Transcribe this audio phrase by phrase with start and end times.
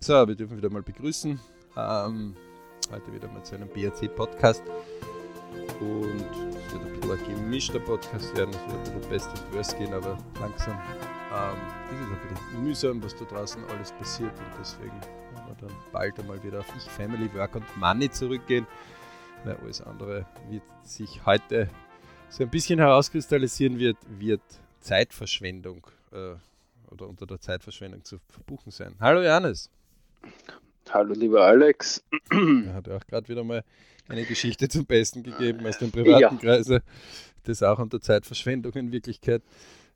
[0.00, 1.40] So, wir dürfen wieder mal begrüßen.
[1.76, 2.36] Ähm,
[2.90, 4.62] heute wieder mal zu einem BRC-Podcast.
[5.80, 6.20] Und
[6.66, 8.50] es wird ein bisschen ein gemischter Podcast werden.
[8.54, 10.78] Es wird ein bisschen Best and Worst gehen, aber langsam
[11.32, 11.56] ähm,
[11.90, 14.32] ist es ein bisschen mühsam, was da draußen alles passiert.
[14.38, 18.66] Und deswegen werden wir dann bald einmal wieder auf Ich, Family, Work und Money zurückgehen.
[19.44, 21.70] Weil alles andere wird sich heute
[22.28, 24.42] so ein bisschen herauskristallisieren wird, wird
[24.80, 26.34] Zeitverschwendung äh,
[26.90, 28.94] oder unter der Zeitverschwendung zu verbuchen sein.
[29.00, 29.70] Hallo Janis.
[30.90, 32.04] Hallo lieber Alex.
[32.30, 33.64] Er hat auch gerade wieder mal
[34.08, 36.34] eine Geschichte zum Besten gegeben aus dem privaten ja.
[36.36, 36.82] Kreise,
[37.44, 39.42] das auch unter Zeitverschwendung in Wirklichkeit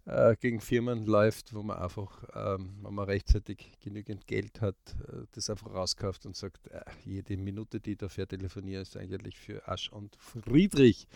[0.06, 5.27] äh, gegen Firmen läuft, wo man einfach, ähm, wenn man rechtzeitig genügend Geld hat, äh,
[5.33, 9.69] das einfach rauskauft und sagt, äh, jede Minute, die ich dafür telefoniere, ist eigentlich für
[9.69, 11.06] Asch und Friedrich.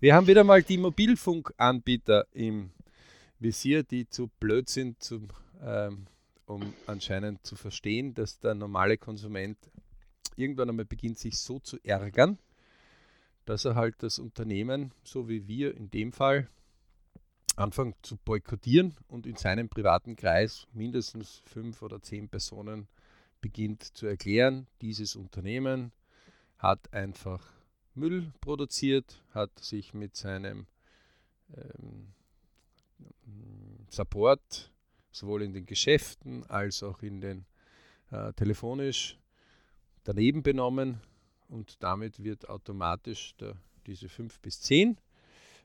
[0.00, 2.70] Wir haben wieder mal die Mobilfunkanbieter im
[3.38, 5.28] Visier, die zu blöd sind, zum,
[5.62, 6.06] ähm,
[6.48, 9.58] um anscheinend zu verstehen, dass der normale Konsument
[10.36, 12.38] irgendwann einmal beginnt, sich so zu ärgern,
[13.44, 16.48] dass er halt das Unternehmen, so wie wir in dem Fall,
[17.56, 22.88] anfängt zu boykottieren und in seinem privaten Kreis mindestens fünf oder zehn Personen
[23.40, 25.92] beginnt zu erklären, dieses Unternehmen
[26.58, 27.52] hat einfach
[27.94, 30.66] Müll produziert, hat sich mit seinem
[31.56, 32.14] ähm,
[33.90, 34.70] Support
[35.10, 37.44] sowohl in den Geschäften als auch in den
[38.10, 39.18] äh, telefonisch
[40.04, 41.00] daneben benommen
[41.48, 44.98] und damit wird automatisch der, diese 5 bis 10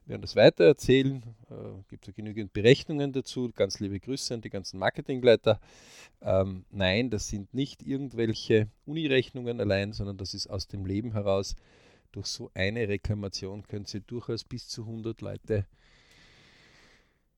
[0.05, 1.23] werden das weitererzählen.
[1.49, 3.51] Äh, Gibt es genügend Berechnungen dazu.
[3.55, 5.59] Ganz liebe Grüße an die ganzen Marketingleiter.
[6.21, 11.55] Ähm, nein, das sind nicht irgendwelche Unirechnungen allein, sondern das ist aus dem Leben heraus.
[12.11, 15.65] Durch so eine Reklamation können Sie durchaus bis zu 100 Leute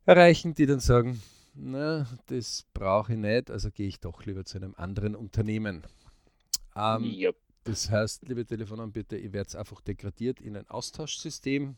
[0.06, 1.22] erreichen, die dann sagen,
[1.56, 5.84] na, das brauche ich nicht, also gehe ich doch lieber zu einem anderen Unternehmen.
[6.76, 7.36] Ähm, yep.
[7.64, 11.78] Das heißt, liebe Telefonanbieter, ihr werdet einfach degradiert in ein Austauschsystem.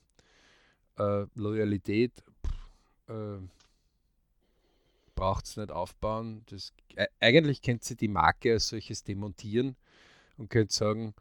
[0.97, 2.11] Äh, Loyalität
[3.07, 3.37] äh,
[5.15, 6.43] braucht es nicht aufbauen.
[6.49, 9.75] Das, äh, eigentlich könnt ihr die Marke als solches demontieren
[10.37, 11.13] und könnt sagen,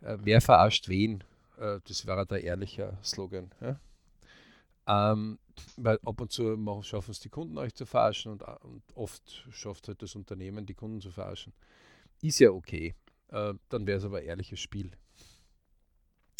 [0.00, 1.24] äh, wer verarscht wen.
[1.58, 3.50] Äh, das wäre der ehrliche Slogan.
[3.60, 5.12] Ja?
[5.12, 5.38] Ähm,
[5.76, 9.88] weil ab und zu schaffen es die Kunden euch zu verarschen und, und oft schafft
[9.88, 11.52] halt das Unternehmen die Kunden zu verarschen.
[12.22, 12.94] Ist ja okay.
[13.28, 14.90] Äh, dann wäre es aber ein ehrliches Spiel.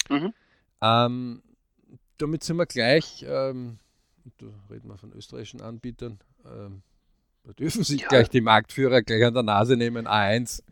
[0.08, 0.32] Mhm.
[0.82, 1.42] Ähm,
[2.18, 3.78] damit sind wir gleich, ähm,
[4.38, 6.82] da reden wir von österreichischen Anbietern, ähm,
[7.44, 8.08] da dürfen sich ja.
[8.08, 10.62] gleich die Marktführer gleich an der Nase nehmen, A1,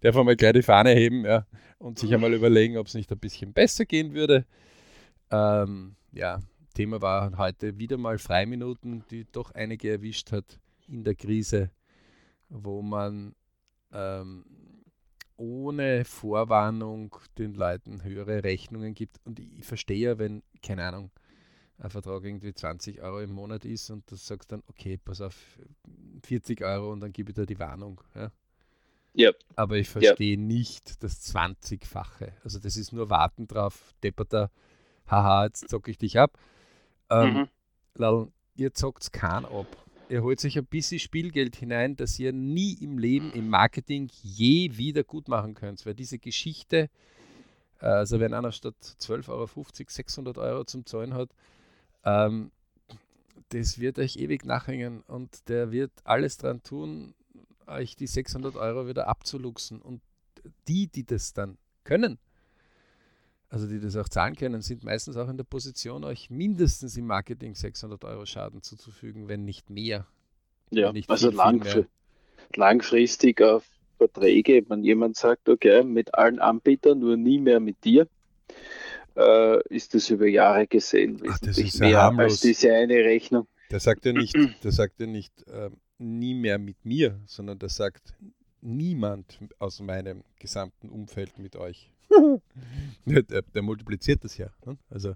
[0.00, 1.46] darf einmal gleich die Fahne heben ja,
[1.78, 4.44] und sich einmal überlegen, ob es nicht ein bisschen besser gehen würde.
[5.30, 6.40] Ähm, ja,
[6.70, 11.70] Thema war heute wieder mal Freiminuten, die doch einige erwischt hat in der Krise,
[12.48, 13.34] wo man
[13.92, 14.44] ähm,
[15.36, 19.18] ohne Vorwarnung den Leuten höhere Rechnungen gibt.
[19.24, 21.10] Und ich verstehe ja, wenn, keine Ahnung,
[21.78, 25.34] ein Vertrag irgendwie 20 Euro im Monat ist und du sagst dann, okay, pass auf,
[26.24, 28.02] 40 Euro und dann gebe ich dir die Warnung.
[28.14, 28.30] Ja?
[29.16, 29.38] Yep.
[29.56, 30.46] Aber ich verstehe yep.
[30.46, 32.32] nicht das 20-fache.
[32.44, 34.50] Also das ist nur Warten drauf, depperter,
[35.06, 36.38] haha, jetzt zocke ich dich ab.
[37.10, 37.48] Ähm,
[37.98, 38.32] mhm.
[38.56, 39.66] ihr zockt keinen ab
[40.10, 44.76] ihr holt sich ein bisschen Spielgeld hinein, das ihr nie im Leben im Marketing je
[44.76, 45.86] wieder gut machen könnt.
[45.86, 46.90] Weil diese Geschichte,
[47.80, 49.48] äh, also wenn einer statt 12,50 Euro
[49.86, 51.30] 600 Euro zum Zahlen hat,
[52.04, 52.50] ähm,
[53.50, 57.14] das wird euch ewig nachhängen und der wird alles dran tun,
[57.66, 59.80] euch die 600 Euro wieder abzuluxen.
[59.80, 60.02] Und
[60.66, 62.18] die, die das dann können,
[63.50, 67.06] also die das auch zahlen können, sind meistens auch in der Position, euch mindestens im
[67.06, 70.06] Marketing 600 Euro Schaden zuzufügen, wenn nicht mehr.
[70.70, 71.88] Ja, nicht also viel, langfr viel
[72.54, 73.64] langfristig auf
[73.98, 78.08] Verträge, wenn jemand sagt, okay, mit allen Anbietern, nur nie mehr mit dir,
[79.16, 82.32] äh, ist das über Jahre gesehen Ach, das ist mehr harmlos.
[82.32, 83.46] als diese eine Rechnung.
[83.70, 84.34] Der sagt ja nicht,
[84.64, 88.14] der sagt ja nicht äh, nie mehr mit mir, sondern der sagt
[88.62, 91.90] niemand aus meinem gesamten Umfeld mit euch.
[93.04, 94.48] Der, der, multipliziert das ja.
[94.64, 94.76] Ne?
[94.88, 95.14] Also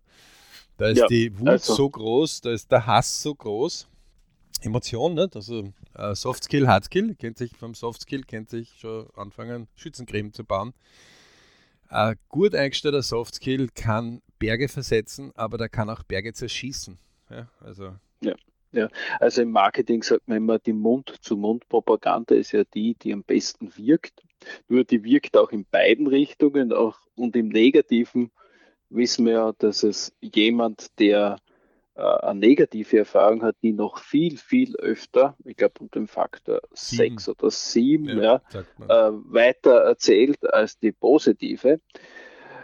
[0.76, 1.74] da ist ja, die Wut also.
[1.74, 3.88] so groß, da ist der Hass so groß.
[4.62, 5.36] Emotion, nicht?
[5.36, 9.68] also äh, Soft Skill, Hard Skill, kennt sich vom Soft Skill, kennt sich schon anfangen,
[9.76, 10.72] Schützencreme zu bauen.
[11.88, 16.98] Ein gut eingestellter Soft Skill kann Berge versetzen, aber der kann auch Berge zerschießen.
[17.30, 18.34] Ja, also ja.
[18.74, 18.88] Ja,
[19.20, 24.22] also im Marketing sagt man immer, die Mund-zu-Mund-Propaganda ist ja die, die am besten wirkt.
[24.68, 28.32] Nur die wirkt auch in beiden Richtungen auch, und im Negativen
[28.90, 31.38] wissen wir ja, dass es jemand, der
[31.94, 36.60] äh, eine negative Erfahrung hat, die noch viel, viel öfter, ich glaube um den Faktor
[36.72, 41.80] 6 oder 7, ja, ja äh, weiter erzählt als die positive.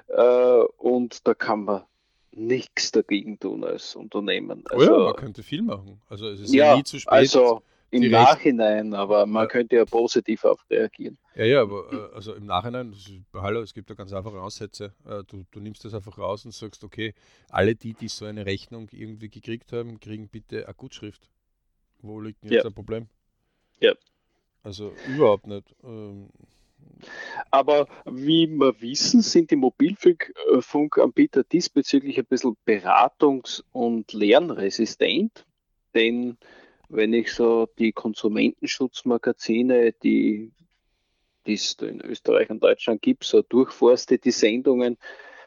[0.09, 1.83] Äh, und da kann man
[2.33, 4.65] nichts dagegen tun als Unternehmen.
[4.71, 6.01] Also, oh ja, also man könnte viel machen.
[6.09, 7.13] Also es ist ja, nie zu spät.
[7.13, 9.49] Also im Nachhinein, aber man ja.
[9.49, 11.19] könnte ja positiv auf reagieren.
[11.35, 14.93] Ja, ja, aber äh, also im Nachhinein, ist, hallo, es gibt da ganz einfache Aussätze.
[15.05, 17.15] Äh, du, du nimmst das einfach raus und sagst, okay,
[17.49, 21.29] alle die, die so eine Rechnung irgendwie gekriegt haben, kriegen bitte eine Gutschrift.
[22.01, 22.71] Wo liegt denn jetzt ja.
[22.71, 23.09] ein Problem?
[23.81, 23.95] Ja.
[24.63, 25.75] Also überhaupt nicht.
[25.83, 26.29] Ähm,
[27.51, 35.47] aber wie wir wissen, sind die Mobilfunkanbieter diesbezüglich ein bisschen beratungs- und lernresistent,
[35.95, 36.37] denn
[36.89, 40.53] wenn ich so die Konsumentenschutzmagazine, die
[41.45, 44.97] es in Österreich und Deutschland gibt, so durchforste die Sendungen,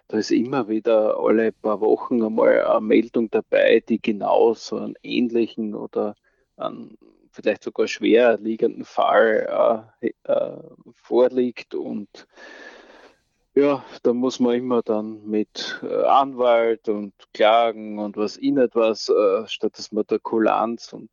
[0.07, 4.95] da ist immer wieder alle paar Wochen einmal eine Meldung dabei, die genau so einen
[5.01, 6.15] ähnlichen oder
[6.57, 6.97] einen
[7.33, 10.57] vielleicht sogar schwer liegenden Fall äh, äh,
[10.93, 12.27] vorliegt und
[13.55, 19.09] ja, da muss man immer dann mit äh, Anwalt und Klagen und was in etwas,
[19.09, 21.09] äh, statt dass man da Kulanz und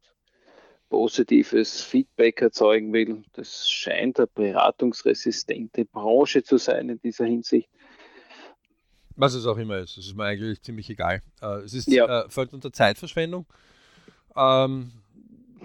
[0.89, 3.23] positives Feedback erzeugen will.
[3.35, 7.69] Das scheint eine beratungsresistente Branche zu sein in dieser Hinsicht.
[9.17, 11.21] Was es auch immer ist, das ist mir eigentlich ziemlich egal.
[11.43, 12.23] Äh, es ist ja.
[12.23, 13.45] äh, fällt unter Zeitverschwendung.
[14.35, 14.93] Ähm,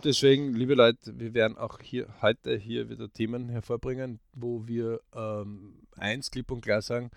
[0.03, 5.73] deswegen, liebe Leute, wir werden auch hier heute hier wieder Themen hervorbringen, wo wir ähm,
[5.97, 7.11] eins klipp und klar sagen,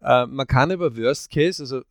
[0.00, 1.82] äh, man kann über Worst Case, also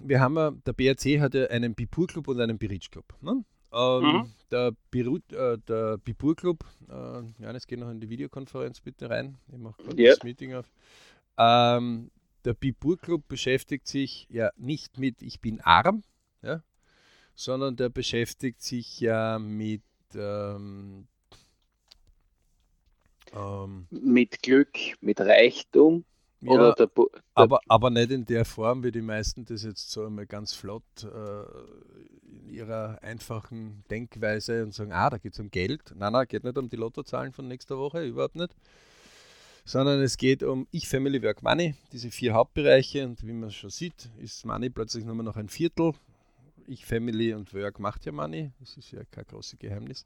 [0.00, 3.06] wir haben ja, der BRC hat ja einen Bipur Club und einen Beritsch Club.
[3.20, 3.44] Ne?
[3.72, 4.32] Ähm, mhm.
[4.50, 9.38] Der, Birut, äh, der Bipur Club, äh, Johannes, geh noch in die Videokonferenz bitte rein.
[9.50, 10.14] Ich mache gerade yep.
[10.14, 10.70] das Meeting auf.
[11.36, 12.10] Ähm,
[12.44, 16.04] der Bipur Club beschäftigt sich ja nicht mit Ich bin arm,
[16.42, 16.62] ja,
[17.34, 19.82] sondern der beschäftigt sich ja mit
[20.14, 21.06] ähm,
[23.34, 26.04] ähm, mit Glück, mit Reichtum.
[26.40, 30.04] Ja, der, der, aber, aber nicht in der Form, wie die meisten das jetzt so
[30.04, 31.42] einmal ganz flott äh,
[32.30, 35.94] in ihrer einfachen Denkweise und sagen, ah, da geht es um Geld.
[35.96, 38.54] Nein, nein, geht nicht um die Lottozahlen von nächster Woche, überhaupt nicht.
[39.64, 43.06] Sondern es geht um Ich, Family, Work, Money, diese vier Hauptbereiche.
[43.06, 45.94] Und wie man schon sieht, ist Money plötzlich nur noch ein Viertel
[46.68, 48.52] ich, Family und Work macht ja Money.
[48.60, 50.04] Das ist ja kein großes Geheimnis.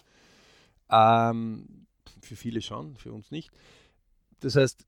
[0.90, 1.86] Ähm,
[2.22, 3.50] für viele schon, für uns nicht.
[4.40, 4.86] Das heißt,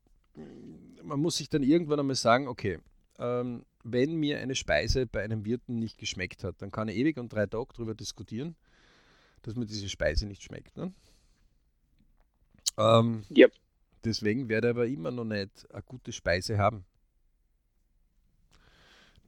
[1.02, 2.78] man muss sich dann irgendwann einmal sagen, okay,
[3.18, 7.18] ähm, wenn mir eine Speise bei einem Wirten nicht geschmeckt hat, dann kann ich ewig
[7.18, 8.56] und drei Tage darüber diskutieren,
[9.42, 10.76] dass mir diese Speise nicht schmeckt.
[10.76, 10.92] Ne?
[12.76, 13.52] Ähm, yep.
[14.04, 16.84] Deswegen werde ich aber immer noch nicht eine gute Speise haben.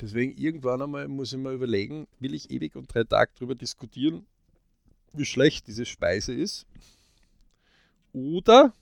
[0.02, 4.26] Deswegen irgendwann einmal muss ich mir überlegen, will ich ewig und drei Tage darüber diskutieren,
[5.12, 6.66] wie schlecht diese Speise ist?
[8.12, 8.74] Oder,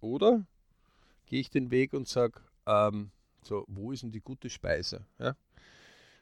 [0.00, 0.46] oder
[1.26, 3.10] gehe ich den Weg und sage, ähm,
[3.44, 5.04] so, wo ist denn die gute Speise?
[5.18, 5.36] Ja?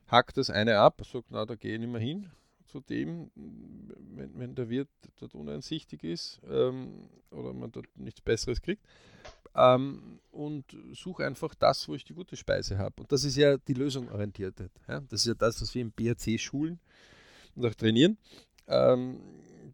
[0.09, 2.29] Hackt das eine ab, sagt, na, da gehe ich nicht mehr hin
[2.67, 4.89] zu dem, wenn, wenn der Wirt
[5.21, 8.83] dort uneinsichtig ist ähm, oder man dort nichts Besseres kriegt
[9.55, 12.95] ähm, und suche einfach das, wo ich die gute Speise habe.
[13.01, 14.71] Und das ist ja die lösungsorientierte.
[14.89, 15.01] Ja?
[15.01, 16.79] Das ist ja das, was wir im BRC schulen
[17.55, 18.17] und auch trainieren,
[18.69, 19.21] ähm,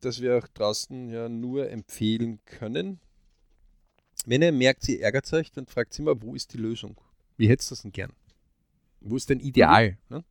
[0.01, 3.01] dass wir auch draußen ja nur empfehlen können.
[4.25, 7.01] Wenn ihr merkt, sie ärgert euch, dann fragt sie mal, wo ist die Lösung?
[7.37, 8.13] Wie hättest du das denn gern?
[9.01, 9.99] Wo ist denn Ideal?
[10.09, 10.25] Ne?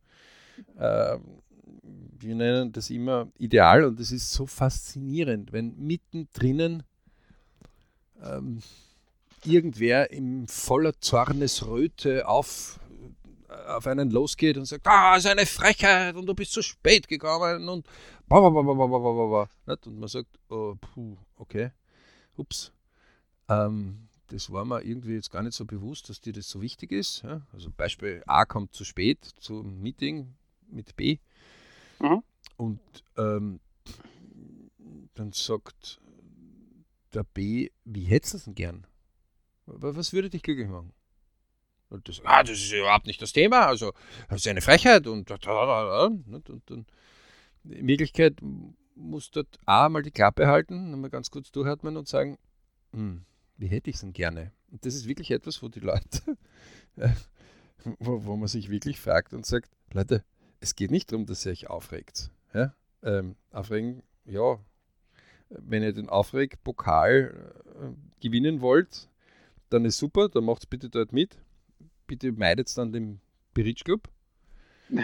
[0.78, 1.42] Ähm,
[1.82, 6.82] wir nennen das immer Ideal und es ist so faszinierend, wenn mittendrin
[8.22, 8.60] ähm,
[9.46, 12.80] irgendwer in voller Zornesröte auf,
[13.68, 17.68] auf einen losgeht und sagt, ah, ist eine Frechheit und du bist zu spät gekommen
[17.68, 17.86] und
[19.86, 21.70] und man sagt, oh, puh, okay,
[22.36, 22.72] ups,
[23.48, 26.90] ähm, das war mir irgendwie jetzt gar nicht so bewusst, dass dir das so wichtig
[26.90, 27.22] ist.
[27.22, 27.42] Ja?
[27.52, 30.34] Also Beispiel A kommt zu spät zum Meeting
[30.68, 31.18] mit B
[32.00, 32.22] mhm.
[32.56, 32.80] und
[33.16, 33.60] ähm,
[35.14, 36.00] dann sagt
[37.14, 38.86] der B, wie hättest du es denn gern?
[39.66, 40.92] Was würde dich glücklich machen?
[41.88, 43.92] Und das, ah, das ist überhaupt nicht das Thema, also
[44.28, 45.46] das ist eine Frechheit und, und,
[46.50, 46.92] und, und
[47.64, 48.38] in Wirklichkeit
[48.96, 52.38] muss dort A mal die Klappe halten, mal ganz kurz durchatmen und sagen,
[52.92, 53.24] hm,
[53.56, 54.52] wie hätte ich es denn gerne?
[54.70, 56.36] Und das ist wirklich etwas, wo die Leute,
[57.98, 60.24] wo, wo, man sich wirklich fragt und sagt, Leute,
[60.60, 62.30] es geht nicht darum, dass ihr euch aufregt.
[62.52, 62.74] Ja?
[63.02, 64.58] Ähm, aufregen, ja,
[65.50, 69.08] wenn ihr den Aufregpokal äh, gewinnen wollt,
[69.70, 71.38] dann ist super, dann macht es bitte dort mit.
[72.06, 73.20] Bitte meidet dann den
[73.54, 74.08] Beritsch Club.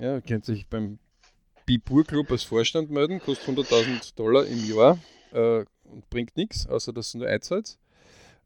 [0.00, 1.00] Ja, kennt sich beim
[1.66, 4.96] Bipur Club als Vorstand melden, kostet 100.000 Dollar im Jahr
[5.32, 7.80] äh, und bringt nichts, außer dass du nur einzahlst.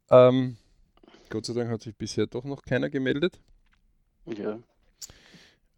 [0.08, 0.56] Ähm,
[1.28, 3.38] Gott sei Dank hat sich bisher doch noch keiner gemeldet.
[4.24, 4.58] Ja.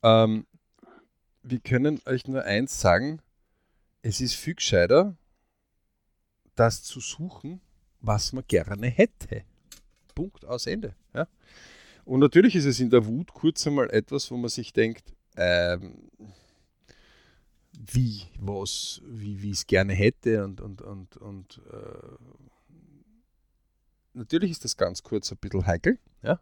[0.05, 0.47] Ähm,
[1.43, 3.21] wir können euch nur eins sagen:
[4.03, 5.17] Es ist viel gescheiter,
[6.55, 7.61] das zu suchen,
[8.01, 9.45] was man gerne hätte.
[10.15, 10.95] Punkt aus Ende.
[11.15, 11.27] Ja?
[12.05, 16.11] Und natürlich ist es in der Wut kurz einmal etwas, wo man sich denkt, ähm,
[17.73, 22.17] wie, was, wie, wie es gerne hätte und, und, und, und äh,
[24.13, 26.41] natürlich ist das ganz kurz ein bisschen heikel, ja?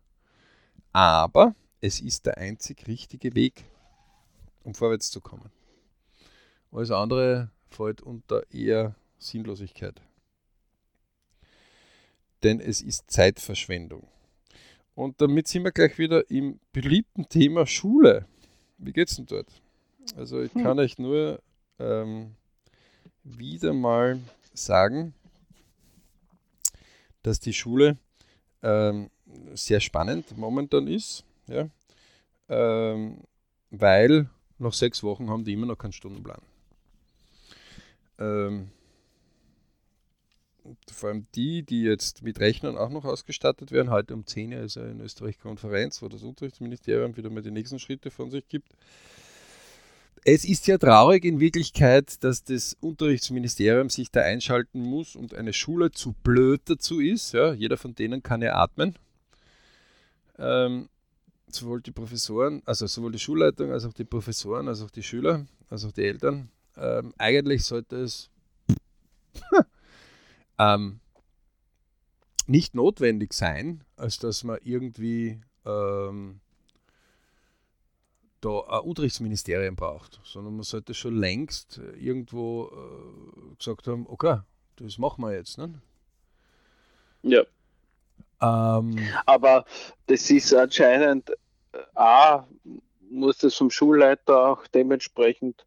[0.93, 3.65] aber es ist der einzig richtige Weg,
[4.63, 5.51] um vorwärts zu kommen.
[6.71, 10.01] Alles andere fällt unter eher Sinnlosigkeit.
[12.43, 14.07] Denn es ist Zeitverschwendung.
[14.95, 18.27] Und damit sind wir gleich wieder im beliebten Thema Schule.
[18.79, 19.49] Wie geht's denn dort?
[20.17, 20.63] Also ich hm.
[20.63, 20.85] kann hm.
[20.85, 21.41] euch nur
[21.79, 22.35] ähm,
[23.25, 24.21] wieder mal
[24.53, 25.15] sagen,
[27.23, 27.97] dass die Schule
[28.63, 29.11] ähm,
[29.55, 31.69] sehr spannend momentan ist, ja?
[32.49, 33.19] Ähm,
[33.71, 36.43] weil nach sechs Wochen haben die immer noch keinen Stundenplan.
[38.19, 38.71] Ähm,
[40.91, 44.61] vor allem die, die jetzt mit Rechnern auch noch ausgestattet werden, heute um 10 Uhr
[44.61, 48.49] ist ja in Österreich Konferenz, wo das Unterrichtsministerium wieder mal die nächsten Schritte von sich
[48.49, 48.73] gibt.
[50.25, 55.53] Es ist ja traurig in Wirklichkeit, dass das Unterrichtsministerium sich da einschalten muss und eine
[55.53, 57.33] Schule zu blöd dazu ist.
[57.33, 58.95] Ja, jeder von denen kann ja atmen.
[60.39, 60.89] Ähm,
[61.49, 65.45] sowohl die Professoren, also sowohl die Schulleitung als auch die Professoren, als auch die Schüler,
[65.69, 66.51] als auch die Eltern.
[66.77, 68.31] Ähm, eigentlich sollte es
[70.59, 71.01] ähm,
[72.47, 76.41] nicht notwendig sein, als dass man irgendwie ähm,
[78.41, 84.41] da ein Unterrichtsministerium braucht, sondern man sollte schon längst irgendwo äh, gesagt haben, okay,
[84.77, 85.59] das machen wir jetzt.
[85.59, 85.75] Ne?
[87.23, 87.43] Ja.
[88.41, 89.65] Ähm, Aber
[90.07, 92.47] das ist anscheinend, äh, A,
[93.09, 95.65] muss das vom Schulleiter auch dementsprechend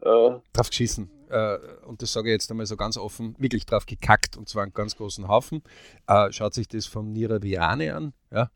[0.00, 1.10] äh, drauf geschissen.
[1.28, 4.62] Äh, und das sage ich jetzt einmal so ganz offen, wirklich drauf gekackt und zwar
[4.62, 5.62] einen ganz großen Haufen.
[6.06, 8.12] Äh, schaut sich das vom Nira Viane an.
[8.30, 8.50] Ja?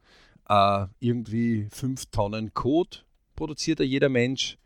[0.49, 2.99] Äh, irgendwie fünf Tonnen Code
[3.37, 4.59] produziert ja jeder Mensch.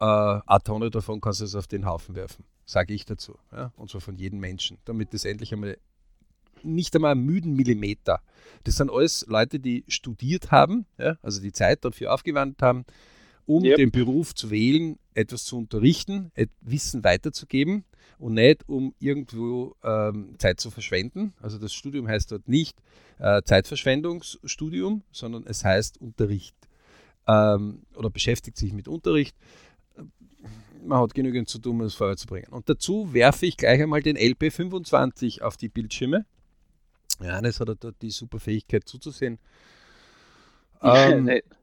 [0.00, 3.38] Äh, eine Tonne davon kannst du es auf den Haufen werfen, sage ich dazu.
[3.52, 3.72] Ja?
[3.76, 5.78] Und zwar von jedem Menschen, damit das endlich einmal
[6.62, 8.20] nicht einmal einen müden Millimeter.
[8.64, 11.16] Das sind alles Leute, die studiert haben, ja?
[11.22, 12.84] also die Zeit dafür aufgewandt haben
[13.50, 13.78] um yep.
[13.78, 16.30] den Beruf zu wählen, etwas zu unterrichten,
[16.60, 17.84] Wissen weiterzugeben
[18.20, 21.32] und nicht um irgendwo ähm, Zeit zu verschwenden.
[21.42, 22.78] Also das Studium heißt dort nicht
[23.18, 26.54] äh, Zeitverschwendungsstudium, sondern es heißt Unterricht
[27.26, 29.36] ähm, oder beschäftigt sich mit Unterricht.
[30.84, 32.52] Man hat genügend zu tun, um es vorwärts zu bringen.
[32.52, 36.24] Und dazu werfe ich gleich einmal den LP25 auf die Bildschirme.
[37.20, 39.40] Johannes hat dort die super Fähigkeit zuzusehen.
[40.82, 41.28] Ähm,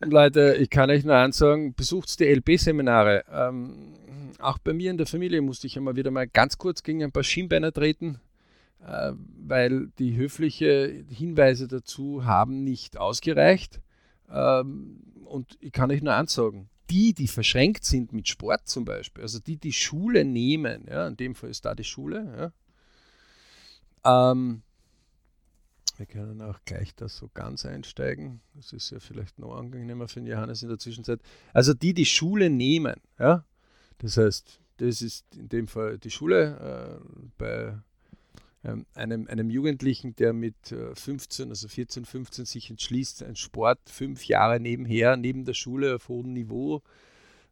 [0.00, 3.24] Leute, ich kann euch nur eins sagen, besucht die LB-Seminare.
[3.30, 3.94] Ähm,
[4.38, 7.12] auch bei mir in der Familie musste ich immer wieder mal ganz kurz gegen ein
[7.12, 8.20] paar Schienbeiner treten,
[8.86, 9.12] äh,
[9.46, 13.80] weil die höflichen Hinweise dazu haben nicht ausgereicht.
[14.30, 18.84] Ähm, und ich kann euch nur eins sagen, die, die verschränkt sind mit Sport zum
[18.84, 22.52] Beispiel, also die, die Schule nehmen, ja, in dem Fall ist da die Schule,
[24.04, 24.62] ja, ähm,
[25.96, 28.40] wir können auch gleich da so ganz einsteigen.
[28.54, 31.20] Das ist ja vielleicht noch angenehmer für den Johannes in der Zwischenzeit.
[31.52, 33.44] Also die, die Schule nehmen, ja,
[33.98, 37.78] das heißt, das ist in dem Fall die Schule äh, bei
[38.64, 43.78] ähm, einem, einem Jugendlichen, der mit äh, 15, also 14, 15 sich entschließt, einen Sport
[43.86, 46.82] fünf Jahre nebenher, neben der Schule auf hohem Niveau,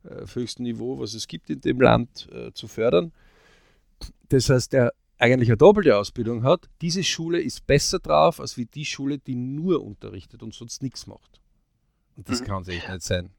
[0.05, 3.13] äh, auf höchstem Niveau, was es gibt in dem Land, äh, zu fördern.
[4.31, 8.67] Das heißt, der eigentlich eine doppelte Ausbildung hat, diese Schule ist besser drauf, als wie
[8.67, 11.41] die Schule, die nur unterrichtet und sonst nichts macht.
[12.17, 12.47] Und das mhm.
[12.47, 13.31] kann sich nicht sein.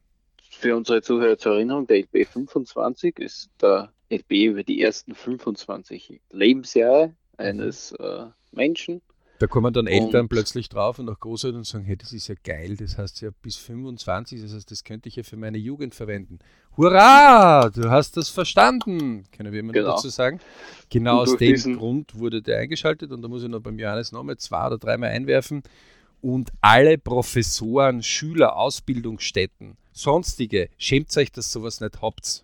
[0.50, 6.22] Für unsere Zuhörer zur Erinnerung, der LB 25 ist der LB über die ersten 25
[6.32, 8.06] Lebensjahre eines mhm.
[8.06, 9.02] äh, Menschen
[9.44, 12.30] da kommen dann Eltern und plötzlich drauf und auch Großeltern und sagen, hey, das ist
[12.30, 15.58] ja geil, das heißt ja bis 25, das heißt, das könnte ich ja für meine
[15.58, 16.40] Jugend verwenden.
[16.76, 19.92] Hurra, du hast das verstanden, können wir immer genau.
[19.92, 20.40] dazu sagen.
[20.90, 24.38] Genau aus dem Grund wurde der eingeschaltet und da muss ich noch beim Johannes nochmal
[24.38, 25.62] zwei oder dreimal einwerfen.
[26.22, 32.44] Und alle Professoren, Schüler, Ausbildungsstätten, sonstige, schämt euch, dass sowas nicht habt.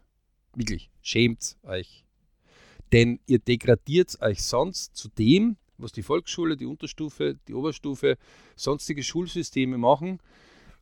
[0.53, 2.05] Wirklich, schämt euch.
[2.91, 8.17] Denn ihr degradiert euch sonst zu dem, was die Volksschule, die Unterstufe, die Oberstufe,
[8.55, 10.19] sonstige Schulsysteme machen.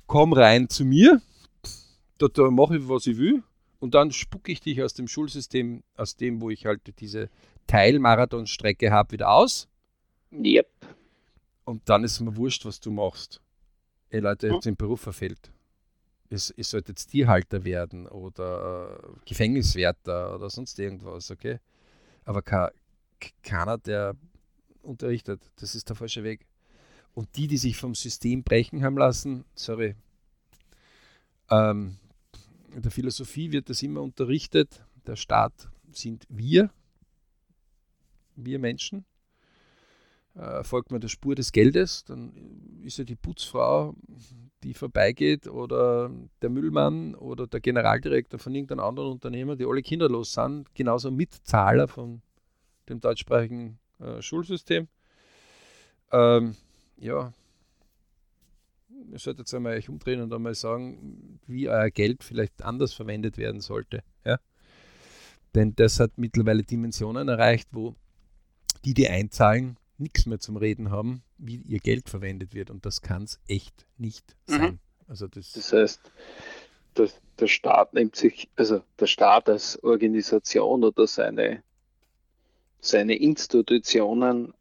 [0.06, 1.22] Komm rein zu mir,
[2.18, 3.44] da, da mache ich, was ich will.
[3.80, 7.30] Und dann spucke ich dich aus dem Schulsystem, aus dem, wo ich halt diese
[7.68, 9.68] Teilmarathonstrecke habe, wieder aus.
[10.32, 10.68] Yep.
[11.64, 13.42] Und dann ist mir wurscht, was du machst.
[14.10, 14.72] Ey Leute, jetzt hm.
[14.72, 15.52] im Beruf verfehlt.
[16.30, 21.60] Es, es sollte jetzt Tierhalter werden oder äh, Gefängniswärter oder sonst irgendwas, okay?
[22.26, 22.72] Aber ka,
[23.44, 24.16] keiner, der
[24.82, 26.46] unterrichtet, das ist der falsche Weg.
[27.14, 29.96] Und die, die sich vom System brechen haben lassen, sorry,
[31.50, 31.98] ähm,
[32.78, 34.86] in der Philosophie wird das immer unterrichtet.
[35.08, 36.70] Der Staat sind wir,
[38.36, 39.04] wir Menschen.
[40.36, 43.96] Äh, folgt man der Spur des Geldes, dann ist ja die Putzfrau,
[44.62, 46.12] die vorbeigeht, oder
[46.44, 51.88] der Müllmann oder der Generaldirektor von irgendeinem anderen Unternehmer, die alle kinderlos sind, genauso Mitzahler
[51.88, 52.22] von
[52.90, 54.88] dem deutschsprachigen äh, Schulsystem.
[56.12, 56.56] Ähm,
[56.98, 57.34] ja,
[59.12, 63.38] ihr solltet jetzt einmal euch umdrehen und einmal sagen, wie euer Geld vielleicht anders verwendet
[63.38, 64.04] werden sollte.
[64.26, 64.40] Ja?
[65.56, 67.96] Denn das hat mittlerweile Dimensionen erreicht, wo
[68.86, 72.70] die, die einzahlen, nichts mehr zum Reden haben, wie ihr Geld verwendet wird.
[72.70, 74.54] Und das kann es echt nicht mhm.
[74.54, 74.80] sein.
[75.08, 76.12] Also das, das heißt,
[76.98, 77.10] der,
[77.40, 81.64] der Staat nimmt sich, also der Staat als Organisation oder seine,
[82.80, 84.54] seine Institutionen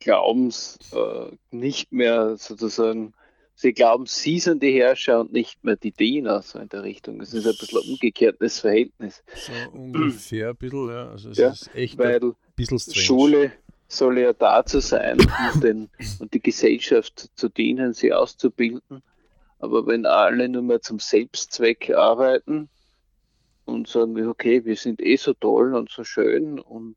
[0.00, 3.14] glauben es äh, nicht mehr sozusagen,
[3.54, 7.20] sie glauben, sie sind die Herrscher und nicht mehr die Diener, so in der Richtung.
[7.20, 9.22] Es ist ein bisschen ein umgekehrtes Verhältnis.
[9.34, 11.10] So ungefähr ein bisschen, ja.
[11.10, 13.04] Also es ja, ist echt weil ein bisschen strange.
[13.04, 13.52] Schule
[13.88, 15.18] soll ja dazu sein,
[15.54, 15.90] um den,
[16.20, 19.02] und die Gesellschaft zu dienen, sie auszubilden.
[19.58, 22.68] Aber wenn alle nur mehr zum Selbstzweck arbeiten
[23.64, 26.96] und sagen, okay, wir sind eh so toll und so schön und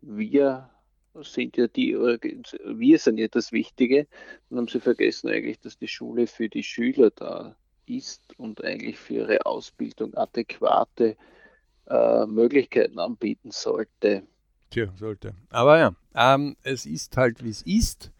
[0.00, 0.71] wir
[1.20, 4.06] sind ja die, wir sind ja das Wichtige.
[4.48, 7.54] Dann haben sie vergessen eigentlich, dass die Schule für die Schüler da
[7.86, 11.16] ist und eigentlich für ihre Ausbildung adäquate
[11.88, 14.22] äh, Möglichkeiten anbieten sollte.
[14.70, 15.34] Tja, sollte.
[15.50, 18.10] Aber ja, ähm, es ist halt, wie es ist.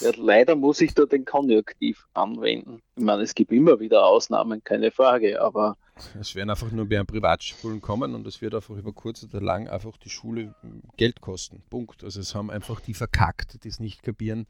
[0.00, 2.80] Ja, leider muss ich da den Konjunktiv anwenden.
[2.96, 5.76] Ich meine, es gibt immer wieder Ausnahmen, keine Frage, aber.
[6.18, 9.68] Es werden einfach nur mehr Privatschulen kommen und es wird einfach über kurz oder lang
[9.68, 10.54] einfach die Schule
[10.96, 11.62] Geld kosten.
[11.70, 12.04] Punkt.
[12.04, 14.46] Also es haben einfach die verkackt, die es nicht kapieren,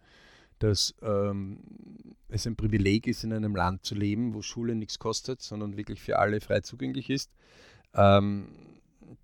[0.58, 1.60] dass ähm,
[2.28, 6.00] es ein Privileg ist, in einem Land zu leben, wo Schule nichts kostet, sondern wirklich
[6.00, 7.30] für alle frei zugänglich ist.
[7.94, 8.48] Ähm,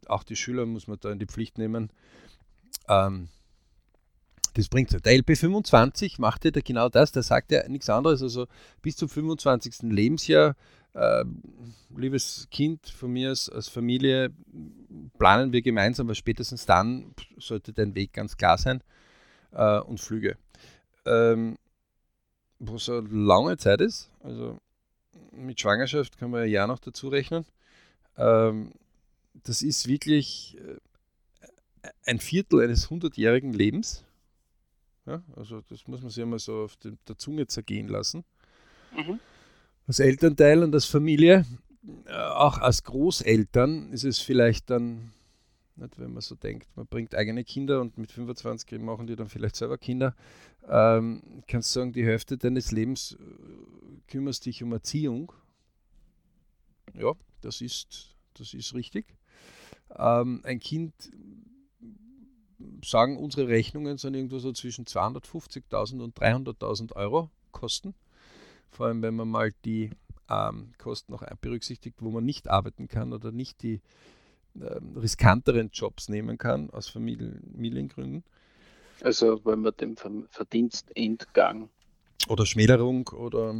[0.06, 1.90] auch die Schüler muss man da in die Pflicht nehmen.
[2.88, 3.28] Ähm,
[4.54, 5.02] das bringt es.
[5.02, 8.22] Der LP25 macht ja genau das, der sagt ja nichts anderes.
[8.22, 8.46] Also
[8.80, 9.82] bis zum 25.
[9.82, 10.56] Lebensjahr,
[10.96, 11.24] äh,
[11.94, 14.32] liebes Kind von mir als, als, Familie,
[15.18, 18.82] planen wir gemeinsam, weil spätestens dann sollte dein Weg ganz klar sein
[19.52, 20.38] äh, und Flüge.
[21.04, 21.58] Ähm,
[22.58, 24.58] wo so eine lange Zeit ist, also
[25.32, 27.44] mit Schwangerschaft kann man ein Jahr noch dazu rechnen.
[28.16, 28.72] Ähm,
[29.34, 34.02] das ist wirklich äh, ein Viertel eines hundertjährigen Lebens.
[35.04, 38.24] Ja, also das muss man sich einmal so auf der Zunge zergehen lassen.
[38.96, 39.20] Mhm.
[39.86, 41.44] Als Elternteil und als Familie,
[42.06, 45.12] äh, auch als Großeltern ist es vielleicht dann,
[45.76, 49.28] nicht, wenn man so denkt, man bringt eigene Kinder und mit 25 machen die dann
[49.28, 50.16] vielleicht selber Kinder,
[50.68, 55.32] ähm, kannst sagen, die Hälfte deines Lebens äh, kümmerst dich um Erziehung.
[56.94, 59.06] Ja, das ist, das ist richtig.
[59.96, 60.94] Ähm, ein Kind
[62.84, 67.94] sagen, unsere Rechnungen sind irgendwo so zwischen 250.000 und 300.000 Euro Kosten.
[68.70, 69.90] Vor allem, wenn man mal die
[70.28, 73.80] ähm, Kosten noch berücksichtigt, wo man nicht arbeiten kann oder nicht die
[74.60, 78.24] ähm, riskanteren Jobs nehmen kann aus Familiengründen.
[79.02, 79.96] Also wenn man den
[80.30, 81.68] Verdienstentgang
[82.28, 83.54] oder Schmälerung oder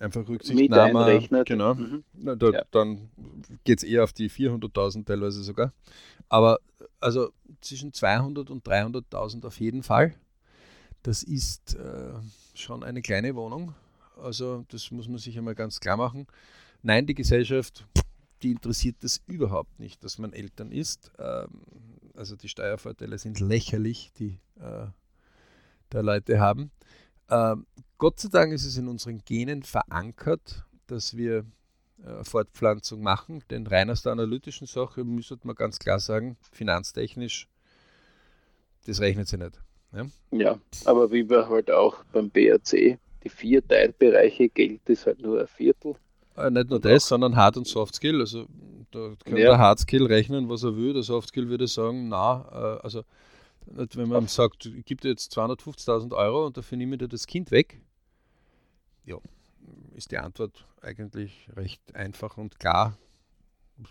[0.00, 1.28] einfach Rücksichtnahme.
[1.44, 1.74] Genau.
[1.74, 2.04] Mhm.
[2.12, 2.62] Na, da, ja.
[2.70, 3.10] Dann
[3.64, 5.72] geht es eher auf die 400.000 teilweise sogar.
[6.28, 6.58] Aber
[7.00, 10.14] also zwischen 200 und 300.000 auf jeden Fall.
[11.02, 12.12] Das ist äh,
[12.54, 13.74] schon eine kleine Wohnung.
[14.22, 16.26] Also das muss man sich einmal ganz klar machen.
[16.82, 17.86] Nein, die Gesellschaft,
[18.42, 21.12] die interessiert das überhaupt nicht, dass man Eltern ist.
[21.18, 21.48] Ähm,
[22.14, 24.86] also die Steuervorteile sind lächerlich, die äh,
[25.90, 26.70] da Leute haben.
[27.30, 27.66] Ähm,
[27.98, 31.44] Gott sei Dank ist es in unseren Genen verankert, dass wir
[32.04, 37.48] äh, Fortpflanzung machen, denn rein aus der analytischen Sache müsste man ganz klar sagen, finanztechnisch,
[38.86, 39.60] das rechnet sich nicht.
[39.92, 45.20] Ja, ja aber wie wir halt auch beim BRC, die vier Teilbereiche, Geld ist halt
[45.20, 45.94] nur ein Viertel.
[46.36, 48.20] Äh, nicht nur das, sondern Hard- und Soft Skill.
[48.20, 48.46] Also
[48.90, 49.50] da kann ja.
[49.50, 50.92] der Hard Skill rechnen, was er will.
[50.92, 53.04] Der Soft Skill würde sagen, na, äh, also
[53.66, 57.26] wenn man sagt, ich gebe dir jetzt 250.000 Euro und dafür nehme ich dir das
[57.26, 57.80] Kind weg,
[59.04, 59.16] ja,
[59.94, 62.96] ist die Antwort eigentlich recht einfach und klar.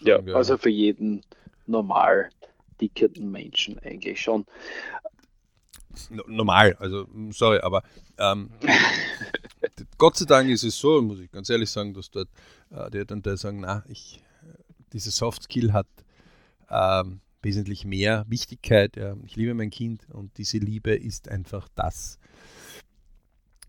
[0.01, 1.21] Ja, also für jeden
[1.67, 2.29] normal
[2.79, 4.45] dickeren Menschen eigentlich schon.
[6.27, 7.83] Normal, also sorry, aber
[8.17, 8.49] ähm,
[9.97, 12.29] Gott sei Dank ist es so, muss ich ganz ehrlich sagen, dass dort
[12.69, 14.21] äh, die Elternteile sagen, na, ich,
[14.93, 15.87] diese Soft Skill hat
[16.69, 18.95] ähm, wesentlich mehr Wichtigkeit.
[18.95, 19.15] Ja.
[19.25, 22.19] Ich liebe mein Kind und diese Liebe ist einfach das,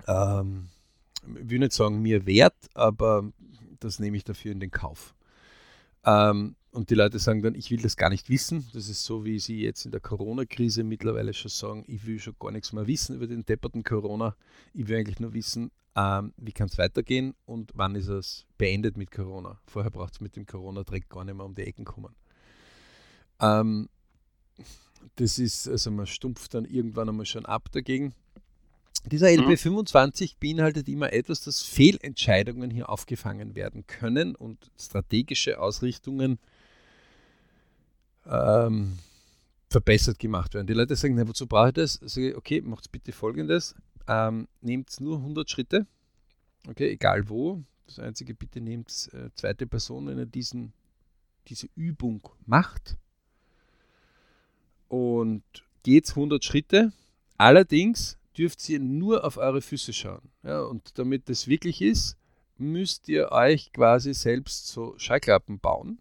[0.07, 0.69] ähm,
[1.37, 3.31] ich will nicht sagen mir wert, aber
[3.81, 5.15] das nehme ich dafür in den Kauf.
[6.05, 8.67] Ähm, und die Leute sagen dann, ich will das gar nicht wissen.
[8.73, 12.35] Das ist so, wie sie jetzt in der Corona-Krise mittlerweile schon sagen, ich will schon
[12.41, 14.35] gar nichts mehr wissen über den depperten Corona.
[14.73, 18.97] Ich will eigentlich nur wissen, ähm, wie kann es weitergehen und wann ist es beendet
[18.97, 19.61] mit Corona.
[19.67, 22.15] Vorher braucht es mit dem Corona-Dreck gar nicht mehr um die Ecken kommen.
[23.39, 23.91] Ähm,
[25.17, 28.15] das ist, also man stumpft dann irgendwann einmal schon ab dagegen.
[29.05, 36.39] Dieser LP25 beinhaltet immer etwas, dass Fehlentscheidungen hier aufgefangen werden können und strategische Ausrichtungen
[38.27, 38.99] ähm,
[39.69, 40.67] verbessert gemacht werden.
[40.67, 41.95] Die Leute sagen, na, wozu brauche ich das?
[41.95, 43.75] Sage okay, macht bitte folgendes.
[44.07, 45.87] Ähm, nehmt nur 100 Schritte,
[46.69, 47.63] okay, egal wo.
[47.87, 50.73] Das einzige, bitte nehmt äh, zweite Person, wenn ihr diesen,
[51.49, 52.97] diese Übung macht
[54.89, 55.43] und
[55.83, 56.93] geht 100 Schritte.
[57.39, 60.31] Allerdings dürft ihr nur auf eure Füße schauen.
[60.43, 62.17] Ja, und damit das wirklich ist,
[62.59, 65.99] müsst ihr euch quasi selbst so Schallklappen bauen.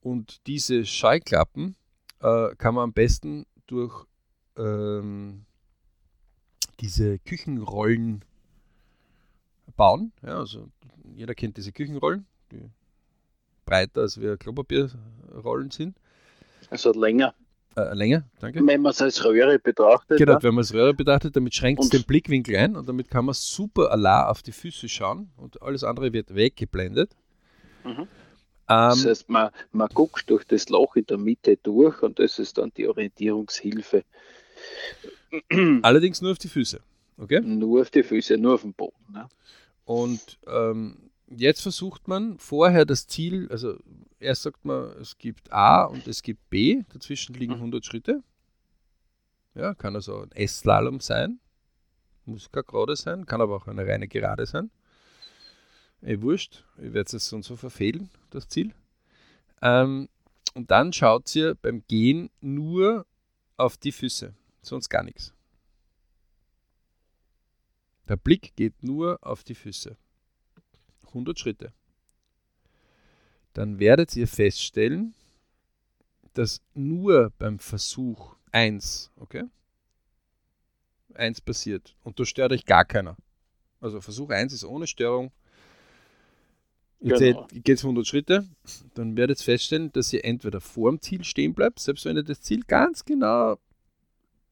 [0.00, 1.76] Und diese Schallklappen
[2.20, 4.06] äh, kann man am besten durch
[4.56, 5.44] ähm,
[6.80, 8.24] diese Küchenrollen
[9.76, 10.12] bauen.
[10.22, 10.68] Ja, also
[11.14, 12.70] jeder kennt diese Küchenrollen, die
[13.64, 15.96] breiter als wir Klopapierrollen sind.
[16.70, 17.34] Also länger.
[17.76, 18.66] Äh, länger, danke.
[18.66, 20.18] Wenn man es als Röhre betrachtet.
[20.18, 20.42] Genau, ja.
[20.42, 23.34] wenn man es Röhre betrachtet, damit schränkt es den Blickwinkel ein und damit kann man
[23.34, 27.14] super allein auf die Füße schauen und alles andere wird weggeblendet.
[27.84, 28.08] Mhm.
[28.68, 32.38] Ähm, das heißt, man, man guckt durch das Loch in der Mitte durch und das
[32.38, 34.04] ist dann die Orientierungshilfe.
[35.82, 36.80] Allerdings nur auf die Füße.
[37.16, 37.40] Okay?
[37.40, 39.12] Nur auf die Füße, nur auf dem Boden.
[39.12, 39.28] Ne?
[39.84, 43.76] Und ähm, jetzt versucht man vorher das Ziel, also
[44.20, 47.84] erst sagt man, es gibt A und es gibt B, dazwischen liegen 100 mhm.
[47.84, 48.22] Schritte.
[49.54, 51.40] Ja, kann also ein S-Slalom sein,
[52.26, 54.70] muss gar gerade sein, kann aber auch eine reine Gerade sein.
[56.02, 58.72] Ey, wurscht, ich werde es so und so verfehlen, das Ziel.
[59.62, 60.08] Ähm,
[60.54, 63.06] und dann schaut ihr beim Gehen nur
[63.56, 65.34] auf die Füße, sonst gar nichts.
[68.08, 69.96] Der Blick geht nur auf die Füße.
[71.08, 71.72] 100 Schritte
[73.58, 75.14] dann werdet ihr feststellen,
[76.34, 79.44] dass nur beim Versuch 1, okay?
[81.14, 83.16] 1 passiert und da stört euch gar keiner.
[83.80, 85.32] Also Versuch 1 ist ohne Störung.
[87.00, 87.46] Ihr genau.
[87.52, 88.44] geht es 100 Schritte,
[88.94, 92.24] dann werdet ihr feststellen, dass ihr entweder vor dem Ziel stehen bleibt, selbst wenn ihr
[92.24, 93.56] das Ziel ganz genau,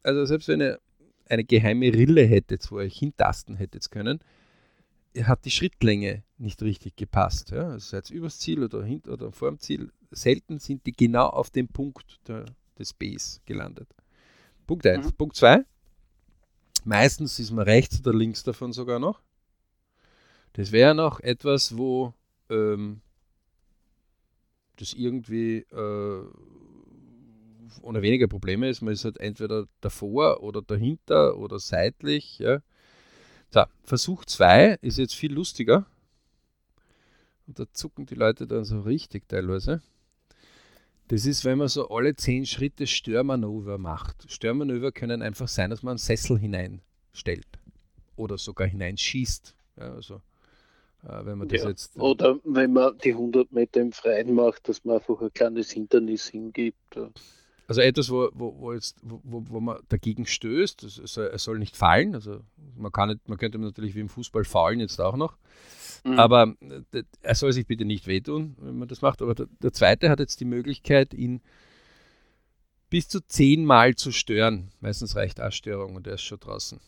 [0.05, 0.81] also selbst wenn ihr
[1.29, 4.21] eine geheime Rille hättet, wo ihr euch hintasten hättet können,
[5.25, 7.51] hat die Schrittlänge nicht richtig gepasst.
[7.51, 7.71] Ja?
[7.71, 9.91] Also seid übers Ziel oder hinter oder vor dem Ziel.
[10.11, 12.45] Selten sind die genau auf dem Punkt der,
[12.79, 13.89] des Bs gelandet.
[14.67, 15.07] Punkt 1.
[15.07, 15.13] Mhm.
[15.13, 15.65] Punkt 2.
[16.85, 19.21] Meistens ist man rechts oder links davon sogar noch.
[20.53, 22.15] Das wäre noch etwas, wo
[22.51, 23.01] ähm,
[24.77, 26.25] das irgendwie äh,
[27.83, 28.83] ohne weniger Probleme ist.
[28.83, 32.39] Man ist halt entweder davor oder dahinter oder seitlich.
[32.39, 32.61] Ja?
[33.51, 35.87] So, Versuch 2 ist jetzt viel lustiger.
[37.47, 39.81] Und da zucken die Leute dann so richtig teilweise.
[41.09, 44.31] Das ist, wenn man so alle 10 Schritte Störmanöver macht.
[44.31, 47.47] Störmanöver können einfach sein, dass man einen Sessel hineinstellt
[48.17, 49.55] oder sogar hineinschießt.
[49.79, 50.21] Ja, also,
[51.03, 51.69] wenn man das ja.
[51.69, 55.33] jetzt, äh, oder wenn man die 100 Meter im Freien macht, dass man einfach ein
[55.33, 56.99] kleines Hindernis hingibt.
[57.69, 61.59] Also etwas, wo, wo, wo, jetzt, wo, wo man dagegen stößt, es soll, es soll
[61.59, 62.15] nicht fallen.
[62.15, 62.41] Also
[62.77, 65.37] man kann nicht, man könnte natürlich wie im Fußball faulen jetzt auch noch.
[66.05, 66.19] Mhm.
[66.19, 66.55] Aber
[66.93, 69.23] äh, er soll sich bitte nicht wehtun, wenn man das macht.
[69.23, 71.41] Aber der, der zweite hat jetzt die Möglichkeit, ihn
[72.89, 74.71] bis zu zehnmal zu stören.
[74.81, 76.79] Meistens reicht eine Störung und er ist schon draußen.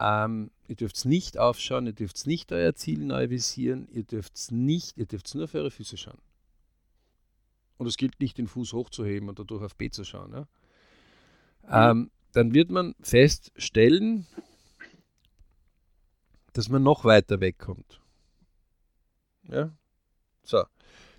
[0.00, 4.04] Ähm, ihr dürft es nicht aufschauen, ihr dürft es nicht euer Ziel neu visieren, ihr
[4.04, 6.18] dürft es nicht, ihr dürft nur auf eure Füße schauen.
[7.78, 10.32] Und es gilt nicht, den Fuß hochzuheben und dadurch auf B zu schauen.
[10.32, 11.90] Ja?
[11.90, 14.26] Ähm, dann wird man feststellen,
[16.52, 18.00] dass man noch weiter wegkommt.
[19.44, 19.70] Ja?
[20.42, 20.64] So.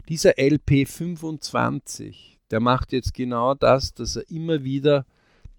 [0.10, 5.06] Dieser LP25, der macht jetzt genau das, dass er immer wieder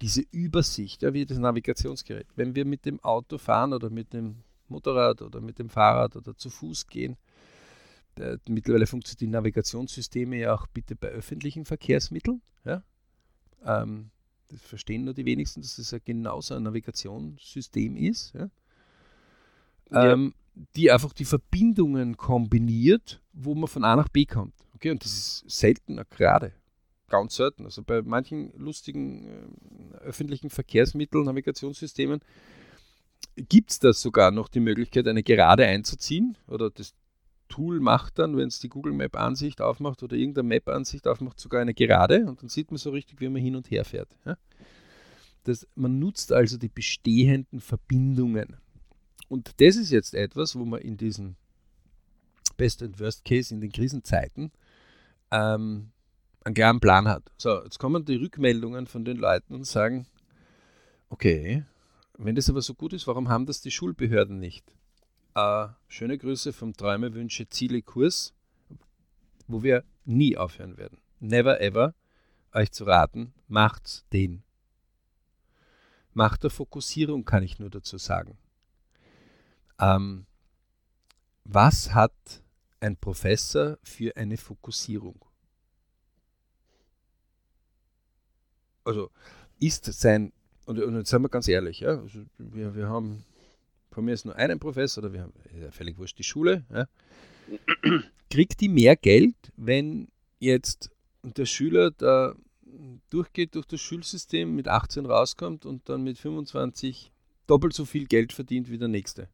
[0.01, 2.27] diese Übersicht, ja, wie das Navigationsgerät.
[2.35, 6.35] Wenn wir mit dem Auto fahren oder mit dem Motorrad oder mit dem Fahrrad oder
[6.35, 7.17] zu Fuß gehen,
[8.17, 12.41] der, mittlerweile funktionieren die Navigationssysteme ja auch bitte bei öffentlichen Verkehrsmitteln.
[12.65, 12.83] Ja?
[13.63, 14.11] Ähm,
[14.49, 18.33] das verstehen nur die wenigsten, dass es ja genauso ein Navigationssystem ist.
[18.33, 18.49] Ja?
[19.91, 20.33] Ähm,
[20.75, 24.53] die einfach die Verbindungen kombiniert, wo man von A nach B kommt.
[24.75, 26.53] Okay, und das ist seltener gerade.
[27.09, 27.65] Ganz selten.
[27.65, 32.21] Also bei manchen lustigen äh, öffentlichen Verkehrsmitteln, Navigationssystemen
[33.35, 36.37] gibt es da sogar noch die Möglichkeit, eine Gerade einzuziehen.
[36.47, 36.93] Oder das
[37.47, 41.39] Tool macht dann, wenn es die Google Map Ansicht aufmacht oder irgendeine Map Ansicht aufmacht,
[41.39, 44.15] sogar eine Gerade und dann sieht man so richtig, wie man hin und her fährt.
[44.25, 44.37] Ja?
[45.43, 48.57] Das, man nutzt also die bestehenden Verbindungen.
[49.29, 51.37] Und das ist jetzt etwas, wo man in diesen
[52.57, 54.51] Best and Worst Case, in den Krisenzeiten,
[55.31, 55.91] ähm,
[56.49, 57.31] einen klaren Plan hat.
[57.37, 60.07] So, jetzt kommen die Rückmeldungen von den Leuten und sagen,
[61.09, 61.63] okay,
[62.17, 64.65] wenn das aber so gut ist, warum haben das die Schulbehörden nicht?
[65.35, 68.33] Äh, schöne Grüße vom Träume, Wünsche, Ziele Kurs,
[69.47, 70.97] wo wir nie aufhören werden.
[71.19, 71.93] Never ever
[72.51, 74.41] euch zu raten, macht den.
[76.13, 78.39] Macht der Fokussierung, kann ich nur dazu sagen.
[79.79, 80.25] Ähm,
[81.43, 82.41] was hat
[82.79, 85.28] ein Professor für eine Fokussierung?
[88.89, 89.11] Also
[89.59, 90.33] ist sein,
[90.65, 93.23] und, und jetzt sind wir ganz ehrlich, ja, also wir, wir haben,
[93.91, 96.87] von mir ist nur einen Professor, oder wir haben, ja, völlig wurscht, die Schule, ja,
[98.31, 100.07] kriegt die mehr Geld, wenn
[100.39, 100.89] jetzt
[101.21, 102.33] der Schüler da
[103.11, 107.11] durchgeht durch das Schulsystem, mit 18 rauskommt und dann mit 25
[107.45, 109.29] doppelt so viel Geld verdient wie der nächste?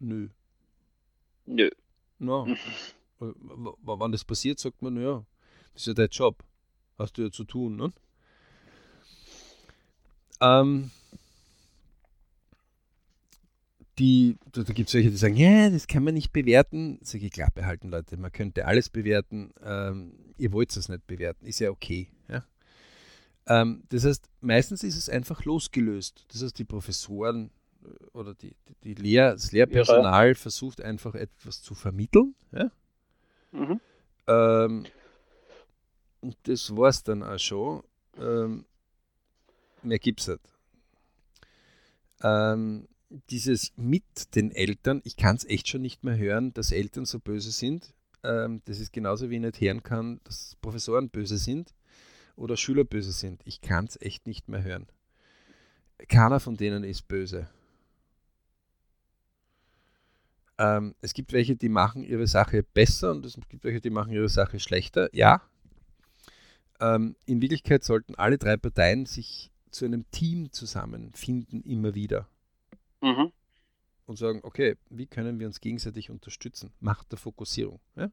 [0.00, 0.28] Nö.
[1.46, 1.70] Nö.
[2.18, 2.48] No.
[3.18, 5.24] Wann das passiert, sagt man, ja,
[5.72, 6.42] das ist ja dein Job.
[6.98, 7.92] Hast du ja zu tun, ne?
[10.40, 10.90] Ähm,
[13.98, 16.98] die, da, da gibt es welche, die sagen, ja, das kann man nicht bewerten.
[17.02, 19.52] Sag ich, klar, behalten Leute, man könnte alles bewerten.
[19.62, 22.08] Ähm, ihr wollt es nicht bewerten, ist ja okay.
[22.28, 22.44] Ja?
[23.46, 26.26] Ähm, das heißt, meistens ist es einfach losgelöst.
[26.32, 27.50] Das heißt, die Professoren
[28.12, 30.34] oder die, die Lehr das Lehrpersonal ja.
[30.34, 32.34] versucht einfach etwas zu vermitteln.
[32.52, 32.70] Ja?
[33.52, 33.80] Mhm.
[34.26, 34.84] Ähm,
[36.24, 37.82] und das war es dann auch schon.
[38.18, 38.64] Ähm,
[39.82, 40.40] mehr gibt es nicht.
[42.22, 42.88] Ähm,
[43.28, 47.20] dieses mit den Eltern, ich kann es echt schon nicht mehr hören, dass Eltern so
[47.20, 47.92] böse sind.
[48.22, 51.74] Ähm, das ist genauso wie ich nicht hören kann, dass Professoren böse sind
[52.36, 53.42] oder Schüler böse sind.
[53.44, 54.86] Ich kann es echt nicht mehr hören.
[56.08, 57.48] Keiner von denen ist böse.
[60.56, 64.12] Ähm, es gibt welche, die machen ihre Sache besser und es gibt welche, die machen
[64.12, 65.14] ihre Sache schlechter.
[65.14, 65.42] Ja.
[66.80, 72.28] Ähm, in Wirklichkeit sollten alle drei Parteien sich zu einem Team zusammenfinden, immer wieder.
[73.00, 73.32] Mhm.
[74.06, 76.72] Und sagen, okay, wie können wir uns gegenseitig unterstützen?
[76.80, 77.80] Macht der Fokussierung.
[77.96, 78.10] Ja?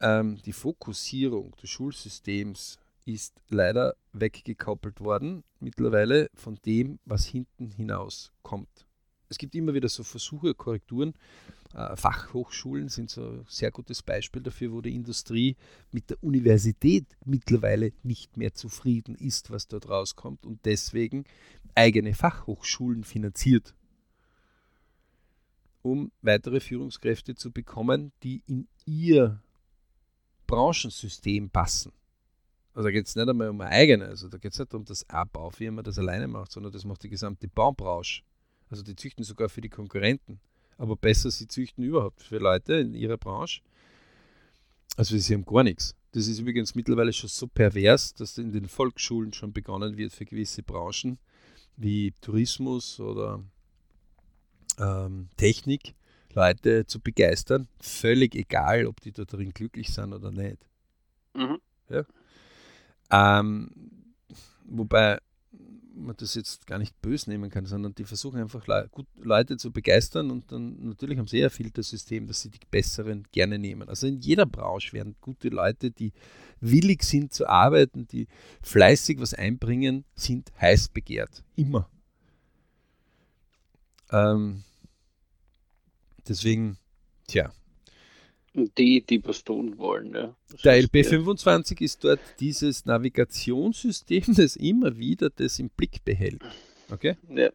[0.00, 8.32] Ähm, die Fokussierung des Schulsystems ist leider weggekoppelt worden mittlerweile von dem, was hinten hinaus
[8.42, 8.85] kommt
[9.28, 11.14] es gibt immer wieder so Versuche, Korrekturen.
[11.74, 15.56] Äh, Fachhochschulen sind so ein sehr gutes Beispiel dafür, wo die Industrie
[15.92, 21.24] mit der Universität mittlerweile nicht mehr zufrieden ist, was dort rauskommt und deswegen
[21.74, 23.74] eigene Fachhochschulen finanziert,
[25.82, 29.42] um weitere Führungskräfte zu bekommen, die in ihr
[30.46, 31.92] Branchensystem passen.
[32.72, 34.84] Also da geht es nicht einmal um eine eigene, also da geht es nicht darum,
[34.84, 38.22] dass eine Baufirma das alleine macht, sondern das macht die gesamte Baubranche.
[38.70, 40.40] Also die züchten sogar für die Konkurrenten.
[40.78, 43.62] Aber besser, sie züchten überhaupt für Leute in ihrer Branche.
[44.96, 45.94] Also sie haben gar nichts.
[46.12, 50.24] Das ist übrigens mittlerweile schon so pervers, dass in den Volksschulen schon begonnen wird für
[50.24, 51.18] gewisse Branchen
[51.76, 53.42] wie Tourismus oder
[54.78, 55.94] ähm, Technik
[56.32, 57.68] Leute zu begeistern.
[57.80, 60.58] Völlig egal, ob die da drin glücklich sind oder nicht.
[61.34, 61.58] Mhm.
[61.88, 62.04] Ja?
[63.10, 63.70] Ähm,
[64.64, 65.18] wobei
[65.96, 69.56] man das jetzt gar nicht böse nehmen kann, sondern die versuchen einfach Le gut, Leute
[69.56, 73.88] zu begeistern und dann natürlich haben sie ja Filtersystem, dass sie die Besseren gerne nehmen.
[73.88, 76.12] Also in jeder Branche werden gute Leute, die
[76.60, 78.28] willig sind zu arbeiten, die
[78.62, 81.42] fleißig was einbringen, sind heiß begehrt.
[81.56, 81.88] Immer.
[84.10, 84.62] Ähm,
[86.28, 86.78] deswegen,
[87.26, 87.52] tja,
[88.56, 90.14] die, die was tun wollen.
[90.14, 90.34] Ja.
[90.64, 96.42] Der LP25 ist dort dieses Navigationssystem, das immer wieder das im Blick behält.
[96.90, 97.16] Okay?
[97.28, 97.50] Ja.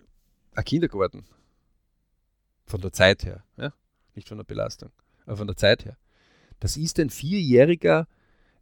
[0.55, 1.25] ein Kindergarten.
[2.67, 3.73] Von der Zeit her, ja?
[4.15, 4.93] nicht von der Belastung,
[5.27, 5.97] aber von der Zeit her.
[6.61, 8.07] Das ist ein vierjähriger,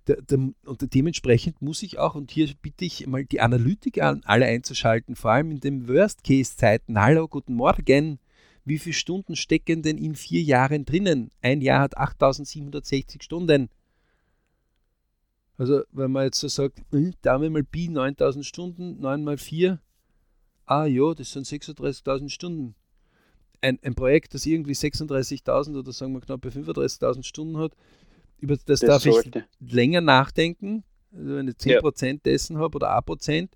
[0.06, 4.46] der, der, und dementsprechend muss ich auch, und hier bitte ich mal die Analytiker alle
[4.46, 7.00] einzuschalten, vor allem in den Worst-Case-Zeiten.
[7.00, 8.18] Hallo, guten Morgen.
[8.64, 11.30] Wie viele Stunden stecken denn in vier Jahren drinnen?
[11.40, 13.68] Ein Jahr hat 8760 Stunden.
[15.58, 19.80] Also, wenn man jetzt so sagt, hm, Daumen mal Pi, 9000 Stunden, 9 mal 4,
[20.66, 22.74] ah ja, das sind 36.000 Stunden.
[23.62, 27.72] Ein, ein Projekt, das irgendwie 36.000 oder sagen wir knapp 35.000 Stunden hat,
[28.38, 29.46] über das, das darf sollte.
[29.60, 30.84] ich länger nachdenken.
[31.12, 32.12] Also wenn ich 10% ja.
[32.24, 33.48] dessen habe oder 1%,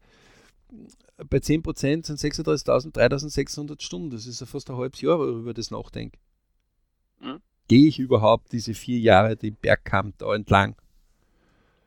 [1.28, 4.10] bei 10% sind 36.000, 3.600 Stunden.
[4.10, 6.18] Das ist ja fast ein halbes Jahr, über das nachdenke.
[7.20, 7.40] Hm?
[7.68, 10.76] Gehe ich überhaupt diese vier Jahre den Bergkamm da entlang?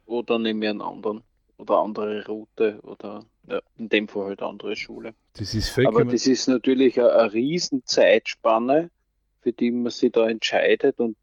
[0.05, 1.23] Oder nehme ich einen anderen
[1.57, 5.13] oder andere Route oder ja, in dem Fall halt andere Schule.
[5.33, 8.89] Das ist Aber das ist natürlich eine, eine riesen Zeitspanne,
[9.41, 11.17] für die man sich da entscheidet und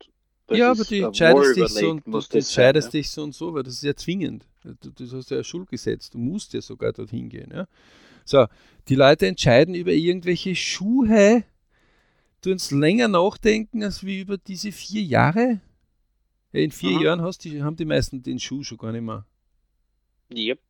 [0.51, 3.63] ja, aber du entscheidest, dich so, und, du entscheidest sein, dich so und so, weil
[3.63, 4.47] das ist ja zwingend.
[4.63, 7.51] Du, du hast ja ein Schulgesetz, du musst ja sogar dorthin gehen.
[7.53, 7.67] Ja?
[8.25, 8.47] So,
[8.89, 11.45] die Leute entscheiden über irgendwelche Schuhe,
[12.43, 15.61] du uns länger nachdenken als wie über diese vier Jahre.
[16.53, 17.03] Ja, in vier Aha.
[17.05, 19.25] Jahren hast die, haben die meisten den Schuh schon gar nicht mehr.
[20.33, 20.61] Yep.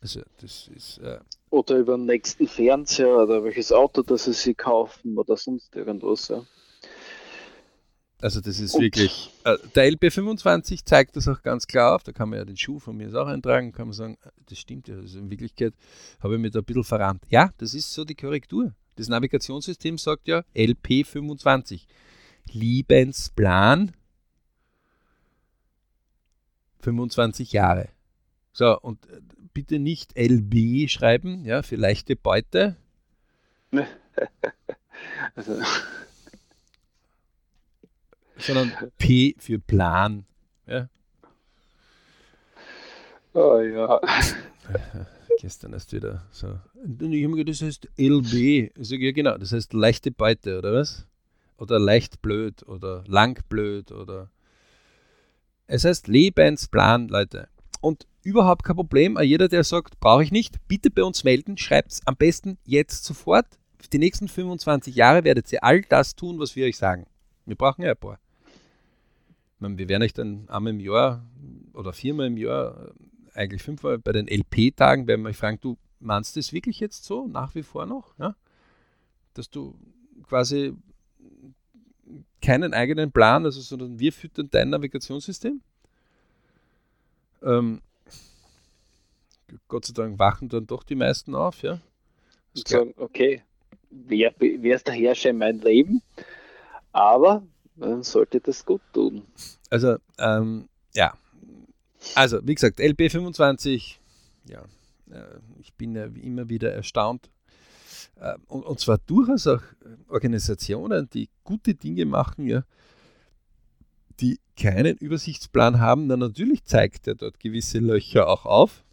[0.00, 0.98] Also, das ist.
[0.98, 5.74] Äh oder über den nächsten Fernseher oder welches Auto, das sie sich kaufen oder sonst
[5.74, 6.28] irgendwas.
[6.28, 6.44] Ja.
[8.20, 9.30] Also, das ist wirklich.
[9.44, 12.02] Äh, der LP25 zeigt das auch ganz klar auf.
[12.02, 13.70] Da kann man ja den Schuh von mir auch eintragen.
[13.70, 14.96] Kann man sagen, äh, das stimmt ja.
[14.96, 15.72] Also in Wirklichkeit
[16.20, 17.22] habe ich mich da ein bisschen verrannt.
[17.28, 18.74] Ja, das ist so die Korrektur.
[18.96, 21.82] Das Navigationssystem sagt ja LP25.
[22.50, 23.92] Lebensplan
[26.80, 27.88] 25 Jahre.
[28.52, 29.20] So, und äh,
[29.54, 32.76] bitte nicht LB schreiben, ja, für leichte Beute.
[35.34, 35.60] also.
[38.38, 40.24] Sondern P für Plan.
[40.66, 40.88] Ja.
[43.34, 44.00] Oh ja.
[45.40, 46.58] Gestern erst wieder so.
[46.74, 48.72] Und ich habe mir gedacht, das heißt LB.
[48.78, 51.06] Sage, ja genau, das heißt leichte Beute, oder was?
[51.58, 54.30] Oder leicht blöd oder lang blöd oder
[55.70, 57.48] es heißt Lebensplan, Leute.
[57.82, 59.18] Und überhaupt kein Problem.
[59.20, 61.58] Jeder, der sagt, brauche ich nicht, bitte bei uns melden.
[61.58, 63.46] Schreibt es am besten jetzt sofort.
[63.78, 67.06] Für die nächsten 25 Jahre werdet ihr all das tun, was wir euch sagen.
[67.44, 68.18] Wir brauchen ja ein paar.
[69.58, 71.24] Meine, wir werden euch dann einmal im Jahr
[71.74, 72.92] oder viermal im Jahr,
[73.34, 77.26] eigentlich fünfmal bei den LP-Tagen, werden wir euch fragen, du meinst das wirklich jetzt so,
[77.26, 78.14] nach wie vor noch?
[78.18, 78.34] Ja?
[79.34, 79.74] Dass du
[80.28, 80.74] quasi
[82.40, 85.60] keinen eigenen Plan, also, sondern wir füttern dein Navigationssystem.
[87.42, 87.80] Ähm,
[89.66, 91.80] Gott sei Dank wachen dann doch die meisten auf, ja.
[92.54, 93.42] Sagen, okay,
[93.90, 96.02] wer, wer ist der Herrscher in meinem Leben?
[96.92, 97.42] Aber
[97.78, 99.22] man sollte das gut tun.
[99.70, 101.14] Also, ähm, ja.
[102.14, 103.96] Also, wie gesagt, LP25,
[104.48, 104.62] ja,
[105.10, 107.30] äh, ich bin ja immer wieder erstaunt,
[108.16, 109.62] äh, und, und zwar durchaus auch
[110.08, 112.64] Organisationen, die gute Dinge machen, ja,
[114.20, 118.84] die keinen Übersichtsplan haben, dann natürlich zeigt er dort gewisse Löcher auch auf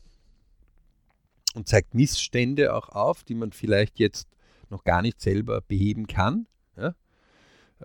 [1.55, 4.27] und zeigt Missstände auch auf, die man vielleicht jetzt
[4.69, 6.47] noch gar nicht selber beheben kann.
[6.77, 6.93] Ja.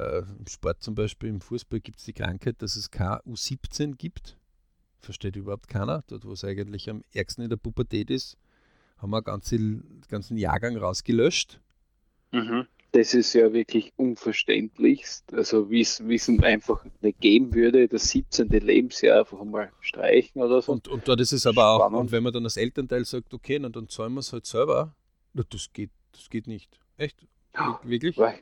[0.00, 4.36] Äh, Im Sport zum Beispiel, im Fußball gibt es die Krankheit, dass es KU17 gibt.
[5.00, 8.36] Versteht überhaupt keiner, dort wo es eigentlich am ärgsten in der Pubertät ist
[9.00, 11.60] haben wir ganze, den ganzen Jahrgang rausgelöscht.
[12.32, 12.66] Mhm.
[12.92, 15.32] Das ist ja wirklich unverständlichst.
[15.32, 18.48] Also wie es einfach nicht geben würde, das 17.
[18.48, 20.72] Lebensjahr einfach mal streichen oder so.
[20.72, 21.96] Und, und dort ist es aber Spannend.
[21.96, 24.46] auch, und wenn man dann als Elternteil sagt, okay, dann, dann zahlen wir es halt
[24.46, 24.94] selber,
[25.34, 26.80] das geht, das geht nicht.
[26.96, 27.26] Echt?
[27.84, 28.16] Wirklich?
[28.16, 28.34] Ja.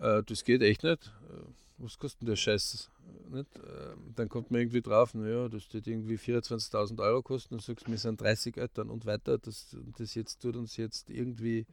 [0.00, 1.06] Äh, das geht echt nicht.
[1.06, 1.42] Äh,
[1.78, 2.90] was kostet der Scheiß?
[3.30, 3.48] Nicht?
[3.56, 7.90] Ähm, dann kommt man irgendwie drauf, naja, das wird irgendwie 24.000 Euro kosten und sagst,
[7.90, 9.38] wir sind 30 Eltern und weiter.
[9.38, 11.66] Das, das jetzt tut uns jetzt irgendwie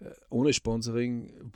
[0.00, 1.52] äh, ohne Sponsoring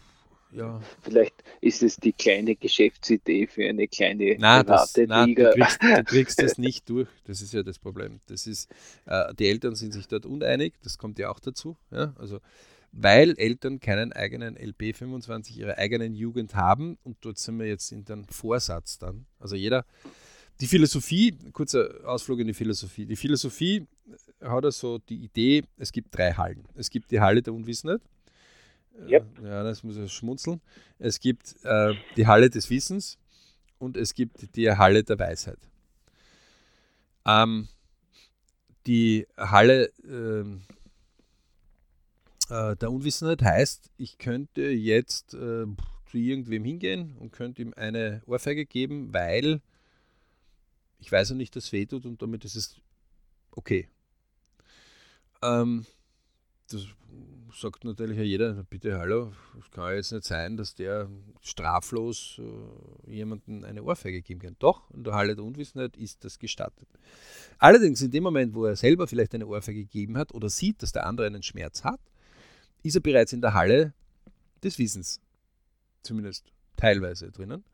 [0.53, 0.81] ja.
[1.01, 5.51] Vielleicht ist es die kleine Geschäftsidee für eine kleine nein, das, nein, Liga.
[5.51, 7.09] Du kriegst, du kriegst das nicht durch.
[7.25, 8.21] Das ist ja das Problem.
[8.27, 8.71] Das ist,
[9.07, 11.77] äh, die Eltern sind sich dort uneinig, das kommt ja auch dazu.
[11.91, 12.15] Ja?
[12.19, 12.41] Also,
[12.93, 17.91] weil Eltern keinen eigenen LP 25 ihrer eigenen Jugend haben und dort sind wir jetzt
[17.91, 19.27] in den Vorsatz dann.
[19.41, 19.85] Also jeder,
[20.61, 23.07] die Philosophie, kurzer Ausflug in die Philosophie.
[23.07, 23.87] Die Philosophie
[24.41, 26.69] hat also die Idee, es gibt drei Hallen.
[26.75, 28.03] Es gibt die Halle der Unwissenheit,
[29.09, 29.25] Yep.
[29.43, 30.61] Ja, das muss ich schmunzeln.
[30.99, 33.19] Es gibt äh, die Halle des Wissens
[33.79, 35.59] und es gibt die Halle der Weisheit.
[37.27, 37.69] Ähm,
[38.87, 40.45] die Halle äh,
[42.51, 45.67] äh, der Unwissenheit heißt, ich könnte jetzt äh,
[46.07, 49.61] zu irgendwem hingehen und könnte ihm eine Ohrfeige geben, weil
[50.99, 52.77] ich weiß ja nicht, dass es weh tut und damit ist es
[53.51, 53.89] okay.
[55.43, 55.85] Ähm,
[56.71, 56.87] das
[57.55, 61.09] sagt natürlich ja jeder, bitte hallo, es kann ja jetzt nicht sein, dass der
[61.43, 64.57] straflos äh, jemandem eine Ohrfeige geben kann.
[64.59, 66.89] Doch, in der Halle der Unwissenheit ist das gestattet.
[67.59, 70.93] Allerdings in dem Moment, wo er selber vielleicht eine Ohrfeige gegeben hat oder sieht, dass
[70.93, 72.01] der andere einen Schmerz hat,
[72.83, 73.93] ist er bereits in der Halle
[74.63, 75.21] des Wissens.
[76.03, 77.65] Zumindest teilweise drinnen.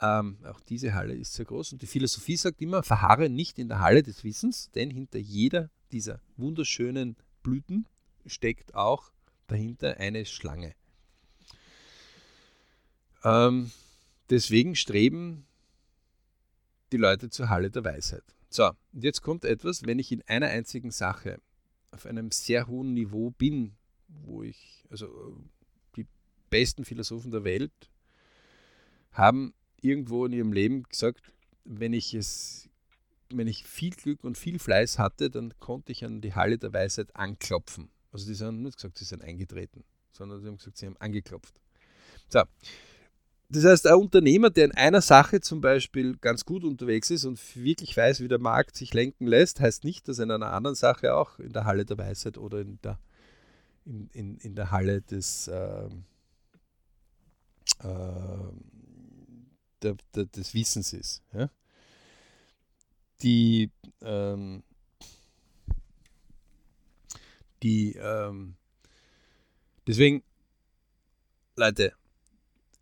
[0.00, 3.68] Ähm, auch diese Halle ist sehr groß und die Philosophie sagt immer, verharre nicht in
[3.68, 7.86] der Halle des Wissens, denn hinter jeder dieser wunderschönen Blüten
[8.26, 9.12] steckt auch
[9.46, 10.74] dahinter eine Schlange.
[13.22, 13.70] Ähm,
[14.30, 15.46] deswegen streben
[16.92, 18.24] die Leute zur Halle der Weisheit.
[18.50, 21.40] So, und jetzt kommt etwas, wenn ich in einer einzigen Sache
[21.90, 23.76] auf einem sehr hohen Niveau bin,
[24.22, 25.36] wo ich, also
[25.96, 26.06] die
[26.50, 27.72] besten Philosophen der Welt
[29.12, 31.32] haben irgendwo in ihrem Leben gesagt,
[31.64, 32.68] wenn ich es,
[33.30, 36.72] wenn ich viel Glück und viel Fleiß hatte, dann konnte ich an die Halle der
[36.72, 37.90] Weisheit anklopfen.
[38.12, 41.54] Also die haben nicht gesagt, sie sind eingetreten, sondern sie haben gesagt, sie haben angeklopft.
[42.28, 42.42] So.
[43.50, 47.38] Das heißt, ein Unternehmer, der in einer Sache zum Beispiel ganz gut unterwegs ist und
[47.56, 50.74] wirklich weiß, wie der Markt sich lenken lässt, heißt nicht, dass er in einer anderen
[50.74, 52.98] Sache auch in der Halle der Weisheit oder in der,
[53.84, 55.88] in, in, in der Halle des, äh,
[57.80, 58.52] äh,
[59.82, 61.22] der, der, des Wissens ist.
[61.32, 61.50] Ja?
[63.22, 63.70] Die
[64.02, 64.62] ähm,
[67.64, 68.54] die, ähm,
[69.86, 70.22] deswegen,
[71.56, 71.94] Leute,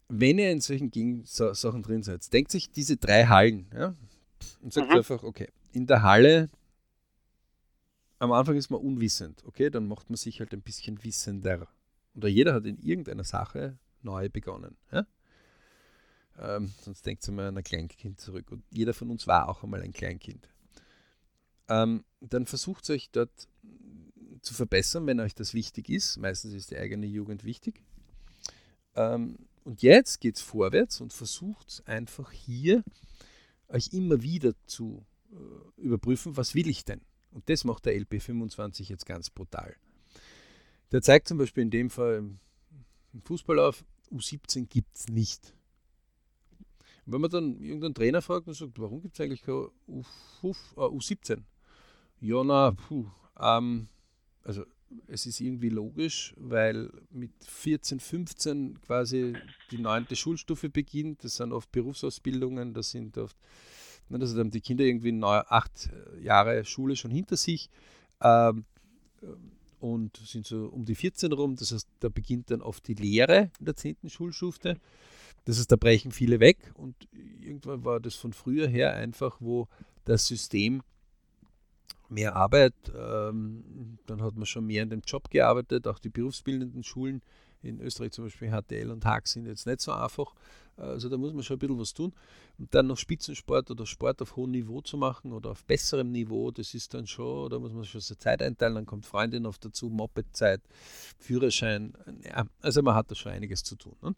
[0.09, 3.95] wenn ihr in solchen Gegen Sachen drin seid, denkt sich diese drei Hallen ja,
[4.61, 4.97] und sagt mhm.
[4.97, 6.51] einfach, okay, in der Halle,
[8.23, 11.67] am Anfang ist man unwissend, okay, dann macht man sich halt ein bisschen wissender.
[12.15, 14.77] Oder jeder hat in irgendeiner Sache neu begonnen.
[14.93, 15.07] Ja?
[16.39, 18.53] Ähm, sonst denkt mal an ein Kleinkind zurück.
[18.53, 20.49] Und jeder von uns war auch einmal ein Kleinkind.
[21.69, 23.49] Ähm, dann versucht euch dort
[24.41, 26.17] zu verbessern, wenn euch das wichtig ist.
[26.17, 27.83] Meistens ist die eigene Jugend wichtig.
[28.95, 32.85] Ähm, und jetzt geht es vorwärts und versucht einfach hier
[33.67, 37.01] euch immer wieder zu äh, überprüfen, was will ich denn?
[37.33, 39.75] Und das macht der LP25 jetzt ganz brutal.
[40.93, 42.25] Der zeigt zum Beispiel in dem Fall
[43.13, 45.55] im Fußball auf, U17 gibt es nicht.
[47.05, 51.33] Und wenn man dann irgendeinen Trainer fragt und sagt, warum gibt es eigentlich kein U17?
[51.33, 51.41] Äh,
[52.21, 53.07] ja, na, puh,
[53.41, 53.89] ähm,
[54.45, 54.65] also
[55.07, 59.35] es ist irgendwie logisch, weil mit 14, 15 quasi
[59.71, 61.25] die neunte Schulstufe beginnt.
[61.25, 63.37] Das sind oft Berufsausbildungen, das sind oft,
[64.11, 65.91] also haben die Kinder irgendwie neun, acht
[66.21, 67.71] Jahre Schule schon hinter sich
[68.23, 68.65] ähm,
[69.81, 71.57] und sind so um die 14 rum.
[71.57, 73.97] Das heißt, da beginnt dann oft die Lehre in der 10.
[74.09, 74.77] Schulstufe.
[75.45, 76.95] Das heißt, da brechen viele weg und
[77.41, 79.69] irgendwann war das von früher her einfach, wo
[80.05, 80.83] das System
[82.09, 82.75] mehr Arbeit.
[82.95, 85.89] Ähm, dann hat man schon mehr in dem Job gearbeitet.
[85.89, 87.23] Auch die berufsbildenden Schulen
[87.63, 90.35] in Österreich, zum Beispiel HTL und Haag, sind jetzt nicht so einfach.
[90.77, 92.13] Also da muss man schon ein bisschen was tun.
[92.59, 96.51] Und dann noch Spitzensport oder Sport auf hohem Niveau zu machen oder auf besserem Niveau,
[96.51, 98.75] das ist dann schon, da muss man schon so Zeit einteilen.
[98.75, 100.61] Dann kommt Freundin noch dazu, Moped-Zeit,
[101.19, 101.95] Führerschein.
[102.25, 103.97] Ja, also man hat da schon einiges zu tun.
[104.03, 104.15] Ne?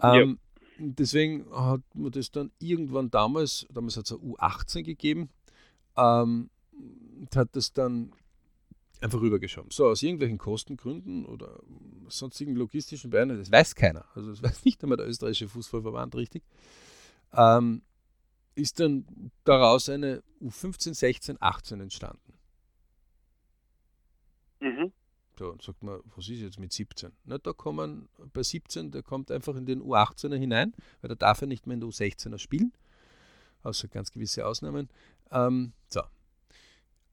[0.00, 0.38] Ähm,
[0.78, 0.84] ja.
[0.84, 5.30] Deswegen hat man das dann irgendwann damals, damals hat es eine U18 gegeben,
[5.96, 8.12] ähm, und hat das dann
[9.02, 9.70] einfach rübergeschoben.
[9.70, 11.60] So, aus irgendwelchen Kostengründen oder
[12.08, 14.04] sonstigen logistischen Beinen, das weiß keiner.
[14.14, 16.42] Also das weiß nicht einmal der österreichische Fußballverband richtig.
[17.32, 17.82] Ähm,
[18.54, 22.34] ist dann daraus eine U15, 16, 18 entstanden.
[24.60, 24.92] Mhm.
[25.38, 27.10] So, und sagt man, was ist jetzt mit 17?
[27.24, 31.40] Na, da kommen bei 17, der kommt einfach in den U18er hinein, weil da darf
[31.40, 32.72] er nicht mehr in der U16er spielen,
[33.62, 34.90] außer ganz gewisse Ausnahmen.
[35.30, 36.02] Ähm, so,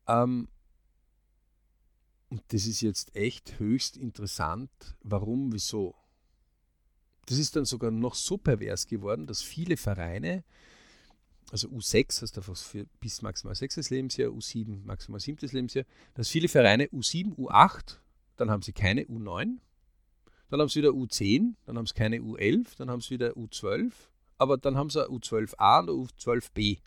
[0.07, 0.49] ähm,
[2.29, 4.69] und das ist jetzt echt höchst interessant.
[5.01, 5.95] Warum, wieso?
[7.29, 10.43] das ist dann sogar noch so pervers geworden, dass viele Vereine,
[11.51, 13.91] also U6 heißt einfach für bis maximal 6.
[13.91, 15.47] Lebensjahr, U7 maximal 7.
[15.51, 17.97] Lebensjahr, dass viele Vereine U7, U8,
[18.35, 19.57] dann haben sie keine U9,
[20.49, 23.91] dann haben sie wieder U10, dann haben sie keine U11, dann haben sie wieder U12,
[24.39, 26.79] aber dann haben sie U12a und U12b.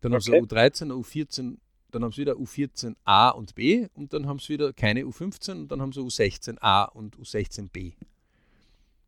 [0.00, 0.32] Dann okay.
[0.32, 1.58] haben sie U13, U14,
[1.90, 5.68] dann haben sie wieder U14a und b und dann haben sie wieder keine U15 und
[5.68, 7.94] dann haben sie U16a und U16b.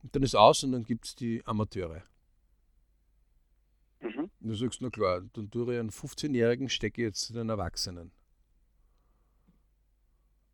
[0.03, 2.03] Und dann ist aus und dann gibt es die Amateure.
[4.01, 4.31] Mhm.
[4.41, 8.12] Du sagst, na klar, dann tue ich einen 15-Jährigen, stecke jetzt den Erwachsenen.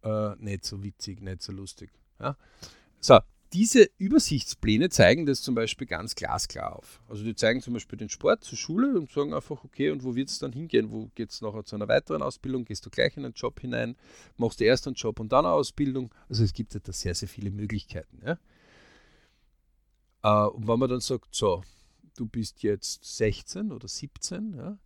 [0.03, 1.91] Äh, nicht so witzig, nicht so lustig.
[2.19, 2.37] Ja?
[3.01, 3.21] So,
[3.53, 7.01] diese Übersichtspläne zeigen das zum Beispiel ganz glasklar auf.
[7.09, 10.15] Also die zeigen zum Beispiel den Sport zur Schule und sagen einfach, okay, und wo
[10.15, 10.91] wird es dann hingehen?
[10.91, 12.65] Wo geht es nachher zu einer weiteren Ausbildung?
[12.65, 13.97] Gehst du gleich in einen Job hinein?
[14.37, 16.15] Machst du erst einen Job und dann eine Ausbildung?
[16.29, 18.21] Also es gibt ja da sehr, sehr viele Möglichkeiten.
[18.25, 18.39] Ja?
[20.23, 21.63] Äh, und wenn man dann sagt, so,
[22.17, 24.79] du bist jetzt 16 oder 17, ja,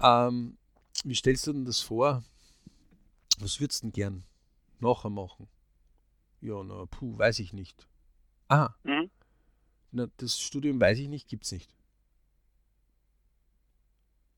[0.00, 0.58] ähm,
[1.04, 2.24] wie stellst du denn das vor?
[3.38, 4.24] Was würdest du denn gern
[4.80, 5.48] nachher machen?
[6.46, 7.88] Ja, na, puh, weiß ich nicht.
[8.46, 9.10] Ah, mhm.
[9.90, 11.74] na, das Studium weiß ich nicht, gibt es nicht.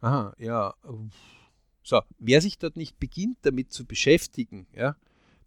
[0.01, 0.75] Aha, ja.
[1.83, 4.97] So, wer sich dort nicht beginnt, damit zu beschäftigen, ja,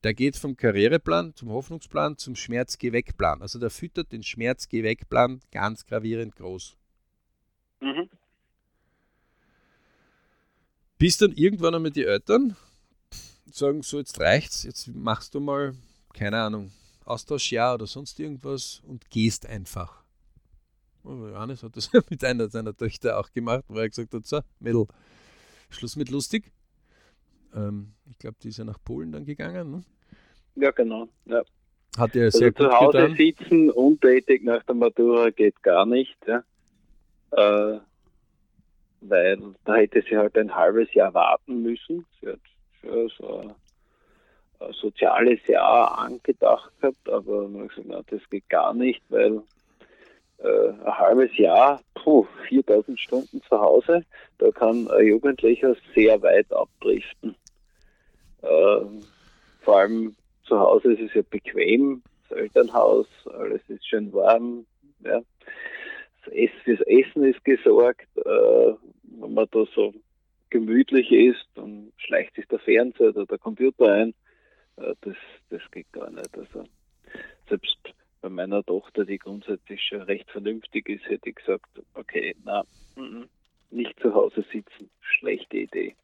[0.04, 3.42] der geht vom Karriereplan zum Hoffnungsplan zum Schmerz-Geh-Weg-Plan.
[3.42, 6.78] Also der füttert den Schmerz-Geh-Weg-Plan ganz gravierend groß.
[7.80, 8.08] Mhm.
[11.00, 12.56] Bis dann irgendwann einmal die Eltern
[13.52, 15.76] sagen, so jetzt reicht's, jetzt machst du mal,
[16.14, 16.72] keine Ahnung,
[17.06, 20.04] Austauschjahr oder sonst irgendwas und gehst einfach.
[21.04, 24.42] Oh, Johannes hat das mit einer seiner Töchter auch gemacht, wo er gesagt hat, so,
[24.60, 24.86] Mädel,
[25.70, 26.52] Schluss mit lustig.
[27.56, 29.72] Ähm, ich glaube, die ist ja nach Polen dann gegangen.
[29.72, 29.84] Ne?
[30.56, 31.08] Ja, genau.
[31.26, 31.44] Ja.
[31.98, 33.16] Hat er also sehr gut zu Hause getan.
[33.16, 36.18] sitzen, untätig nach der Matura geht gar nicht.
[36.26, 36.44] Ja.
[37.32, 37.80] Äh,
[39.02, 42.06] weil da hätte sie halt ein halbes Jahr warten müssen.
[42.20, 42.40] Sie hat
[43.18, 43.56] so
[44.72, 49.42] soziales Jahr angedacht gehabt, aber man hat gesagt, das geht gar nicht, weil
[50.40, 54.04] äh, ein halbes Jahr, puh, 4000 Stunden zu Hause,
[54.38, 57.36] da kann ein Jugendlicher sehr weit abdriften.
[58.42, 58.82] Äh,
[59.62, 64.66] vor allem zu Hause ist es ja bequem, das Elternhaus, alles ist schön warm.
[65.04, 65.22] Ja.
[66.24, 68.08] Das Essen, fürs Essen ist gesorgt.
[68.18, 68.74] Äh,
[69.20, 69.94] wenn man da so
[70.50, 74.14] gemütlich ist, dann schleicht sich der Fernseher oder der Computer ein.
[74.78, 75.16] Äh, das,
[75.50, 76.38] das geht gar nicht.
[76.38, 76.66] Also
[77.50, 77.78] selbst
[78.22, 81.66] bei meiner Tochter, die grundsätzlich schon recht vernünftig ist, hätte ich gesagt,
[81.96, 82.64] okay, na,
[83.72, 85.96] nicht zu Hause sitzen, schlechte Idee.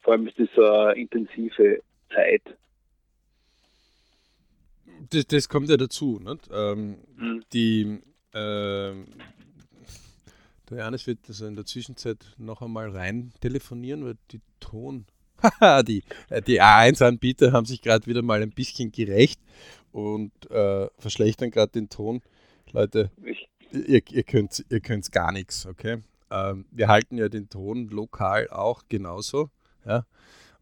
[0.00, 2.42] Vor allem ist das so eine intensive Zeit.
[5.10, 6.18] Das, das kommt ja dazu.
[6.18, 6.48] Nicht?
[6.52, 7.44] Ähm, hm.
[7.52, 8.00] Die,
[8.32, 8.94] äh,
[10.70, 15.06] der Janis wird also in der Zwischenzeit noch einmal rein telefonieren, weil die Ton.
[15.86, 19.40] die, äh, die A1-Anbieter haben sich gerade wieder mal ein bisschen gerecht
[19.92, 22.22] und äh, verschlechtern gerade den Ton.
[22.72, 23.10] Leute,
[23.72, 25.98] ihr, ihr könnt ihr könnt's gar nichts, okay?
[26.30, 29.50] Ähm, wir halten ja den Ton lokal auch genauso,
[29.86, 30.04] ja?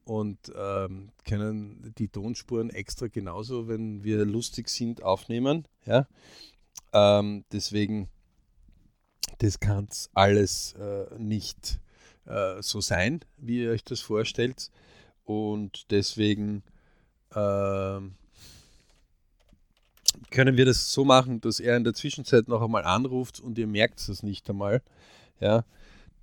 [0.05, 6.07] Und ähm, können die Tonspuren extra genauso, wenn wir lustig sind, aufnehmen, ja?
[6.93, 8.09] Ähm, deswegen
[9.39, 11.81] das kann alles äh, nicht
[12.27, 14.70] äh, so sein, wie ihr euch das vorstellt.
[15.24, 16.62] Und deswegen
[17.31, 18.01] äh,
[20.31, 23.66] können wir das so machen, dass er in der Zwischenzeit noch einmal anruft und ihr
[23.66, 24.83] merkt es nicht einmal.
[25.41, 25.64] Ja,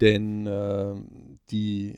[0.01, 0.95] denn äh,
[1.51, 1.95] die,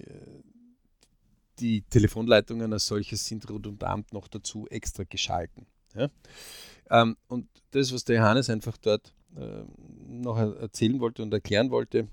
[1.59, 5.65] die Telefonleitungen als solches sind redundant noch dazu extra geschalten.
[5.95, 6.09] Ja?
[6.89, 9.63] Ähm, und das, was der Johannes einfach dort äh,
[10.07, 12.07] noch erzählen wollte und erklären wollte.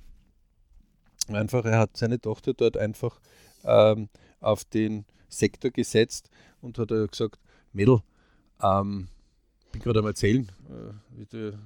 [1.30, 3.20] Einfach, er hat seine Tochter dort einfach
[3.64, 4.08] ähm,
[4.40, 6.28] auf den Sektor gesetzt
[6.60, 7.38] und hat gesagt,
[7.72, 8.00] Mädel,
[8.62, 9.08] ähm,
[9.70, 11.58] bin gerade am erzählen, äh, wie du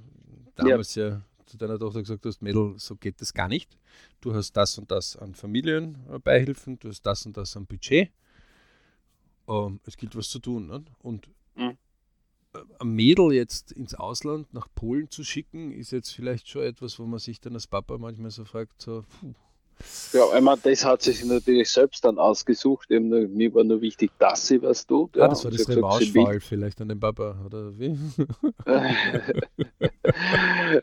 [0.54, 1.08] damals ja.
[1.08, 1.22] ja.
[1.46, 3.76] zu deiner Tochter gesagt hast, Mädel, so geht das gar nicht.
[4.20, 8.10] Du hast das und das an Familienbeihilfen, du hast das und das an Budget.
[9.48, 10.66] Ähm, es gilt was zu tun.
[10.66, 10.84] Ne?
[11.02, 11.76] Und mhm
[12.78, 17.04] ein Mädel jetzt ins Ausland nach Polen zu schicken, ist jetzt vielleicht schon etwas, wo
[17.04, 19.34] man sich dann als Papa manchmal so fragt, so, puh.
[20.12, 22.90] Ja, meine, das hat sich natürlich selbst dann ausgesucht.
[22.90, 25.14] Eben, mir war nur wichtig, dass sie was tut.
[25.16, 27.88] Ja, ah, das war das Revanche-Wahl vielleicht an den Papa, oder wie?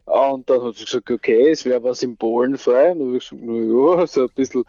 [0.05, 2.91] und dann hat sie gesagt, okay, es wäre was in Polen frei.
[2.91, 4.63] Und dann habe ich gesagt, naja, so ein bisschen,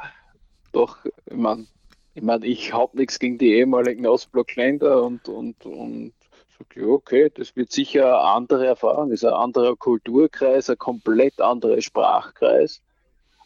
[0.73, 1.67] doch, ich meine,
[2.15, 6.13] ich, mein, ich habe nichts gegen die ehemaligen Ostblockländer und, und, und
[6.59, 10.79] Sag ich, okay, das wird sicher eine andere Erfahrung, das ist ein anderer Kulturkreis, ein
[10.79, 12.81] komplett anderer Sprachkreis.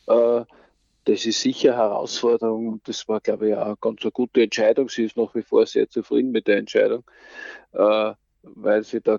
[0.07, 0.45] Äh,
[1.09, 2.83] das ist sicher eine Herausforderung.
[2.85, 4.91] Das war, glaube ich, auch ganz eine gute Entscheidung.
[4.91, 7.03] Sie ist nach wie vor sehr zufrieden mit der Entscheidung,
[7.73, 9.19] äh, weil sie da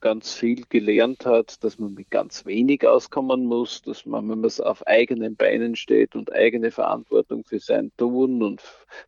[0.00, 4.50] ganz viel gelernt hat, dass man mit ganz wenig auskommen muss, dass man, wenn man
[4.60, 8.60] auf eigenen Beinen steht und eigene Verantwortung für sein Tun und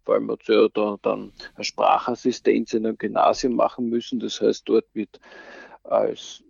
[0.04, 4.20] vor allem hat sie ja da dann eine Sprachassistenz in einem Gymnasium machen müssen.
[4.20, 5.20] Das heißt, dort wird
[5.82, 6.42] als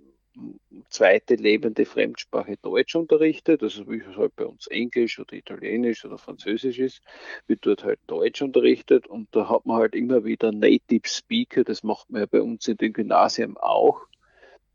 [0.88, 6.18] zweite lebende Fremdsprache Deutsch unterrichtet, also wie es halt bei uns Englisch oder Italienisch oder
[6.18, 7.02] Französisch ist,
[7.46, 11.82] wird dort halt Deutsch unterrichtet und da hat man halt immer wieder Native Speaker, das
[11.82, 14.00] macht man ja bei uns in den Gymnasien auch,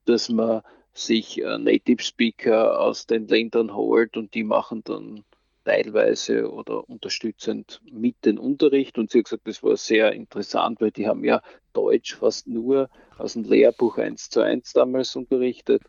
[0.05, 0.61] dass man
[0.93, 5.23] sich äh, Native Speaker aus den Ländern holt und die machen dann
[5.67, 8.97] teilweise oder unterstützend mit den Unterricht.
[8.97, 11.41] Und sie hat gesagt, das war sehr interessant, weil die haben ja
[11.73, 15.81] Deutsch fast nur aus dem Lehrbuch 1 zu 1 damals unterrichtet.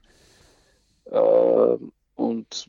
[1.12, 2.68] Ähm, und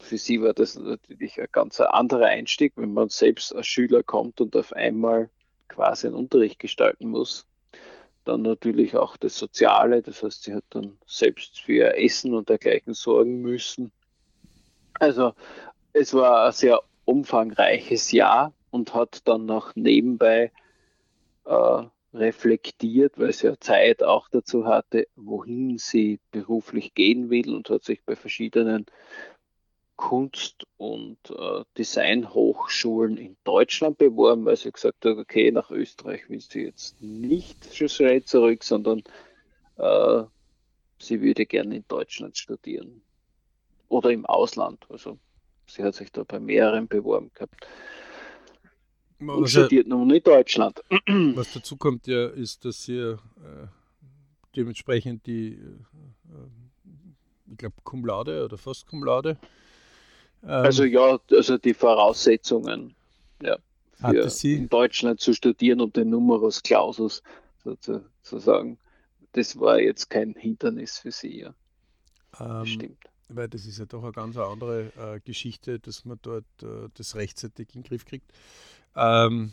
[0.00, 4.42] für sie war das natürlich ein ganz anderer Einstieg, wenn man selbst als Schüler kommt
[4.42, 5.30] und auf einmal
[5.68, 7.46] quasi einen Unterricht gestalten muss.
[8.24, 12.50] Dann natürlich auch das Soziale, das heißt, sie hat dann selbst für ihr Essen und
[12.50, 13.92] dergleichen sorgen müssen.
[15.00, 15.32] Also
[15.92, 20.52] es war ein sehr umfangreiches Jahr und hat dann noch nebenbei
[21.44, 21.82] äh,
[22.14, 27.84] reflektiert, weil sie ja Zeit auch dazu hatte, wohin sie beruflich gehen will und hat
[27.84, 28.86] sich bei verschiedenen
[29.96, 36.40] Kunst- und äh, Designhochschulen in Deutschland beworben, weil sie gesagt hat, okay, nach Österreich will
[36.40, 39.02] sie jetzt nicht schnell zurück, sondern
[39.76, 40.24] äh,
[40.98, 43.02] sie würde gerne in Deutschland studieren
[43.88, 44.84] oder im Ausland.
[44.88, 45.18] Also
[45.72, 47.66] sie hat sich da bei mehreren beworben gehabt.
[49.18, 50.82] Und studiert nun in Deutschland.
[51.06, 53.16] Was dazu kommt ja, ist, dass sie äh,
[54.56, 59.38] dementsprechend die, äh, ich glaube, Cum Laude oder fast Cum Laude
[60.42, 62.94] ähm, also ja, also die Voraussetzungen
[63.42, 63.58] ja,
[63.94, 67.22] für in Deutschland zu studieren und den Numerus Clausus
[67.64, 68.78] sozusagen,
[69.32, 71.40] das war jetzt kein Hindernis für sie.
[71.40, 71.54] Ja.
[72.40, 73.04] Ähm, Stimmt.
[73.34, 77.14] Weil das ist ja doch eine ganz andere äh, Geschichte, dass man dort äh, das
[77.14, 78.30] rechtzeitig in den Griff kriegt.
[78.94, 79.52] Ähm,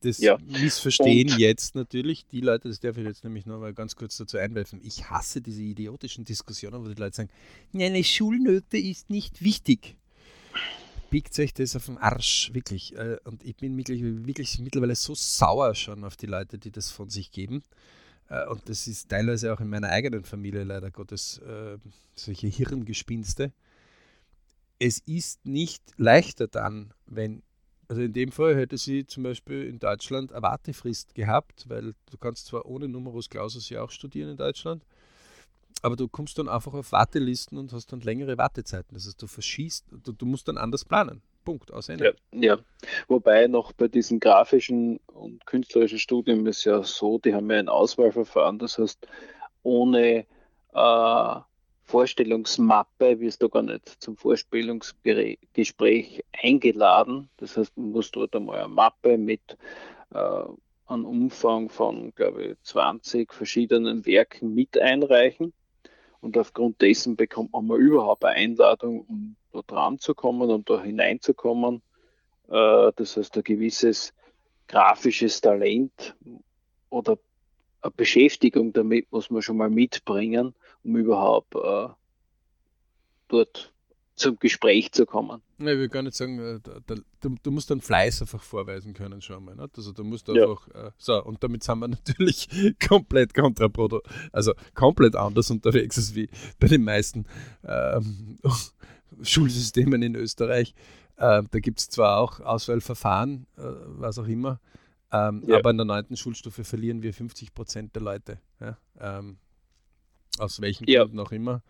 [0.00, 0.36] das ja.
[0.46, 4.18] missverstehen und jetzt natürlich die Leute, das darf ich jetzt nämlich noch mal ganz kurz
[4.18, 4.78] dazu einwerfen.
[4.82, 7.30] Ich hasse diese idiotischen Diskussionen, wo die Leute sagen,
[7.72, 9.96] eine Schulnote ist nicht wichtig
[11.10, 12.96] biegt sich das auf den Arsch, wirklich.
[12.96, 16.90] Äh, und ich bin wirklich, wirklich mittlerweile so sauer schon auf die Leute, die das
[16.90, 17.62] von sich geben.
[18.30, 21.76] Äh, und das ist teilweise auch in meiner eigenen Familie leider Gottes äh,
[22.14, 23.52] solche Hirngespinste.
[24.78, 27.42] Es ist nicht leichter dann, wenn,
[27.88, 32.16] also in dem Fall hätte sie zum Beispiel in Deutschland eine Wartefrist gehabt, weil du
[32.18, 34.82] kannst zwar ohne Numerus Clausus ja auch studieren in Deutschland,
[35.82, 38.94] aber du kommst dann einfach auf Wartelisten und hast dann längere Wartezeiten.
[38.94, 41.20] Das heißt, du verschießt, du, du musst dann anders planen.
[41.44, 42.16] Punkt, aus Ende.
[42.32, 42.58] Ja, ja,
[43.08, 47.68] wobei noch bei diesen grafischen und künstlerischen Studien ist ja so, die haben ja ein
[47.68, 49.06] Auswahlverfahren, das heißt,
[49.62, 50.26] ohne
[50.72, 51.40] äh,
[51.90, 57.28] Vorstellungsmappe wirst du gar nicht zum Vorstellungsgespräch eingeladen.
[57.38, 59.58] Das heißt, man muss dort einmal eine Mappe mit
[60.14, 60.44] äh,
[60.86, 65.52] einem Umfang von, glaube ich, 20 verschiedenen Werken mit einreichen.
[66.20, 70.68] Und aufgrund dessen bekommt man mal überhaupt eine Einladung, um da dran zu kommen und
[70.68, 71.82] da hineinzukommen.
[72.48, 74.12] Äh, das heißt, ein gewisses
[74.68, 76.14] grafisches Talent
[76.90, 77.18] oder
[77.82, 81.88] eine Beschäftigung damit muss man schon mal mitbringen, um überhaupt äh,
[83.28, 83.72] dort
[84.14, 85.42] zum Gespräch zu kommen.
[85.58, 86.60] Ja, ich will gar nicht sagen, äh,
[87.20, 89.56] du, du, musst dann Fleiß einfach vorweisen können schon mal.
[89.56, 89.76] Nicht?
[89.76, 90.92] Also du musst einfach, ja.
[90.98, 92.48] so, und damit sind wir natürlich
[92.86, 96.28] komplett kontraprodo, also komplett anders unterwegs als wie
[96.58, 97.24] bei den meisten
[97.64, 98.38] ähm,
[99.22, 100.74] Schulsystemen in Österreich.
[101.16, 104.60] Äh, da gibt es zwar auch Auswahlverfahren, äh, was auch immer,
[105.12, 105.58] ähm, ja.
[105.58, 108.38] aber in der neunten Schulstufe verlieren wir 50 Prozent der Leute.
[108.60, 108.78] Ja?
[109.00, 109.38] Ähm,
[110.38, 111.62] aus welchen Gründen auch immer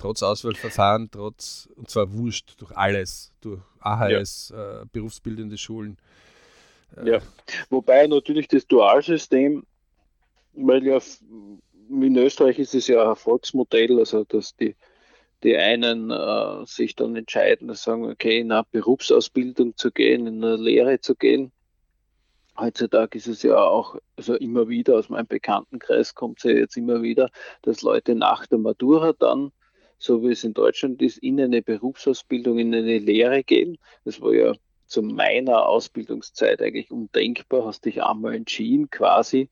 [0.00, 4.82] trotz Auswahlverfahren, trotz, und zwar wurscht, durch alles, durch AHS, ja.
[4.82, 5.98] äh, berufsbildende Schulen.
[6.96, 7.18] Äh, ja,
[7.68, 9.64] wobei natürlich das Dualsystem,
[10.54, 10.98] weil ja
[11.90, 14.74] in Österreich ist es ja ein Erfolgsmodell, also dass die,
[15.42, 20.56] die einen äh, sich dann entscheiden, sagen, okay, in eine Berufsausbildung zu gehen, in eine
[20.56, 21.52] Lehre zu gehen.
[22.58, 26.76] Heutzutage ist es ja auch, also immer wieder aus meinem Bekanntenkreis kommt es ja jetzt
[26.76, 27.30] immer wieder,
[27.62, 29.52] dass Leute nach der Matura dann
[30.00, 33.76] so wie es in Deutschland ist, in eine Berufsausbildung, in eine Lehre gehen.
[34.04, 34.54] Das war ja
[34.86, 39.48] zu meiner Ausbildungszeit eigentlich undenkbar, hast dich einmal entschieden quasi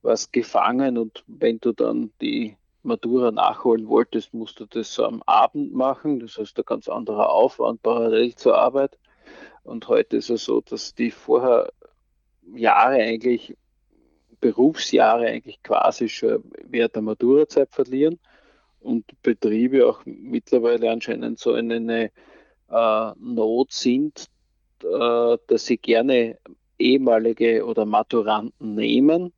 [0.00, 5.74] was gefangen und wenn du dann die Matura nachholen wolltest, musst du das am Abend
[5.74, 6.20] machen.
[6.20, 8.98] Das heißt, ein ganz anderer Aufwand parallel zur Arbeit.
[9.62, 11.72] Und heute ist es so, dass die vorher
[12.54, 13.56] Jahre eigentlich,
[14.40, 18.20] Berufsjahre eigentlich quasi schon während der Maturazeit verlieren
[18.80, 22.10] und Betriebe auch mittlerweile anscheinend so in eine
[22.70, 24.26] äh, Not sind,
[24.82, 26.38] äh, dass sie gerne
[26.78, 29.32] ehemalige oder Maturanten nehmen,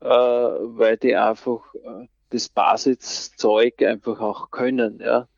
[0.00, 5.00] äh, weil die einfach äh, das Basiszeug einfach auch können.
[5.00, 5.28] Ja?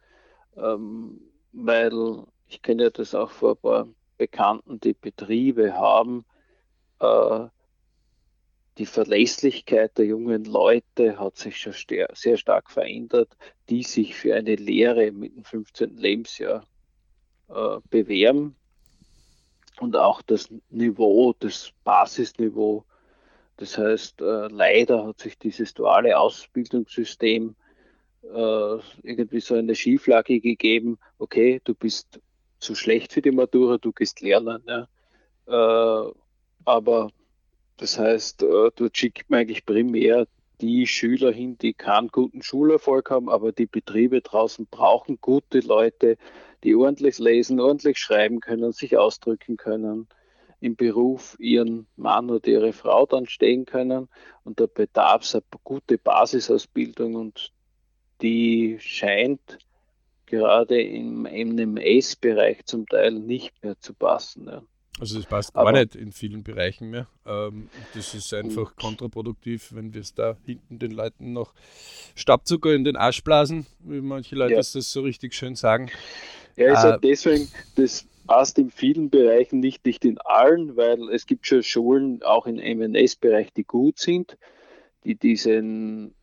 [0.56, 1.20] Ähm,
[1.52, 6.24] weil ich kenne ja das auch vor ein paar Bekannten, die Betriebe haben.
[7.00, 7.46] Äh,
[8.78, 11.74] die Verlässlichkeit der jungen Leute hat sich schon
[12.12, 13.36] sehr stark verändert,
[13.68, 15.96] die sich für eine Lehre mit dem 15.
[15.96, 16.64] Lebensjahr
[17.48, 18.54] äh, bewerben.
[19.80, 22.84] Und auch das Niveau, das Basisniveau
[23.58, 27.56] das heißt, äh, leider hat sich dieses duale Ausbildungssystem
[28.22, 30.98] äh, irgendwie so eine Schieflage gegeben.
[31.18, 32.20] Okay, du bist
[32.60, 34.62] zu schlecht für die Matura, du gehst lernen.
[34.66, 34.86] Ja.
[36.06, 36.12] Äh,
[36.64, 37.10] aber
[37.78, 40.28] das heißt, äh, dort schickt man eigentlich primär
[40.60, 46.16] die Schüler hin, die keinen guten Schulerfolg haben, aber die Betriebe draußen brauchen gute Leute,
[46.62, 50.08] die ordentlich lesen, ordentlich schreiben können, sich ausdrücken können
[50.60, 54.08] im Beruf ihren Mann oder ihre Frau dann stehen können.
[54.44, 57.52] Und da bedarf es eine gute Basisausbildung und
[58.22, 59.58] die scheint
[60.26, 64.46] gerade im MMS-Bereich zum Teil nicht mehr zu passen.
[64.46, 64.62] Ja.
[65.00, 67.06] Also das passt Aber, gar nicht in vielen Bereichen mehr.
[67.24, 71.54] Ähm, das ist einfach kontraproduktiv, wenn wir es da hinten den Leuten noch
[72.16, 74.58] Stabzucker in den Arsch blasen, wie manche Leute ja.
[74.58, 75.90] das so richtig schön sagen.
[76.56, 81.26] Ja, ich äh, deswegen, das passt in vielen Bereichen nicht, nicht in allen, weil es
[81.26, 84.38] gibt schon Schulen, auch im MNS-Bereich, die gut sind,
[85.04, 86.14] die diesen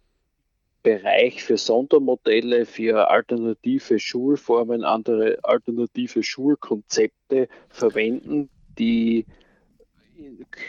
[0.84, 9.26] Bereich für Sondermodelle, für alternative Schulformen, andere alternative Schulkonzepte verwenden, die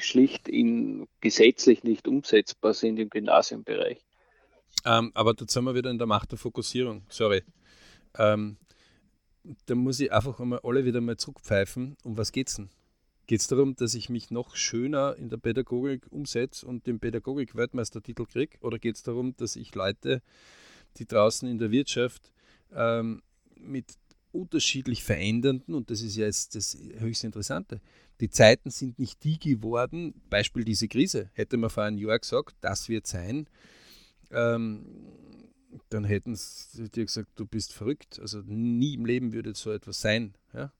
[0.00, 4.00] schlicht in, gesetzlich nicht umsetzbar sind im Gymnasiumbereich.
[4.84, 7.02] Ähm, aber da sind wir wieder in der Macht der Fokussierung.
[7.08, 7.42] Sorry.
[8.18, 8.56] Ähm,
[9.66, 11.96] da muss ich einfach einmal alle wieder mal zurückpfeifen.
[12.02, 12.70] Um was geht's denn?
[13.26, 18.24] Geht es darum, dass ich mich noch schöner in der Pädagogik umsetze und den Pädagogik-Weltmeistertitel
[18.24, 18.56] kriege?
[18.60, 20.22] Oder geht es darum, dass ich Leute,
[20.98, 22.32] die draußen in der Wirtschaft
[22.72, 23.22] ähm,
[23.56, 23.94] mit
[24.30, 27.80] unterschiedlich verändernden, und das ist ja jetzt das höchst Interessante,
[28.20, 32.54] die Zeiten sind nicht die geworden, Beispiel diese Krise, hätte man vor einem Jahr gesagt,
[32.60, 33.48] das wird sein,
[34.30, 34.86] ähm,
[35.88, 38.18] dann hätten sie dir gesagt, du bist verrückt.
[38.20, 40.72] Also nie im Leben würde so etwas sein, ja?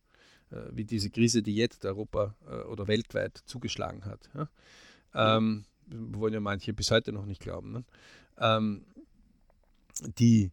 [0.50, 4.30] Äh, wie diese Krise, die jetzt Europa äh, oder weltweit zugeschlagen hat.
[4.34, 4.48] Ja?
[5.14, 7.72] Ähm, wollen ja manche bis heute noch nicht glauben.
[7.72, 7.84] Ne?
[8.38, 8.84] Ähm,
[10.18, 10.50] die,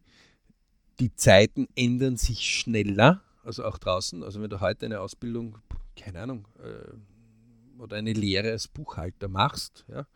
[0.98, 4.22] die Zeiten ändern sich schneller, also auch draußen.
[4.22, 5.58] Also wenn du heute eine Ausbildung,
[5.96, 10.06] keine Ahnung, äh, oder eine Lehre als Buchhalter machst, ja,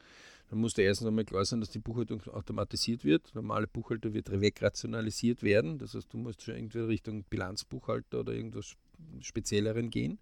[0.49, 3.34] dann muss dir erstens einmal klar sein, dass die Buchhaltung automatisiert wird.
[3.34, 5.78] Normale Buchhalter wird wegrationalisiert werden.
[5.78, 8.74] Das heißt, du musst schon irgendwie Richtung Bilanzbuchhalter oder irgendwas
[9.20, 10.18] Spezielleren gehen.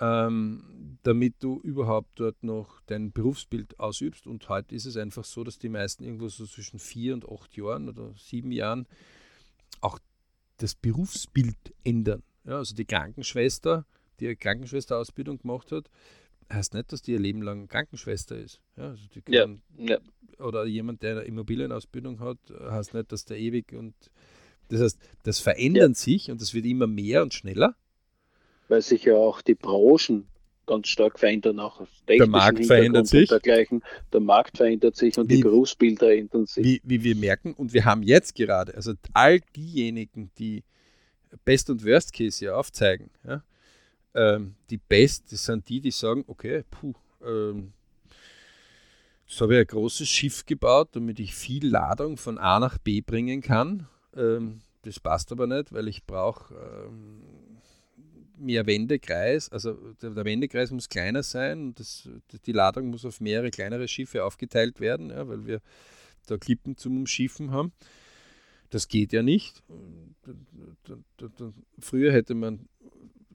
[0.00, 4.26] Ähm, damit du überhaupt dort noch dein Berufsbild ausübst.
[4.26, 7.56] Und heute ist es einfach so, dass die meisten irgendwo so zwischen vier und acht
[7.56, 8.86] Jahren oder sieben Jahren
[9.80, 9.98] auch
[10.58, 12.22] das Berufsbild ändern.
[12.44, 13.86] Ja, also die Krankenschwester,
[14.20, 15.90] die eine Krankenschwesterausbildung gemacht hat,
[16.52, 18.60] heißt nicht, dass die ihr Leben lang Krankenschwester ist.
[18.76, 19.98] Ja, also kann, ja, ja.
[20.44, 23.94] Oder jemand, der eine Immobilienausbildung hat, heißt nicht, dass der ewig und
[24.68, 25.94] das heißt, das verändert ja.
[25.94, 27.74] sich und es wird immer mehr und schneller.
[28.68, 30.28] Weil sich ja auch die Branchen
[30.66, 33.28] ganz stark verändern, auch der Markt verändert sich.
[33.30, 33.82] Dergleichen.
[34.12, 36.62] Der Markt verändert sich und wie, die Berufsbilder ändern sich.
[36.62, 40.62] Wie, wie wir merken, und wir haben jetzt gerade, also all diejenigen, die
[41.44, 43.42] Best- und Worst-Case ja aufzeigen, ja,
[44.18, 46.94] ähm, die Best das sind die, die sagen, okay, puh,
[47.24, 47.72] ähm,
[49.26, 53.00] jetzt habe ich ein großes Schiff gebaut, damit ich viel Ladung von A nach B
[53.00, 53.86] bringen kann.
[54.16, 57.22] Ähm, das passt aber nicht, weil ich brauche ähm,
[58.36, 59.50] mehr Wendekreis.
[59.50, 62.08] Also der, der, Wendekreis muss kleiner sein und das,
[62.46, 65.60] die Ladung muss auf mehrere kleinere Schiffe aufgeteilt werden, ja, weil wir
[66.26, 67.72] da Klippen zum Umschiffen haben.
[68.70, 69.62] Das geht ja nicht.
[71.78, 72.68] Früher hätte man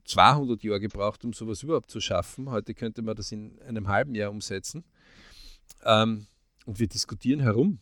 [0.04, 2.50] 200 Jahre gebraucht, um sowas überhaupt zu schaffen.
[2.50, 4.84] Heute könnte man das in einem halben Jahr umsetzen.
[5.84, 6.26] Ähm,
[6.66, 7.78] und wir diskutieren herum.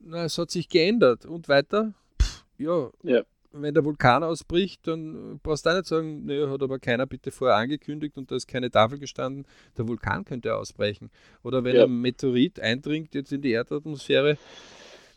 [0.00, 1.26] Na, es hat sich geändert.
[1.26, 1.92] Und weiter?
[2.20, 2.90] Pff, ja.
[3.02, 3.22] ja.
[3.52, 7.30] wenn der Vulkan ausbricht, dann brauchst du auch nicht sagen, naja, hat aber keiner bitte
[7.30, 11.10] vorher angekündigt und da ist keine Tafel gestanden, der Vulkan könnte ausbrechen.
[11.42, 11.84] Oder wenn ja.
[11.84, 14.38] ein Meteorit eindringt jetzt in die Erdatmosphäre.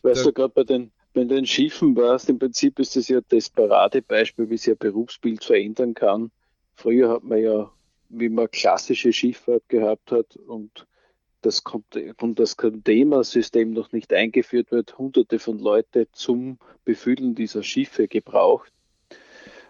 [0.02, 3.50] Weißt du, gerade bei den, bei den Schiffen warst, im Prinzip ist das ja das
[3.50, 6.30] Paradebeispiel, wie sich ein Berufsbild verändern kann.
[6.74, 7.70] Früher hat man ja,
[8.08, 10.86] wie man klassische Schifffahrt gehabt hat und
[11.42, 11.62] das,
[12.20, 18.72] und das Containersystem noch nicht eingeführt wird, hunderte von Leuten zum Befüllen dieser Schiffe gebraucht.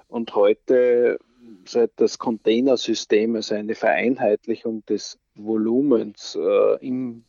[0.08, 1.18] Und heute,
[1.64, 7.24] seit das Containersystem, also eine Vereinheitlichung des Volumens äh, im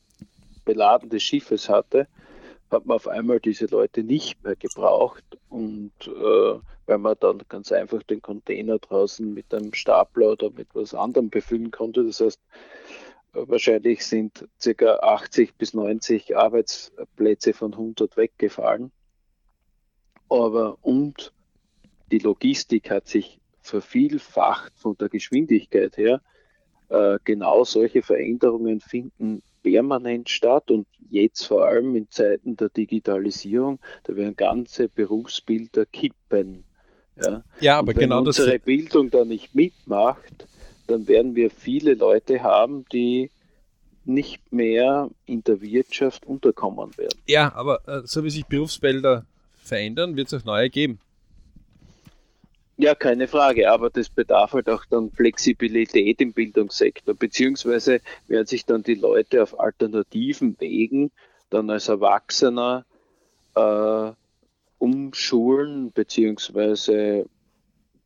[0.65, 2.07] Beladen des Schiffes hatte,
[2.71, 7.71] hat man auf einmal diese Leute nicht mehr gebraucht und äh, weil man dann ganz
[7.71, 12.03] einfach den Container draußen mit einem Stapler oder mit was anderem befüllen konnte.
[12.05, 12.39] Das heißt,
[13.33, 14.95] wahrscheinlich sind ca.
[14.95, 18.91] 80 bis 90 Arbeitsplätze von 100 weggefallen.
[20.29, 21.33] Aber und
[22.11, 26.21] die Logistik hat sich vervielfacht von der Geschwindigkeit her.
[26.89, 33.79] Äh, genau solche Veränderungen finden permanent statt und jetzt vor allem in Zeiten der Digitalisierung,
[34.03, 36.63] da werden ganze Berufsbilder kippen.
[37.21, 38.61] Ja, ja aber wenn genau unsere das...
[38.61, 40.47] Bildung da nicht mitmacht,
[40.87, 43.29] dann werden wir viele Leute haben, die
[44.03, 47.19] nicht mehr in der Wirtschaft unterkommen werden.
[47.27, 49.25] Ja, aber äh, so wie sich Berufsfelder
[49.57, 50.99] verändern, wird es auch neue geben.
[52.81, 58.65] Ja, keine Frage, aber das bedarf halt auch dann Flexibilität im Bildungssektor, beziehungsweise werden sich
[58.65, 61.11] dann die Leute auf alternativen Wegen
[61.51, 62.87] dann als Erwachsener
[63.53, 64.11] äh,
[64.79, 67.29] umschulen, beziehungsweise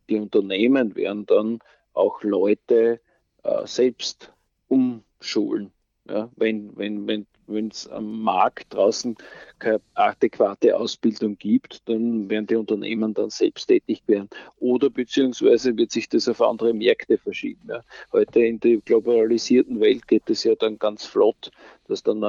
[0.10, 1.60] die Unternehmen werden dann
[1.94, 3.00] auch Leute
[3.44, 4.34] äh, selbst
[4.68, 5.72] umschulen.
[6.10, 9.16] Ja, wenn wenn wenn wenn es am Markt draußen
[9.60, 14.30] keine adäquate Ausbildung gibt, dann werden die Unternehmen dann selbst tätig werden.
[14.60, 17.68] Oder beziehungsweise wird sich das auf andere Märkte verschieben.
[17.70, 17.82] Ja.
[18.12, 21.52] Heute in der globalisierten Welt geht es ja dann ganz flott,
[21.88, 22.24] dass dann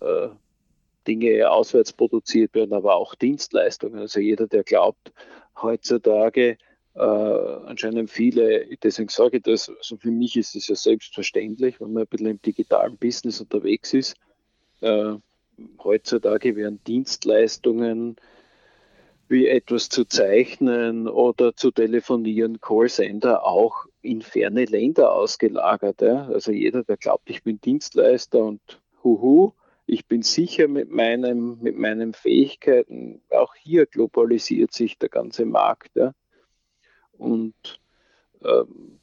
[0.00, 0.28] äh,
[1.06, 3.98] Dinge auswärts produziert werden, aber auch Dienstleistungen.
[3.98, 5.12] Also jeder, der glaubt,
[5.60, 6.56] heutzutage
[6.94, 11.92] äh, anscheinend viele, deswegen sage ich das, also für mich ist es ja selbstverständlich, wenn
[11.92, 14.16] man ein bisschen im digitalen Business unterwegs ist.
[14.84, 15.16] Äh,
[15.82, 18.16] heutzutage werden Dienstleistungen
[19.28, 26.02] wie etwas zu zeichnen oder zu telefonieren, Callcenter auch in ferne Länder ausgelagert.
[26.02, 26.26] Ja?
[26.26, 28.60] Also jeder, der glaubt, ich bin Dienstleister und
[29.02, 29.52] huhu,
[29.86, 35.96] ich bin sicher mit, meinem, mit meinen Fähigkeiten, auch hier globalisiert sich der ganze Markt.
[35.96, 36.12] Ja?
[37.16, 37.80] Und
[38.44, 38.98] ähm,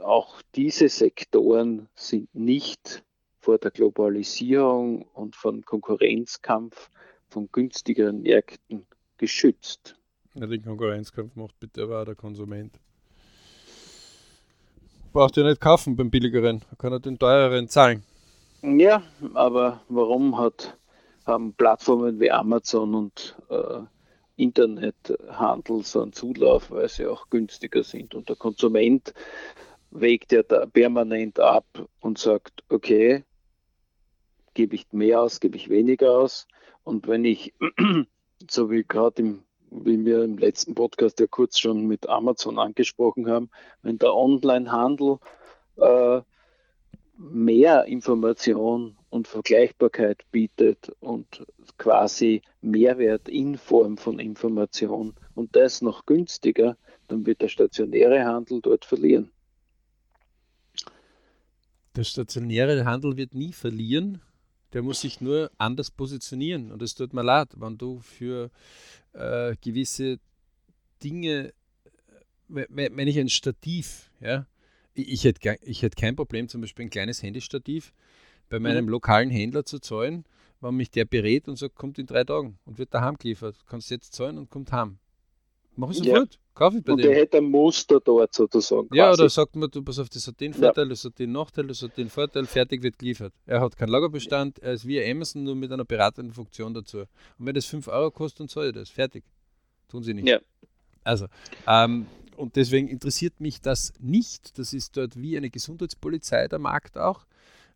[0.00, 3.02] auch diese Sektoren sind nicht
[3.46, 6.90] vor der Globalisierung und von Konkurrenzkampf
[7.28, 8.88] von günstigeren Märkten
[9.18, 9.96] geschützt.
[10.34, 12.76] Ja, den Konkurrenzkampf macht bitte aber auch der Konsument.
[15.12, 18.02] Braucht ihr nicht kaufen beim billigeren, kann er den teureren zahlen.
[18.62, 20.76] Ja, aber warum hat,
[21.24, 23.82] haben Plattformen wie Amazon und äh,
[24.34, 28.12] Internethandel so einen Zulauf, weil sie auch günstiger sind.
[28.16, 29.14] Und der Konsument
[29.92, 31.64] wägt ja da permanent ab
[32.00, 33.22] und sagt, okay,
[34.56, 36.48] gebe ich mehr aus, gebe ich weniger aus.
[36.82, 37.52] Und wenn ich,
[38.50, 43.28] so wie gerade im, wie wir im letzten Podcast ja kurz schon mit Amazon angesprochen
[43.28, 43.50] haben,
[43.82, 45.18] wenn der Onlinehandel
[45.76, 46.22] äh,
[47.18, 51.44] mehr Information und Vergleichbarkeit bietet und
[51.76, 56.78] quasi Mehrwert in Form von Information und das noch günstiger,
[57.08, 59.30] dann wird der stationäre Handel dort verlieren.
[61.94, 64.20] Der stationäre Handel wird nie verlieren.
[64.76, 66.70] Der muss sich nur anders positionieren.
[66.70, 68.50] Und es tut mir leid, wenn du für
[69.14, 70.18] äh, gewisse
[71.02, 71.54] Dinge,
[72.48, 74.44] wenn ich ein Stativ, ja,
[74.92, 77.94] ich, ich hätte ich hätt kein Problem, zum Beispiel ein kleines Handystativ
[78.50, 78.90] bei meinem mhm.
[78.90, 80.26] lokalen Händler zu zahlen,
[80.60, 83.56] wenn mich der berät und sagt, kommt in drei Tagen und wird daheim geliefert.
[83.64, 84.98] Kannst jetzt zahlen und kommt heim.
[85.76, 86.34] Mach ich sofort.
[86.34, 86.40] Ja.
[86.54, 87.10] Kaufe ich bei und dem.
[87.10, 88.88] der hätte ein Muster dort sozusagen.
[88.94, 89.22] Ja, quasi.
[89.22, 90.90] oder sagt man, du pass auf, das hat den Vorteil, ja.
[90.90, 93.34] das hat den Nachteil, das hat den Vorteil, fertig wird geliefert.
[93.44, 97.00] Er hat keinen Lagerbestand, er ist wie Amazon, nur mit einer beratenden Funktion dazu.
[97.00, 97.06] Und
[97.38, 98.88] wenn das 5 Euro kostet, dann ich das.
[98.88, 99.24] Fertig.
[99.88, 100.28] Tun sie nicht.
[100.28, 100.40] Ja.
[101.04, 101.26] Also,
[101.66, 102.06] ähm,
[102.36, 104.58] und deswegen interessiert mich das nicht.
[104.58, 107.26] Das ist dort wie eine Gesundheitspolizei, der Markt auch.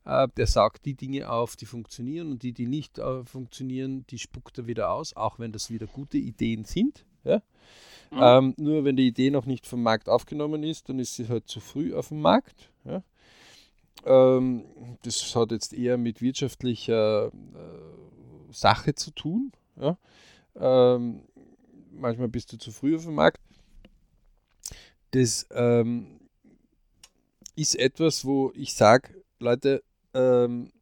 [0.05, 4.19] Äh, der saugt die Dinge auf, die funktionieren und die, die nicht äh, funktionieren, die
[4.19, 7.05] spuckt er wieder aus, auch wenn das wieder gute Ideen sind.
[7.25, 7.43] Ja?
[8.11, 8.18] Mhm.
[8.21, 11.49] Ähm, nur wenn die Idee noch nicht vom Markt aufgenommen ist, dann ist sie halt
[11.49, 12.71] zu früh auf dem Markt.
[12.85, 13.03] Ja?
[14.05, 14.64] Ähm,
[15.03, 19.53] das hat jetzt eher mit wirtschaftlicher äh, Sache zu tun.
[19.77, 19.97] Ja?
[20.57, 21.23] Ähm,
[21.93, 23.41] manchmal bist du zu früh auf dem Markt.
[25.12, 26.21] Das ähm,
[27.57, 29.83] ist etwas, wo ich sage, Leute,
[30.14, 30.73] ähm,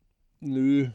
[0.41, 0.91] nö,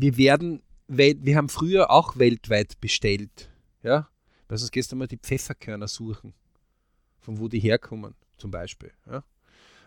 [0.00, 3.50] wir werden, wir haben früher auch weltweit bestellt,
[3.82, 4.08] ja,
[4.48, 6.34] lass uns gestern mal die Pfefferkörner suchen,
[7.20, 9.24] von wo die herkommen, zum Beispiel, ja,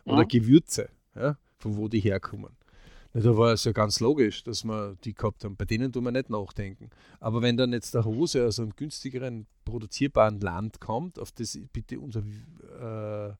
[0.05, 0.24] oder ja.
[0.24, 2.55] Gewürze, ja, von wo die herkommen.
[3.14, 5.57] Ja, da war es ja ganz logisch, dass wir die gehabt haben.
[5.57, 6.89] Bei denen tun wir nicht nachdenken.
[7.20, 11.99] Aber wenn dann jetzt der Hose aus einem günstigeren produzierbaren Land kommt, auf das bitte
[11.99, 12.22] unser
[12.80, 13.34] äh,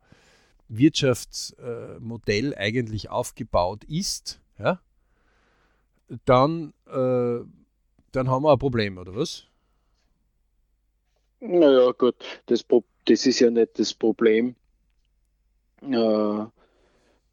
[0.68, 4.82] Wirtschaftsmodell äh, eigentlich aufgebaut ist, ja,
[6.26, 7.46] dann, äh,
[8.12, 9.48] dann haben wir ein Problem, oder was?
[11.40, 12.66] Naja, gut, das,
[13.06, 14.56] das ist ja nicht das Problem.
[15.82, 16.46] Äh,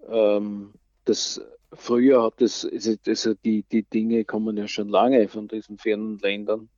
[0.09, 0.72] ähm,
[1.05, 1.41] das
[1.72, 2.66] früher hat es,
[3.07, 6.68] also, die, die Dinge kommen ja schon lange von diesen fernen Ländern.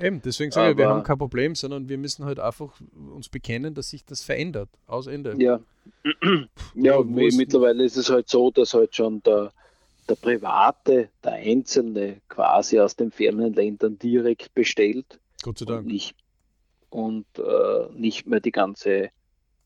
[0.00, 2.80] Eben, deswegen sage ich, wir haben kein Problem, sondern wir müssen halt einfach
[3.14, 4.70] uns bekennen, dass sich das verändert.
[4.86, 5.34] Aus Ende.
[5.38, 5.60] Ja,
[6.74, 9.52] ja mittlerweile ist es halt so, dass halt schon der,
[10.10, 15.20] der Private, der Einzelne quasi aus den fernen Ländern direkt bestellt.
[15.42, 15.80] Gott sei Dank.
[15.80, 16.16] Und nicht,
[16.90, 19.10] und, äh, nicht mehr die ganze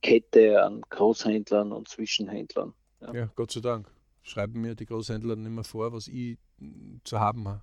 [0.03, 2.75] Kette an Großhändlern und Zwischenhändlern.
[3.01, 3.91] Ja, ja Gott sei Dank
[4.25, 6.39] schreiben mir die Großhändler nicht mehr vor, was ich
[7.05, 7.63] zu haben habe.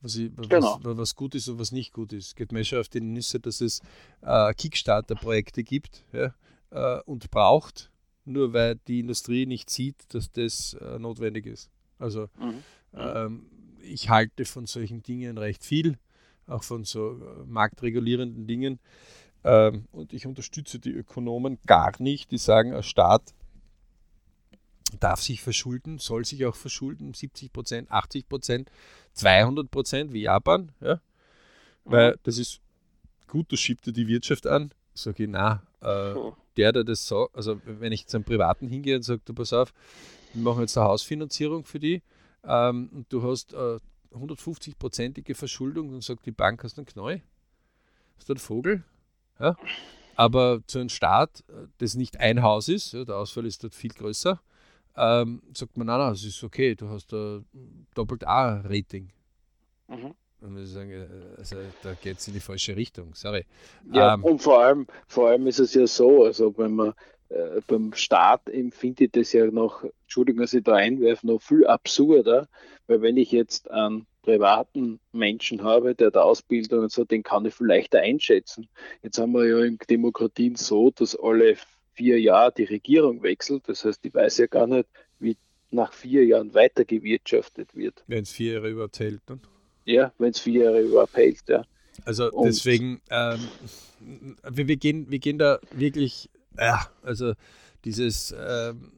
[0.00, 0.80] Was, ich, genau.
[0.82, 2.34] was, was, gut ist und was nicht gut ist.
[2.34, 3.80] Geht mir schon auf die Nüsse, dass es
[4.22, 6.34] äh, Kickstarter-Projekte gibt ja,
[6.70, 7.92] äh, und braucht,
[8.24, 11.70] nur weil die Industrie nicht sieht, dass das äh, notwendig ist.
[12.02, 12.62] Also mhm.
[12.94, 13.46] ähm,
[13.80, 15.98] ich halte von solchen Dingen recht viel,
[16.46, 18.80] auch von so äh, marktregulierenden Dingen.
[19.44, 23.34] Ähm, und ich unterstütze die Ökonomen gar nicht, die sagen, ein Staat
[25.00, 28.70] darf sich verschulden, soll sich auch verschulden, 70 Prozent, 80 Prozent,
[29.14, 31.00] 200 Prozent wie Japan, ja,
[31.84, 32.16] weil mhm.
[32.24, 32.60] das ist
[33.26, 34.72] gut, das schiebt dir die Wirtschaft an.
[34.94, 36.14] Sage ich, na, äh,
[36.58, 39.54] der, der das so, also wenn ich zu einem Privaten hingehe und sage, du pass
[39.54, 39.72] auf,
[40.34, 42.02] wir machen jetzt eine Hausfinanzierung für die
[42.44, 43.78] ähm, und du hast äh,
[44.14, 47.22] 150-prozentige Verschuldung, dann sagt die Bank, hast du einen Knall?
[48.16, 48.84] Hast du einen Vogel?
[49.38, 49.56] Ja?
[50.16, 53.74] Aber zu einem Staat, äh, das nicht ein Haus ist, ja, der Ausfall ist dort
[53.74, 54.40] viel größer,
[54.96, 57.46] ähm, sagt man, nein, nein, es ist okay, du hast ein
[57.94, 59.10] doppelt A-Rating.
[59.88, 60.14] Mhm.
[60.40, 61.06] Und ich sagen, äh,
[61.38, 63.46] also da geht es in die falsche Richtung, sorry.
[63.92, 66.92] Ja, ähm, und vor allem, vor allem ist es ja so, also wenn man
[67.32, 71.66] äh, beim Staat empfinde ich das ja noch, Entschuldigung, dass ich da einwerfe, noch viel
[71.66, 72.48] absurder,
[72.86, 77.44] weil wenn ich jetzt einen privaten Menschen habe, der der Ausbildung und so, den kann
[77.44, 78.68] ich vielleicht einschätzen.
[79.02, 81.56] Jetzt haben wir ja in Demokratien so, dass alle
[81.94, 83.64] vier Jahre die Regierung wechselt.
[83.66, 85.36] Das heißt, ich weiß ja gar nicht, wie
[85.70, 88.04] nach vier Jahren weiter gewirtschaftet wird.
[88.06, 89.38] Wenn es vier Jahre überhaupt hält, ne?
[89.84, 91.64] Ja, wenn es vier Jahre überhaupt hält, ja.
[92.04, 93.40] Also Und deswegen, ähm,
[94.48, 97.34] wir, wir, gehen, wir gehen da wirklich, ja, also
[97.84, 98.92] dieses, ähm,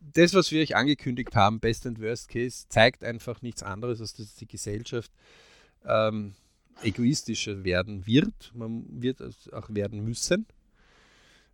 [0.00, 4.14] das, was wir euch angekündigt haben, Best and Worst Case, zeigt einfach nichts anderes, als
[4.14, 5.10] dass die Gesellschaft
[5.84, 6.34] ähm,
[6.82, 8.52] egoistischer werden wird.
[8.54, 10.46] Man wird es auch werden müssen.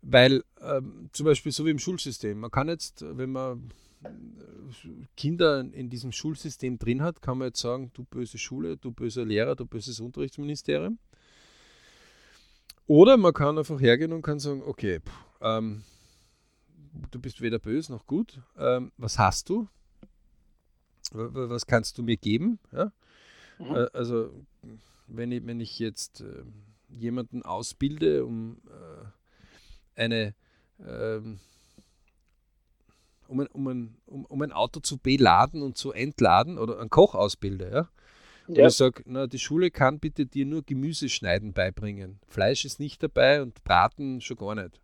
[0.02, 3.70] Weil ähm, zum Beispiel so wie im Schulsystem, man kann jetzt, wenn man
[4.02, 4.08] äh,
[5.16, 9.26] Kinder in diesem Schulsystem drin hat, kann man jetzt sagen, du böse Schule, du böser
[9.26, 10.98] Lehrer, du böses Unterrichtsministerium.
[12.90, 15.12] Oder man kann einfach hergehen und kann sagen, okay, pff,
[15.42, 15.84] ähm,
[17.12, 19.68] du bist weder böse noch gut, ähm, was hast du?
[21.12, 22.58] Was kannst du mir geben?
[22.72, 22.90] Ja?
[23.60, 23.76] Mhm.
[23.76, 24.32] Äh, also
[25.06, 26.42] wenn ich, wenn ich jetzt äh,
[26.88, 30.34] jemanden ausbilde, um äh, eine,
[30.84, 31.38] ähm,
[33.28, 36.90] um, ein, um, ein, um, um ein Auto zu beladen und zu entladen oder einen
[36.90, 37.88] Koch ausbilde, ja.
[38.50, 38.66] Und ja.
[38.66, 42.18] ich sage, na, die Schule kann bitte dir nur Gemüseschneiden beibringen.
[42.26, 44.80] Fleisch ist nicht dabei und Braten schon gar nicht.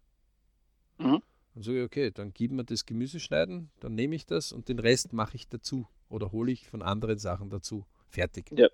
[0.99, 1.23] Mhm.
[1.55, 4.79] Dann sage ich, okay, dann gib mir das Gemüseschneiden, dann nehme ich das und den
[4.79, 7.87] Rest mache ich dazu oder hole ich von anderen Sachen dazu.
[8.09, 8.53] Fertig.
[8.53, 8.69] Ja.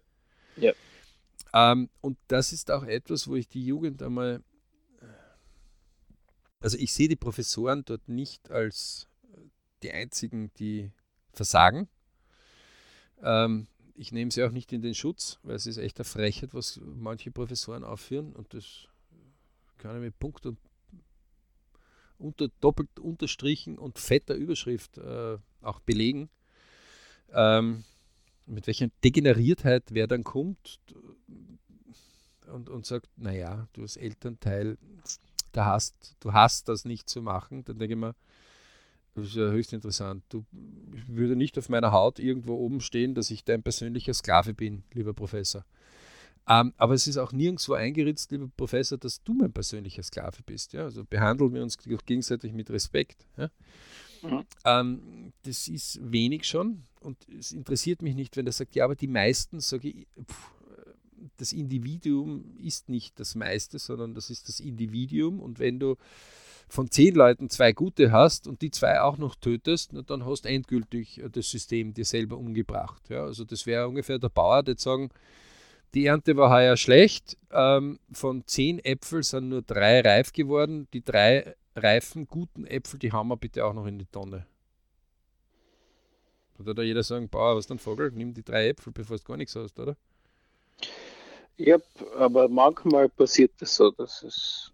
[0.57, 0.72] ja.
[1.55, 4.43] Ähm, und das ist auch etwas, wo ich die Jugend einmal
[6.62, 9.09] also ich sehe die Professoren dort nicht als
[9.82, 10.93] die einzigen, die
[11.32, 11.88] versagen.
[13.20, 16.55] Ähm, ich nehme sie auch nicht in den Schutz, weil es ist echt eine Frechheit,
[16.55, 18.88] was manche Professoren aufführen und das
[19.78, 20.59] kann ich mit Punkt und
[22.18, 26.30] unter, doppelt unterstrichen und fetter Überschrift äh, auch belegen.
[27.32, 27.84] Ähm,
[28.47, 30.78] mit welcher Degeneriertheit wer dann kommt
[32.53, 34.78] und, und sagt, naja, du als Elternteil
[35.53, 38.14] da hast, du hast das nicht zu machen, dann denke ich mir,
[39.15, 40.25] Das ist ja höchst interessant.
[40.31, 40.45] Du
[41.07, 45.13] würde nicht auf meiner Haut irgendwo oben stehen, dass ich dein persönlicher Sklave bin, lieber
[45.13, 45.65] Professor.
[46.49, 50.73] Ähm, aber es ist auch nirgendwo eingeritzt, lieber Professor, dass du mein persönlicher Sklave bist.
[50.73, 50.85] Ja?
[50.85, 53.27] Also behandeln wir uns gegenseitig mit Respekt.
[53.37, 53.51] Ja?
[54.23, 54.45] Mhm.
[54.65, 58.95] Ähm, das ist wenig schon und es interessiert mich nicht, wenn er sagt, ja, aber
[58.95, 60.51] die meisten, sage ich, pff,
[61.37, 65.97] das Individuum ist nicht das meiste, sondern das ist das Individuum und wenn du
[66.73, 70.49] von zehn Leuten zwei gute hast und die zwei auch noch tötest, dann hast du
[70.49, 73.11] endgültig das System dir selber umgebracht.
[73.11, 75.11] Ja, also das wäre ungefähr der Bauer, der sagen,
[75.93, 77.37] die Ernte war heuer schlecht.
[77.51, 80.89] Ähm, von zehn Äpfeln sind nur drei reif geworden.
[80.95, 84.47] Die drei reifen, guten Äpfel, die haben wir bitte auch noch in die Tonne.
[86.57, 88.12] Würde da jeder sagen, Bauer, was ein Vogel?
[88.12, 89.95] Nimm die drei Äpfel, bevor du gar nichts hast, oder?
[91.59, 91.77] Ja,
[92.16, 93.91] aber manchmal passiert das so.
[93.91, 94.73] Das ist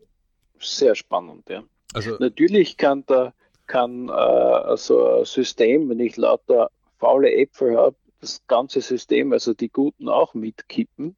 [0.61, 1.65] sehr spannend, ja.
[1.95, 3.33] Also, Natürlich kann da
[3.67, 9.55] kann äh, so ein System, wenn ich lauter faule Äpfel habe, das ganze System, also
[9.55, 11.15] die guten auch mitkippen.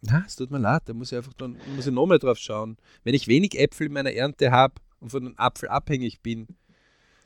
[0.00, 2.76] Na, es tut mir leid, da muss ich einfach dann muss ich nochmal drauf schauen.
[3.04, 6.46] Wenn ich wenig Äpfel in meiner Ernte habe und von einem Apfel abhängig bin,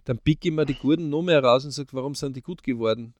[0.05, 2.63] dann pick ich mir die guten noch mehr raus und sage, warum sind die gut
[2.63, 3.15] geworden?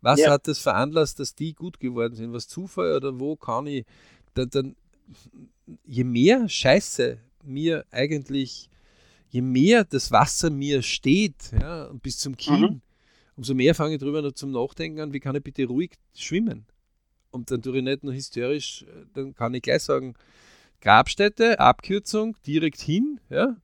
[0.00, 0.30] Was ja.
[0.30, 2.32] hat das veranlasst, dass die gut geworden sind?
[2.32, 3.84] Was Zufall oder wo kann ich?
[4.34, 4.76] Dann, dann,
[5.84, 8.68] je mehr Scheiße mir eigentlich,
[9.28, 12.80] je mehr das Wasser mir steht, ja, bis zum Kinn, mhm.
[13.36, 16.66] umso mehr fange ich drüber zum Nachdenken an, wie kann ich bitte ruhig schwimmen?
[17.30, 18.84] Und dann tue ich nicht nur hysterisch,
[19.14, 20.14] dann kann ich gleich sagen,
[20.80, 23.56] Grabstätte, Abkürzung, direkt hin, ja.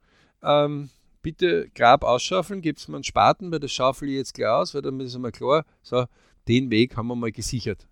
[0.43, 0.91] Ähm,
[1.22, 4.75] bitte Grab ausschaufeln, gibt es mir einen Spaten, weil das schaufel ich jetzt gleich aus,
[4.75, 6.07] weil dann ist einmal klar, so,
[6.49, 7.89] den Weg haben wir mal gesichert.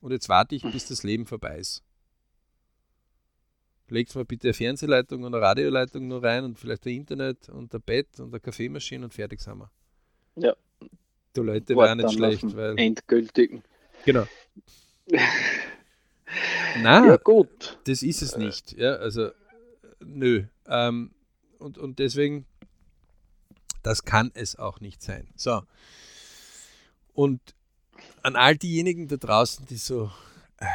[0.00, 1.82] Und jetzt warte ich, bis das Leben vorbei ist.
[3.88, 7.72] Legt mal bitte eine Fernsehleitung und eine Radioleitung noch rein und vielleicht ein Internet und
[7.72, 9.70] ein Bett und eine Kaffeemaschine und fertig sind wir.
[10.36, 10.54] Ja.
[11.36, 12.78] Die Leute waren nicht schlecht, weil.
[12.78, 13.62] Endgültigen.
[14.04, 14.26] Genau.
[16.82, 17.78] Na, ja, gut.
[17.84, 18.72] Das ist es nicht.
[18.72, 19.30] Ja, also,
[20.00, 20.44] nö.
[20.66, 21.12] Ähm,
[21.58, 22.46] und, und deswegen,
[23.82, 25.28] das kann es auch nicht sein.
[25.36, 25.62] So.
[27.14, 27.40] Und
[28.22, 30.10] an all diejenigen da draußen, die so,
[30.58, 30.66] äh,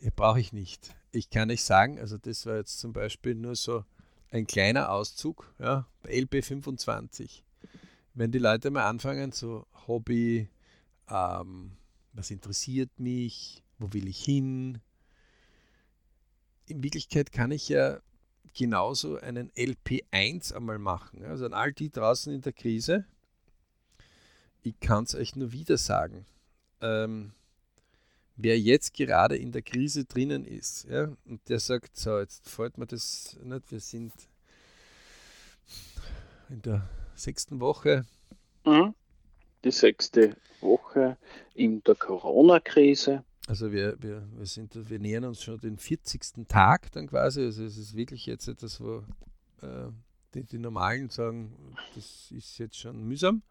[0.00, 0.94] ja, brauche ich nicht.
[1.12, 3.84] Ich kann nicht sagen, also das war jetzt zum Beispiel nur so
[4.30, 7.42] ein kleiner Auszug, ja, bei LP25.
[8.14, 10.48] Wenn die Leute mal anfangen, so Hobby,
[11.10, 11.72] ähm,
[12.14, 14.80] was interessiert mich, wo will ich hin?
[16.66, 18.00] In Wirklichkeit kann ich ja
[18.54, 21.24] genauso einen LP1 einmal machen.
[21.24, 23.04] Also an all die draußen in der Krise,
[24.62, 26.24] ich kann es euch nur wieder sagen.
[26.80, 27.32] Ähm,
[28.36, 32.78] wer jetzt gerade in der Krise drinnen ist, ja, und der sagt, so, jetzt fällt
[32.78, 34.12] mir das nicht, wir sind
[36.48, 38.04] in der sechsten Woche.
[38.64, 38.94] Mhm.
[39.64, 41.16] Die sechste Woche
[41.54, 43.24] in der Corona-Krise.
[43.48, 46.46] Also wir, wir, wir, sind, wir nähern uns schon den 40.
[46.48, 47.42] Tag dann quasi.
[47.42, 48.98] Also es ist wirklich jetzt etwas, wo
[49.62, 49.90] äh,
[50.34, 51.56] die, die Normalen sagen,
[51.94, 53.42] das ist jetzt schon mühsam.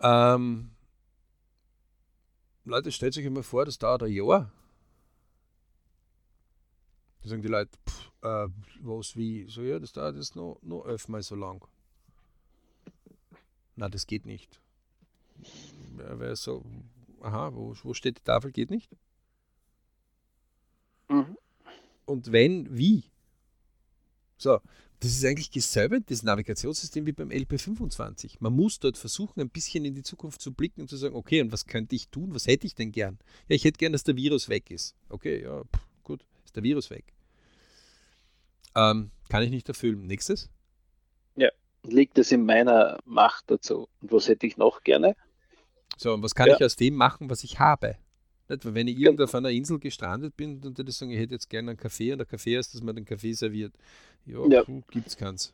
[0.00, 0.70] Ähm,
[2.66, 4.50] Leute, stellt euch immer vor, das dauert ein Jahr.
[7.22, 8.48] Da sagen die Leute, pff, äh,
[8.80, 9.46] was, wie?
[9.48, 11.64] So, ja, das dauert jetzt noch, noch elfmal so lang.
[13.76, 14.60] Na, das geht nicht.
[15.96, 16.64] Ja, weil so,
[17.20, 18.50] aha, wo, wo steht die Tafel?
[18.50, 18.90] Geht nicht.
[21.08, 21.38] Mhm.
[22.04, 23.04] Und wenn, wie?
[24.38, 24.60] So,
[25.00, 28.36] das ist eigentlich dasselbe, das Navigationssystem wie beim LP25.
[28.40, 31.40] Man muss dort versuchen, ein bisschen in die Zukunft zu blicken und zu sagen, okay,
[31.42, 32.34] und was könnte ich tun?
[32.34, 33.18] Was hätte ich denn gern?
[33.48, 34.94] Ja, ich hätte gern, dass der Virus weg ist.
[35.08, 37.04] Okay, ja, pff, gut, ist der Virus weg.
[38.74, 40.06] Ähm, kann ich nicht erfüllen.
[40.06, 40.50] Nächstes?
[41.36, 41.50] Ja,
[41.82, 43.88] liegt es in meiner Macht dazu?
[44.00, 45.14] Und was hätte ich noch gerne?
[45.96, 46.56] So, und was kann ja.
[46.56, 47.96] ich aus dem machen, was ich habe?
[48.48, 48.64] Nicht?
[48.64, 51.50] Weil wenn ich irgendwo auf einer Insel gestrandet bin und ich sagen, ich hätte jetzt
[51.50, 53.74] gerne einen Kaffee und der Kaffee ist, dass man den Kaffee serviert.
[54.24, 54.64] Ja, ja.
[54.90, 55.52] gibt es keins.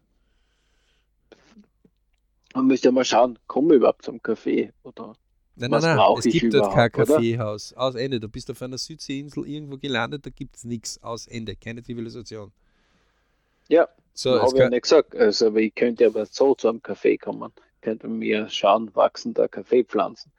[2.55, 5.15] Man müsste ja mal schauen, kommen wir überhaupt zum Kaffee oder
[5.55, 7.75] Nein, nein, nein, es gibt dort kein Kaffeehaus.
[7.75, 8.19] Aus Ende.
[8.19, 11.03] Du bist auf einer Südseeinsel irgendwo gelandet, da gibt es nichts.
[11.03, 11.57] Aus Ende.
[11.57, 12.53] Keine Zivilisation.
[13.69, 15.15] Ja, so, habe ich ja nicht gesagt.
[15.15, 17.53] Also, aber ich könnte aber so zu einem Kaffee kommen.
[17.83, 20.33] Könnte mir schauen, wachsen da Kaffeepflanzen.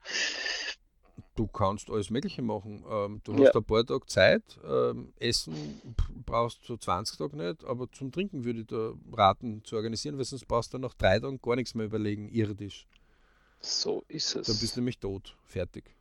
[1.35, 2.85] Du kannst alles Mögliche machen.
[2.87, 3.47] Ähm, du ja.
[3.47, 4.43] hast ein paar Tage Zeit.
[4.63, 5.81] Ähm, Essen
[6.25, 10.25] brauchst du 20 Tage nicht, aber zum Trinken würde ich da raten zu organisieren, weil
[10.25, 12.87] sonst brauchst du nach drei Tagen gar nichts mehr überlegen, irdisch.
[13.59, 14.47] So ist es.
[14.47, 15.95] Dann bist du nämlich tot, fertig.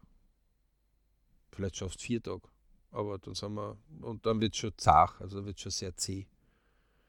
[1.52, 2.42] Vielleicht schaffst du vier Tage,
[2.90, 5.96] aber dann sind wir, und dann wird es schon zart, also wird es schon sehr
[5.96, 6.26] zäh.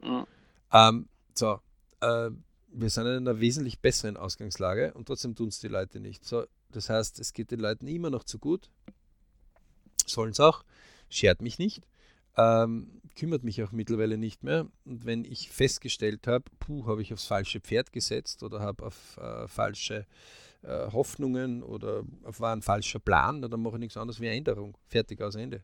[0.01, 0.25] Mhm.
[0.71, 1.59] Ähm, so,
[2.01, 2.29] äh,
[2.67, 6.25] wir sind in einer wesentlich besseren Ausgangslage und trotzdem tun es die Leute nicht.
[6.25, 6.45] So,
[6.75, 8.69] das heißt, es geht den Leuten immer noch zu gut.
[10.05, 10.63] Sollen es auch,
[11.09, 11.83] schert mich nicht,
[12.35, 14.67] ähm, kümmert mich auch mittlerweile nicht mehr.
[14.85, 19.17] Und wenn ich festgestellt habe, puh, habe ich aufs falsche Pferd gesetzt oder habe auf
[19.17, 20.05] äh, falsche
[20.63, 24.77] äh, Hoffnungen oder war ein falscher Plan, dann mache ich nichts anderes wie Änderung.
[24.87, 25.63] Fertig aus Ende.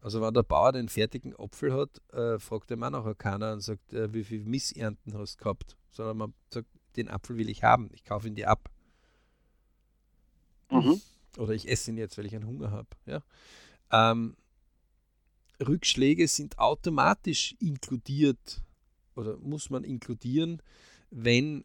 [0.00, 3.60] Also wenn der Bauer den fertigen Apfel hat, äh, fragt er auch nachher keiner und
[3.60, 7.64] sagt, äh, wie viel Missernten hast du gehabt, sondern man sagt, den Apfel will ich
[7.64, 8.70] haben, ich kaufe ihn dir ab.
[10.70, 11.00] Mhm.
[11.38, 12.88] Oder ich esse ihn jetzt, weil ich einen Hunger habe.
[13.06, 13.22] Ja?
[13.90, 14.36] Ähm,
[15.64, 18.62] Rückschläge sind automatisch inkludiert
[19.14, 20.62] oder muss man inkludieren,
[21.10, 21.64] wenn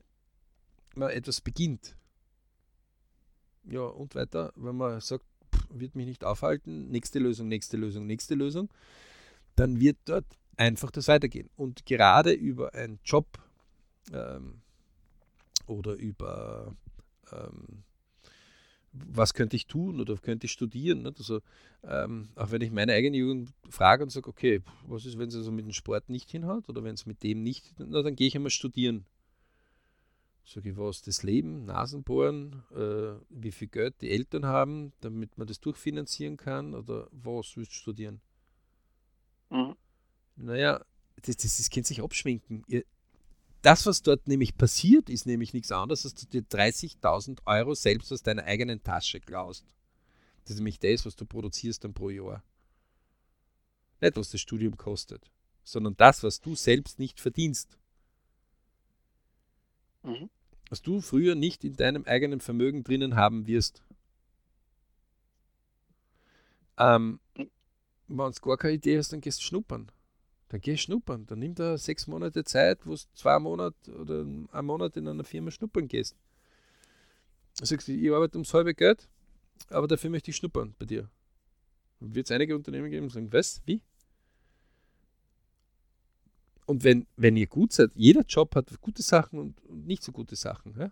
[0.95, 1.95] man etwas beginnt.
[3.65, 5.26] Ja, und weiter, wenn man sagt,
[5.69, 8.69] wird mich nicht aufhalten, nächste Lösung, nächste Lösung, nächste Lösung,
[9.56, 10.26] dann wird dort
[10.57, 11.49] einfach das weitergehen.
[11.56, 13.28] Und gerade über einen Job
[14.11, 14.61] ähm,
[15.68, 16.76] oder über
[17.32, 17.84] ähm,
[18.94, 21.04] was könnte ich tun oder könnte ich studieren.
[21.04, 21.18] Nicht?
[21.18, 21.42] Also,
[21.84, 25.36] ähm, auch wenn ich meine eigene Jugend frage und sage, okay, was ist, wenn es
[25.36, 28.28] also mit dem Sport nicht hinhaut oder wenn es mit dem nicht, na, dann gehe
[28.28, 29.06] ich einmal studieren.
[30.44, 35.48] Sage ich, was, das Leben, Nasenbohren, äh, wie viel Geld die Eltern haben, damit man
[35.48, 38.22] das durchfinanzieren kann oder was willst du studieren?
[39.50, 39.76] Mhm.
[40.36, 40.84] Naja,
[41.22, 42.64] das, das, das kann sich abschminken.
[42.68, 42.84] Ihr,
[43.62, 48.12] das, was dort nämlich passiert, ist nämlich nichts anderes, als du dir 30.000 Euro selbst
[48.12, 49.66] aus deiner eigenen Tasche klaust.
[50.44, 52.44] Das ist nämlich das, was du produzierst dann pro Jahr.
[54.00, 55.30] Nicht, was das Studium kostet,
[55.64, 57.78] sondern das, was du selbst nicht verdienst.
[60.04, 60.30] Mhm.
[60.70, 63.84] Was du früher nicht in deinem eigenen Vermögen drinnen haben wirst.
[66.78, 69.92] Ähm, wenn du gar keine Idee hast, dann gehst du schnuppern.
[70.52, 71.26] Dann geh schnuppern.
[71.28, 75.23] Dann nimm da sechs Monate Zeit, wo du zwei Monate oder einen Monat in einer
[75.23, 76.18] Firma schnuppern gehst.
[77.57, 79.07] Dann sagst du, ich arbeite ums halbe Geld,
[79.69, 81.10] aber dafür möchte ich schnuppern bei dir.
[82.02, 83.82] Wird es einige Unternehmen geben, die sagen, was, wie?
[86.65, 90.11] Und wenn, wenn ihr gut seid, jeder Job hat gute Sachen und, und nicht so
[90.11, 90.78] gute Sachen.
[90.78, 90.91] Ja?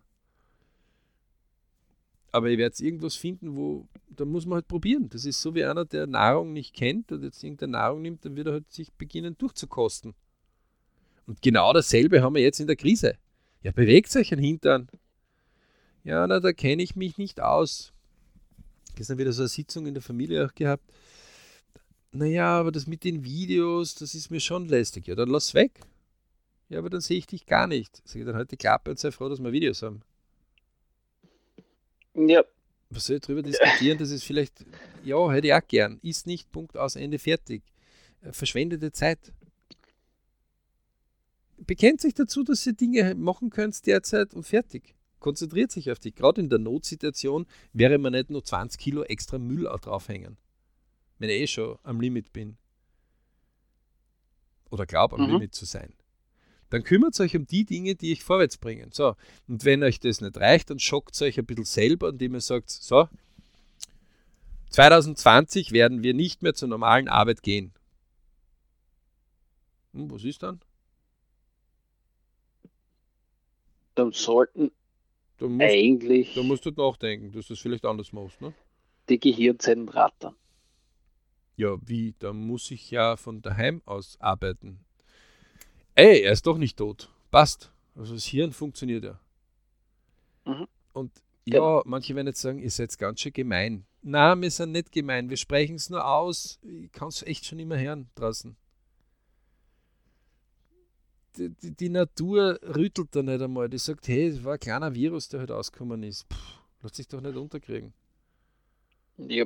[2.32, 5.10] Aber ihr werdet irgendwas finden, wo, da muss man halt probieren.
[5.10, 8.36] Das ist so wie einer, der Nahrung nicht kennt und jetzt irgendeine Nahrung nimmt, dann
[8.36, 10.14] wird er halt sich beginnen durchzukosten.
[11.26, 13.16] Und genau dasselbe haben wir jetzt in der Krise.
[13.62, 14.90] Ja, bewegt euch ein Hintern.
[16.04, 17.94] Ja, na, da kenne ich mich nicht aus.
[18.96, 20.84] Gestern wieder so eine Sitzung in der Familie auch gehabt.
[22.12, 25.08] Naja, aber das mit den Videos, das ist mir schon lästig.
[25.08, 25.82] Ja, dann lass weg.
[26.70, 28.02] Ja, aber dann sehe ich dich gar nicht.
[28.06, 30.02] Sag ich dann halt die Klappe und sei froh, dass wir Videos haben.
[32.14, 32.44] Ja.
[32.90, 33.98] Was soll ich darüber diskutieren?
[33.98, 34.66] Das ist vielleicht,
[35.04, 36.00] ja, hätte ich auch gern.
[36.02, 37.62] Ist nicht, Punkt aus, Ende, fertig.
[38.22, 39.32] Äh, verschwendete Zeit.
[41.58, 44.96] Bekennt sich dazu, dass ihr Dinge machen könnt derzeit und fertig.
[45.20, 46.16] Konzentriert sich auf dich.
[46.16, 50.38] Gerade in der Notsituation wäre man nicht nur 20 Kilo extra Müll draufhängen.
[51.20, 52.58] Wenn ich eh schon am Limit bin.
[54.72, 55.34] Oder glaube am mhm.
[55.34, 55.94] Limit zu sein
[56.70, 58.92] dann kümmert euch um die Dinge, die euch vorwärts bringen.
[58.92, 59.16] So,
[59.48, 62.70] und wenn euch das nicht reicht, dann schockt euch ein bisschen selber, indem ihr sagt,
[62.70, 63.08] so,
[64.70, 67.74] 2020 werden wir nicht mehr zur normalen Arbeit gehen.
[69.94, 70.62] Hm, was ist dann?
[73.96, 74.72] Dann sollten
[75.40, 76.34] dann musst, eigentlich.
[76.36, 78.54] Da musst du nachdenken, dass du es vielleicht anders machst, ne?
[79.10, 80.36] Die Gehirnzellen rattern.
[81.56, 82.14] Ja, wie?
[82.20, 84.86] Da muss ich ja von daheim aus arbeiten.
[86.00, 87.10] Ey, er ist doch nicht tot.
[87.30, 87.74] Passt.
[87.94, 89.20] Also das Hirn funktioniert ja.
[90.46, 90.66] Mhm.
[90.94, 91.12] Und
[91.44, 93.86] ja, ja, manche werden jetzt sagen, ihr seid ganz schön gemein.
[94.02, 95.30] Na, wir sind nicht gemein.
[95.30, 96.58] Wir sprechen es nur aus.
[96.64, 98.56] Ich kann es echt schon immer hören draußen.
[101.36, 103.68] Die, die, die, Natur rüttelt da nicht einmal.
[103.68, 106.30] Die sagt, hey, es war ein kleiner Virus, der heute halt ausgekommen ist.
[106.30, 106.38] Puh,
[106.82, 107.94] lass sich doch nicht unterkriegen.
[109.18, 109.44] Ja,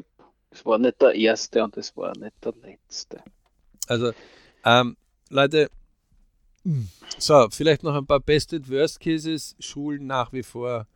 [0.52, 3.24] es war nicht der erste und es war nicht der letzte.
[3.88, 4.12] Also,
[4.64, 4.96] ähm,
[5.30, 5.72] Leute,
[7.18, 9.56] so, vielleicht noch ein paar Best and Worst Cases.
[9.60, 10.88] Schulen nach wie vor.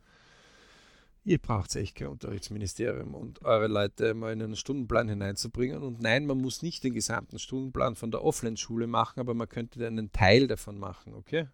[1.24, 5.82] Ihr braucht echt kein Unterrichtsministerium und eure Leute mal in einen Stundenplan hineinzubringen.
[5.82, 9.86] Und nein, man muss nicht den gesamten Stundenplan von der Offline-Schule machen, aber man könnte
[9.86, 11.48] einen Teil davon machen, okay?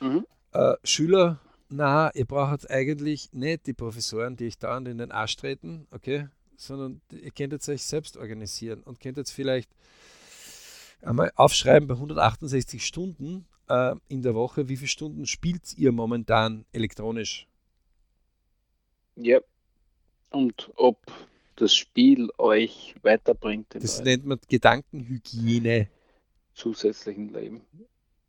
[0.00, 0.24] Mhm.
[0.52, 5.36] Äh, Schüler, na, ihr braucht eigentlich nicht die Professoren, die euch dauernd in den Arsch
[5.36, 6.28] treten, okay?
[6.56, 9.70] Sondern ihr könnt jetzt euch selbst organisieren und könnt jetzt vielleicht
[11.08, 16.64] einmal aufschreiben bei 168 Stunden äh, in der Woche, wie viele Stunden spielt ihr momentan
[16.72, 17.46] elektronisch?
[19.16, 19.40] Ja.
[20.30, 20.98] Und ob
[21.56, 23.74] das Spiel euch weiterbringt.
[23.74, 25.88] Das nennt man Gedankenhygiene.
[26.54, 27.62] Zusätzlichen Leben.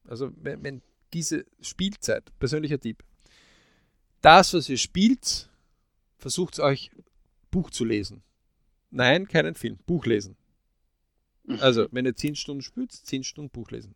[0.08, 0.82] Also wenn, wenn
[1.14, 3.04] diese Spielzeit, persönlicher Tipp,
[4.22, 5.50] das, was ihr spielt,
[6.18, 6.92] versucht euch
[7.52, 8.24] Buch zu lesen.
[8.92, 10.36] Nein, keinen Film, Buch lesen.
[11.60, 13.96] Also, wenn ihr 10 Stunden spielt, 10 Stunden Buch lesen.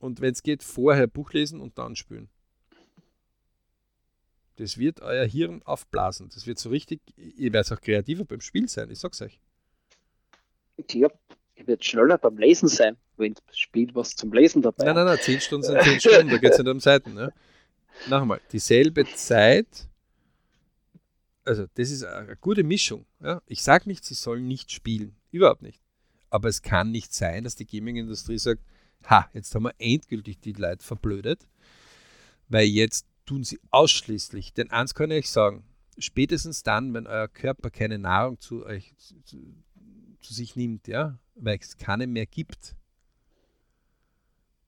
[0.00, 2.28] Und wenn es geht, vorher Buch lesen und dann spülen.
[4.56, 6.30] Das wird euer Hirn aufblasen.
[6.34, 9.38] Das wird so richtig, ihr werdet auch kreativer beim Spiel sein, ich sag's euch.
[10.92, 11.08] Ja,
[11.54, 15.06] ihr werdet schneller beim Lesen sein, wenn das Spiel was zum Lesen dabei Nein, nein,
[15.06, 17.14] nein, 10 Stunden sind 10 Stunden, da geht es nicht um Seiten.
[17.14, 17.32] Ne?
[18.08, 19.88] Nochmal, dieselbe Zeit,
[21.44, 23.06] also das ist eine gute Mischung.
[23.20, 23.42] Ja?
[23.46, 25.82] Ich sage nicht, sie sollen nicht spielen, überhaupt nicht.
[26.30, 28.62] Aber es kann nicht sein, dass die Gaming-Industrie sagt,
[29.08, 31.46] ha, jetzt haben wir endgültig die Leute verblödet,
[32.48, 35.64] weil jetzt tun sie ausschließlich, denn eins kann ich euch sagen,
[35.98, 39.14] spätestens dann, wenn euer Körper keine Nahrung zu euch zu,
[40.20, 42.76] zu sich nimmt, ja, weil es keine mehr gibt,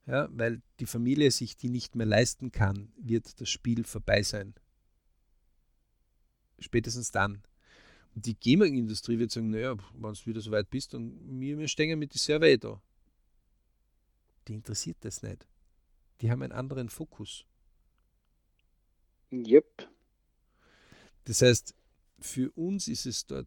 [0.07, 4.55] ja, weil die Familie sich die nicht mehr leisten kann, wird das Spiel vorbei sein.
[6.59, 7.43] Spätestens dann.
[8.15, 11.99] Die Gaming-Industrie wird sagen, naja, wenn du wieder so weit bist, dann wir, wir stehen
[11.99, 12.81] mit die Server da.
[14.49, 15.47] Die interessiert das nicht.
[16.21, 17.45] Die haben einen anderen Fokus.
[19.33, 19.89] Yep.
[21.25, 21.75] Das heißt,
[22.19, 23.47] für uns ist es dort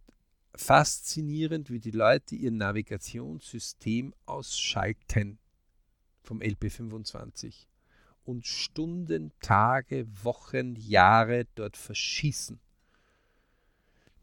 [0.55, 5.39] faszinierend, wie die Leute ihr Navigationssystem ausschalten
[6.21, 7.67] vom LP25
[8.23, 12.59] und Stunden, Tage, Wochen, Jahre dort verschießen.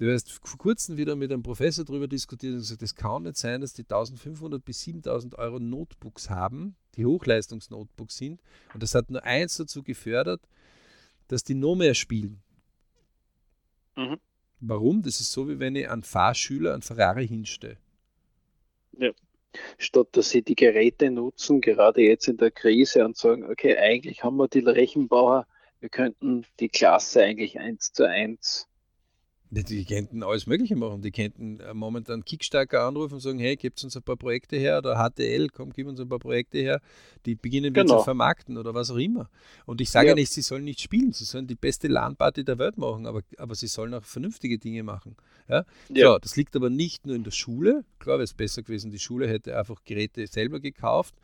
[0.00, 3.36] Du hast vor kurzem wieder mit einem Professor darüber diskutiert und gesagt, es kann nicht
[3.36, 8.40] sein, dass die 1500 bis 7000 Euro Notebooks haben, die Hochleistungsnotebooks sind.
[8.72, 10.40] Und das hat nur eins dazu gefördert,
[11.28, 12.40] dass die noch mehr spielen.
[13.94, 14.18] Mhm.
[14.60, 15.02] Warum?
[15.02, 17.76] Das ist so, wie wenn ich einen Fahrschüler einen Ferrari hinstelle.
[18.96, 19.10] Ja.
[19.76, 24.24] Statt dass sie die Geräte nutzen, gerade jetzt in der Krise und sagen, okay, eigentlich
[24.24, 25.46] haben wir die Rechenbauer,
[25.80, 28.69] wir könnten die Klasse eigentlich eins zu eins
[29.50, 31.02] die könnten alles Mögliche machen.
[31.02, 34.78] Die könnten äh, momentan Kickstarter anrufen und sagen, hey, gebt uns ein paar Projekte her
[34.78, 36.80] oder HTL, komm, gib uns ein paar Projekte her.
[37.26, 37.98] Die beginnen wir genau.
[37.98, 39.28] zu vermarkten oder was auch immer.
[39.66, 40.14] Und ich sage ja.
[40.14, 43.54] nicht, sie sollen nicht spielen, sie sollen die beste LAN-Party der Welt machen, aber, aber
[43.54, 45.16] sie sollen auch vernünftige Dinge machen.
[45.48, 45.64] Ja?
[45.88, 46.12] ja.
[46.12, 47.84] So, das liegt aber nicht nur in der Schule.
[47.98, 51.14] Klar wäre es besser gewesen, die Schule hätte einfach Geräte selber gekauft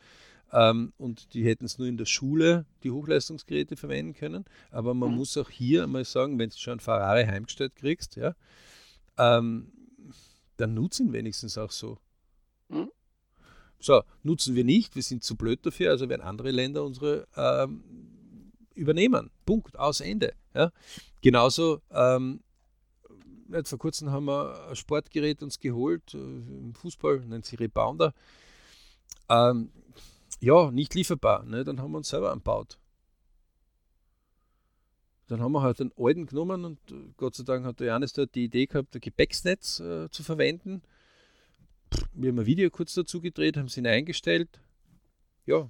[0.51, 4.45] ähm, und die hätten es nur in der Schule, die Hochleistungsgeräte verwenden können.
[4.71, 5.17] Aber man mhm.
[5.17, 8.33] muss auch hier einmal sagen, wenn du schon Ferrari heimgestellt kriegst, ja,
[9.17, 9.71] ähm,
[10.57, 11.97] dann nutzen wenigstens auch so.
[12.69, 12.89] Mhm.
[13.79, 17.83] So, nutzen wir nicht, wir sind zu blöd dafür, also werden andere Länder unsere ähm,
[18.73, 19.29] übernehmen.
[19.45, 20.33] Punkt, aus Ende.
[20.55, 20.71] Ja.
[21.21, 22.41] Genauso, ähm,
[23.63, 28.13] vor kurzem haben wir ein Sportgerät uns geholt, äh, im Fußball, nennt sich Rebounder.
[29.29, 29.71] Ähm,
[30.39, 31.43] ja, nicht lieferbar.
[31.43, 31.63] Ne?
[31.63, 32.77] Dann haben wir uns selber anbaut.
[35.27, 38.13] Dann haben wir halt den alten genommen und äh, Gott sei Dank hat der Janis
[38.13, 40.81] dort die Idee gehabt, ein Gepäcksnetz äh, zu verwenden.
[42.13, 44.61] Wir haben ein Video kurz dazu gedreht, haben es eingestellt.
[45.45, 45.69] Ja,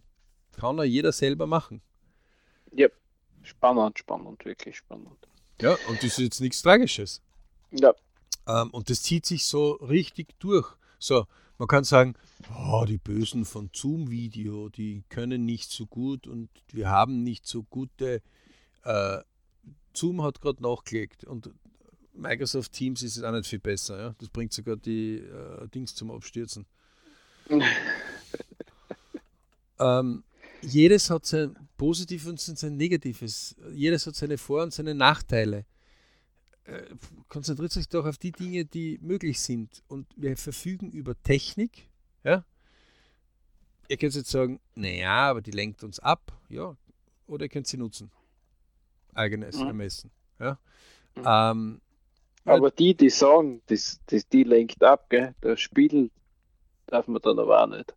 [0.55, 1.81] kann ja jeder selber machen.
[2.71, 2.87] Ja,
[3.41, 5.27] spannend, spannend, wirklich spannend.
[5.61, 7.21] Ja, und das ist jetzt nichts Tragisches.
[7.71, 7.93] Ja.
[8.47, 10.67] Ähm, und das zieht sich so richtig durch.
[10.99, 11.25] So,
[11.57, 12.15] man kann sagen,
[12.55, 17.63] oh, die Bösen von Zoom-Video, die können nicht so gut und wir haben nicht so
[17.63, 18.21] gute.
[18.83, 19.19] Äh,
[19.93, 21.49] Zoom hat gerade nachgelegt und
[22.13, 23.99] Microsoft Teams ist auch nicht viel besser.
[23.99, 24.15] Ja?
[24.19, 26.65] Das bringt sogar die äh, Dings zum Abstürzen.
[29.79, 30.23] ähm,
[30.61, 33.55] jedes hat sein Positives und sein Negatives.
[33.73, 35.65] Jedes hat seine Vor- und seine Nachteile.
[36.67, 36.83] Äh,
[37.29, 39.83] konzentriert sich doch auf die Dinge, die möglich sind.
[39.87, 41.87] Und wir verfügen über Technik.
[42.25, 42.43] Ja?
[43.87, 46.33] Ihr könnt jetzt sagen, naja, aber die lenkt uns ab.
[46.49, 46.75] Ja,
[47.25, 48.11] oder ihr könnt sie nutzen.
[49.13, 49.67] Eigenes mhm.
[49.67, 50.11] Ermessen.
[50.39, 50.59] Ja?
[51.15, 51.23] Mhm.
[51.25, 51.81] Ähm,
[52.43, 55.35] aber die, die sagen, das, das, die lenkt ab, gell?
[55.41, 56.11] das Spiel
[56.85, 57.95] darf man dann aber auch nicht.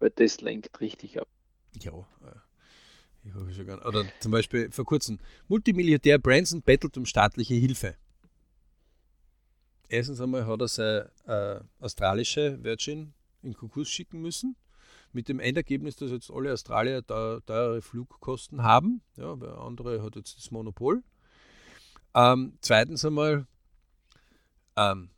[0.00, 1.28] Weil das lenkt richtig ab.
[1.80, 2.38] Ja, äh,
[3.24, 3.80] ich hoffe schon gern.
[3.80, 5.18] Oder zum Beispiel vor kurzem,
[5.48, 7.96] Multimilliardär Branson bettelt um staatliche Hilfe.
[9.88, 14.56] Erstens einmal hat er seine äh, australische Virgin in Konkurs schicken müssen.
[15.12, 19.02] Mit dem Endergebnis, dass jetzt alle Australier teure Flugkosten haben.
[19.16, 21.04] Ja, der andere hat jetzt das Monopol.
[22.14, 23.46] Ähm, zweitens einmal,
[24.76, 25.10] ähm,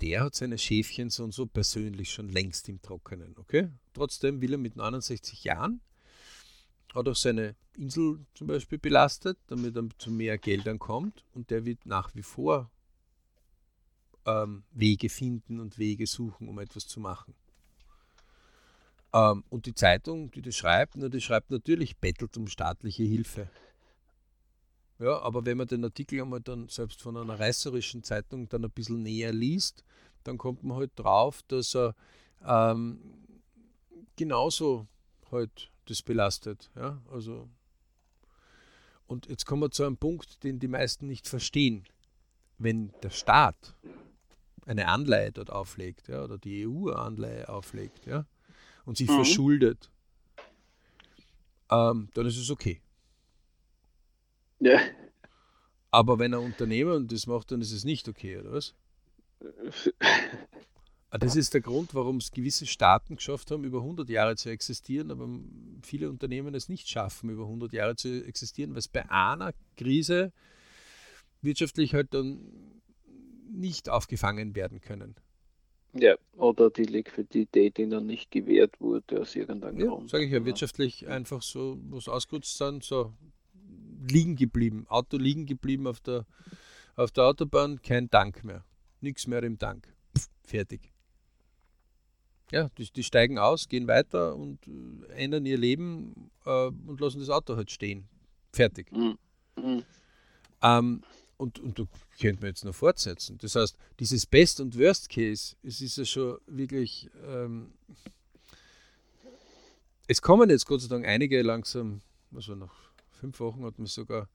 [0.00, 3.36] der hat seine Schäfchen so und so persönlich schon längst im Trockenen.
[3.38, 3.68] Okay?
[3.92, 5.80] Trotzdem will er mit 69 Jahren
[6.94, 11.64] hat auch seine Insel zum Beispiel belastet, damit er zu mehr Geldern kommt und der
[11.64, 12.70] wird nach wie vor
[14.26, 17.34] ähm, Wege finden und Wege suchen, um etwas zu machen.
[19.12, 23.50] Ähm, und die Zeitung, die das schreibt, na, die schreibt natürlich, bettelt um staatliche Hilfe.
[24.98, 28.70] Ja, aber wenn man den Artikel einmal dann selbst von einer reißerischen Zeitung dann ein
[28.70, 29.82] bisschen näher liest,
[30.24, 31.94] dann kommt man halt drauf, dass er
[32.46, 33.00] ähm,
[34.16, 34.86] genauso
[35.32, 36.70] halt das belastet.
[36.76, 37.00] Ja?
[37.10, 37.48] Also,
[39.06, 41.84] und jetzt kommen wir zu einem Punkt, den die meisten nicht verstehen.
[42.58, 43.74] Wenn der Staat
[44.66, 48.26] eine Anleihe dort auflegt, ja, oder die EU eine Anleihe auflegt, ja,
[48.84, 49.14] und sich mhm.
[49.14, 49.90] verschuldet,
[51.70, 52.80] ähm, dann ist es okay.
[54.60, 54.78] Ja.
[55.90, 58.74] Aber wenn ein Unternehmer das macht, dann ist es nicht okay, oder was?
[61.18, 65.10] Das ist der Grund, warum es gewisse Staaten geschafft haben, über 100 Jahre zu existieren,
[65.10, 65.28] aber
[65.82, 70.32] viele Unternehmen es nicht schaffen, über 100 Jahre zu existieren, weil es bei einer Krise
[71.42, 72.40] wirtschaftlich halt dann
[73.50, 75.16] nicht aufgefangen werden können.
[75.92, 80.10] Ja, oder die Liquidität ihnen nicht gewährt wurde aus irgendeinem ja, Grund.
[80.10, 83.12] Sage ich ja, wirtschaftlich einfach so was ausgerutscht sind, so
[84.08, 86.26] liegen geblieben, Auto liegen geblieben auf der,
[86.94, 88.64] auf der Autobahn, kein Tank mehr.
[89.00, 89.92] Nichts mehr im Tank.
[90.16, 90.92] Pff, fertig.
[92.52, 97.20] Ja, die, die, steigen aus, gehen weiter und äh, ändern ihr Leben äh, und lassen
[97.20, 98.08] das Auto halt stehen.
[98.52, 98.90] Fertig.
[98.90, 99.18] Mhm.
[99.56, 99.84] Mhm.
[100.62, 101.02] Ähm,
[101.36, 101.84] und, und da
[102.20, 103.38] könnte man jetzt noch fortsetzen.
[103.38, 107.08] Das heißt, dieses Best- und Worst-Case, es ist ja schon wirklich.
[107.26, 107.72] Ähm,
[110.06, 112.02] es kommen jetzt Gott sei Dank einige langsam,
[112.34, 112.74] also nach
[113.12, 114.28] fünf Wochen hat mir sogar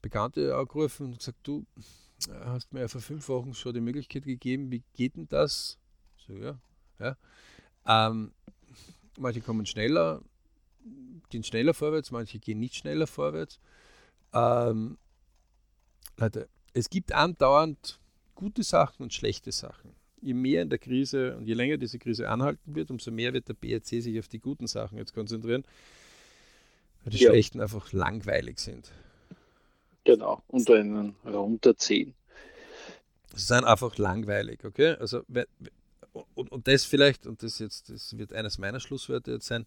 [0.00, 1.64] Bekannte angerufen und gesagt: Du
[2.44, 5.78] hast mir ja vor fünf Wochen schon die Möglichkeit gegeben, wie geht denn das?
[6.26, 6.58] So, ja.
[6.98, 7.16] Ja.
[7.86, 8.32] Ähm,
[9.18, 10.22] manche kommen schneller,
[11.28, 13.58] gehen schneller vorwärts, manche gehen nicht schneller vorwärts.
[14.32, 14.98] Ähm,
[16.16, 17.98] Leute, es gibt andauernd
[18.34, 19.94] gute Sachen und schlechte Sachen.
[20.20, 23.48] Je mehr in der Krise und je länger diese Krise anhalten wird, umso mehr wird
[23.48, 25.64] der BRC sich auf die guten Sachen jetzt konzentrieren,
[27.02, 27.30] weil die ja.
[27.30, 28.92] schlechten einfach langweilig sind.
[30.04, 32.14] Genau, und einen runterziehen.
[33.34, 34.96] Sie sind einfach langweilig, okay?
[34.98, 35.22] Also,
[36.12, 39.66] und, und das vielleicht, und das jetzt, das wird eines meiner Schlusswörter jetzt sein,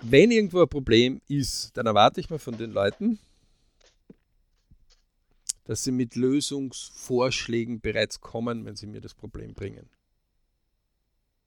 [0.00, 3.18] wenn irgendwo ein Problem ist, dann erwarte ich mal von den Leuten,
[5.64, 9.88] dass sie mit Lösungsvorschlägen bereits kommen, wenn sie mir das Problem bringen.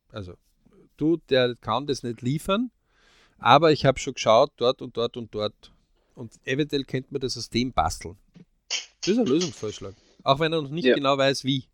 [0.10, 0.36] Also,
[0.96, 2.72] du, der kann das nicht liefern,
[3.38, 5.74] aber ich habe schon geschaut, dort und dort und dort.
[6.14, 8.18] Und eventuell könnte man das aus dem basteln.
[8.70, 9.94] Das ist ein Lösungsvorschlag.
[10.24, 10.96] Auch wenn er noch nicht ja.
[10.96, 11.66] genau weiß, wie.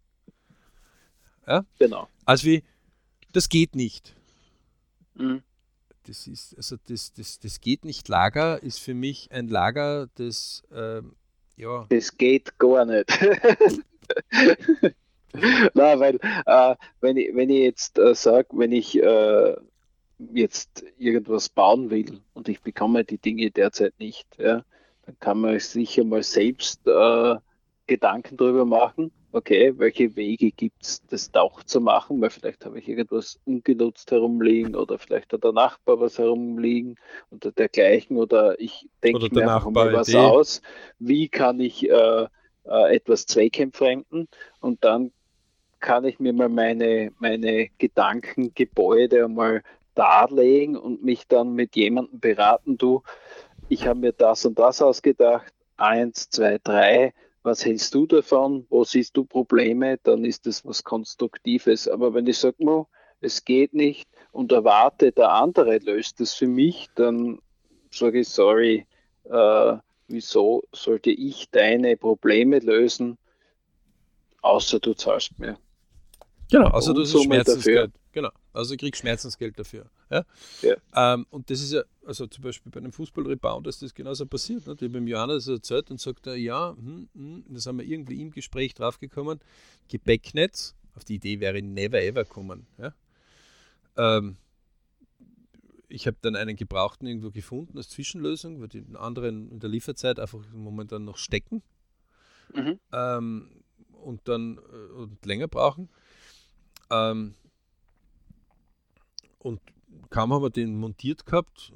[1.47, 1.65] Ja?
[1.79, 2.07] Genau.
[2.25, 2.63] Also wie,
[3.33, 4.15] das geht nicht.
[5.15, 5.43] Mhm.
[6.07, 10.63] Das ist, also das, das, das geht nicht Lager ist für mich ein Lager, das
[10.73, 11.15] ähm,
[11.57, 11.85] ja.
[11.89, 13.07] Das geht gar nicht.
[15.73, 19.55] Na, weil äh, wenn, ich, wenn ich jetzt äh, sage, wenn ich äh,
[20.33, 24.65] jetzt irgendwas bauen will und ich bekomme die Dinge derzeit nicht, ja,
[25.05, 27.35] dann kann man sich ja mal selbst äh,
[27.87, 32.79] Gedanken darüber machen, okay, welche Wege gibt es, das auch zu machen, weil vielleicht habe
[32.79, 36.97] ich irgendwas ungenutzt herumliegen oder vielleicht hat der Nachbar was herumliegen
[37.29, 40.61] oder dergleichen oder ich denke mir einfach mal was aus,
[40.99, 42.27] wie kann ich äh,
[42.65, 44.27] äh, etwas zweckentfremden
[44.59, 45.11] und dann
[45.79, 49.63] kann ich mir mal meine, meine Gedankengebäude einmal
[49.95, 53.01] darlegen und mich dann mit jemandem beraten, du,
[53.67, 58.83] ich habe mir das und das ausgedacht, eins, zwei, drei, was hältst du davon, wo
[58.83, 61.87] siehst du Probleme, dann ist das was Konstruktives.
[61.87, 62.85] Aber wenn ich sage,
[63.21, 67.39] es geht nicht und erwarte, der andere löst das für mich, dann
[67.91, 68.85] sage ich, sorry,
[69.25, 69.77] äh,
[70.07, 73.17] wieso sollte ich deine Probleme lösen,
[74.41, 75.57] außer du zahlst mir.
[76.49, 77.91] Genau, also du Schmerzensgeld.
[78.11, 79.85] Genau, also ich krieg Schmerzensgeld dafür.
[80.09, 80.25] Ja?
[80.61, 80.75] ja.
[80.95, 84.67] Ähm, und das ist ja, also zum Beispiel bei einem Fußballrebound ist das genauso passiert.
[84.67, 84.75] Ne?
[84.77, 88.31] Ich habe Johannes erzählt und sagt er, ja, hm, hm, das haben wir irgendwie im
[88.31, 89.39] Gespräch draufgekommen,
[89.87, 92.67] Gepäcknetz, auf die Idee wäre never ever kommen.
[92.77, 92.93] Ja?
[93.95, 94.35] Ähm,
[95.87, 100.19] ich habe dann einen Gebrauchten irgendwo gefunden als Zwischenlösung, weil die anderen in der Lieferzeit
[100.19, 101.63] einfach momentan noch stecken
[102.53, 102.77] mhm.
[102.91, 103.63] ähm,
[104.03, 105.87] und dann äh, und länger brauchen.
[106.89, 107.35] Ähm,
[109.39, 109.61] und
[110.09, 111.71] kaum haben wir den montiert gehabt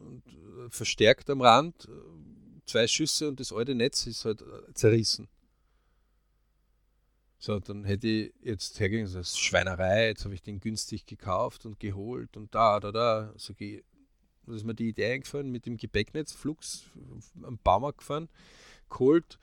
[0.66, 5.28] äh, verstärkt am Rand, äh, zwei Schüsse und das alte Netz ist halt äh, zerrissen.
[7.38, 11.66] So, dann hätte ich jetzt hergegangen, das ist Schweinerei, jetzt habe ich den günstig gekauft
[11.66, 13.34] und geholt und da, da, da.
[13.38, 13.84] So gehe
[14.46, 16.84] da ist mir die Idee eingefallen mit dem Gepäcknetz, Flux
[17.42, 18.30] am Baumarkt gefahren,
[18.90, 19.40] geholt,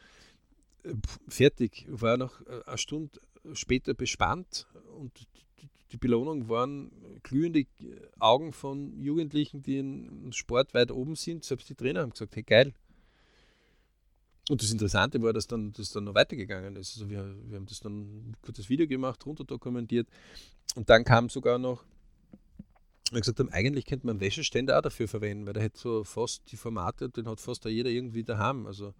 [1.28, 1.86] fertig.
[1.88, 3.20] War noch eine Stunde
[3.52, 5.12] später bespannt und
[5.92, 6.90] die Belohnung waren
[7.22, 7.66] glühende
[8.18, 11.44] Augen von Jugendlichen, die im Sport weit oben sind.
[11.44, 12.72] Selbst die Trainer haben gesagt, hey geil.
[14.48, 16.96] Und das Interessante war, dass dann das dann noch weitergegangen ist.
[16.96, 20.08] Also wir, wir haben das dann ein kurzes Video gemacht, runter dokumentiert.
[20.74, 21.84] Und dann kam sogar noch,
[23.12, 26.50] wir gesagt haben, eigentlich könnte man Wäscheständer auch dafür verwenden, weil der hat so fast
[26.50, 28.66] die Formate, den hat fast jeder irgendwie daheim.
[28.66, 28.94] Also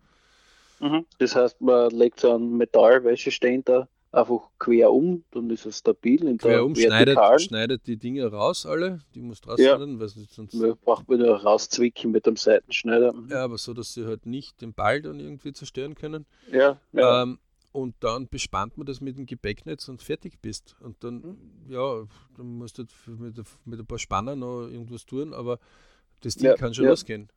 [0.79, 1.07] mhm.
[1.19, 6.25] Das heißt, man legt so einen Metallwäscheständer einfach quer um, dann ist er stabil.
[6.27, 9.79] In quer um, schneidet, schneidet, die Dinge raus alle, die muss draußen ja.
[9.79, 13.15] weil sonst man braucht man nur rauszwicken mit dem Seitenschneider.
[13.29, 16.27] Ja, aber so, dass sie halt nicht den Ball dann irgendwie zerstören können.
[16.53, 17.23] Ja, ja.
[17.23, 17.39] Ähm,
[17.73, 20.77] und dann bespannt man das mit dem Gepäcknetz und fertig bist.
[20.81, 21.73] Und dann, mhm.
[21.73, 22.07] ja,
[22.37, 25.59] dann musst du mit, mit ein paar Spanner noch irgendwas tun, aber
[26.21, 27.31] das Ding ja, kann schon losgehen.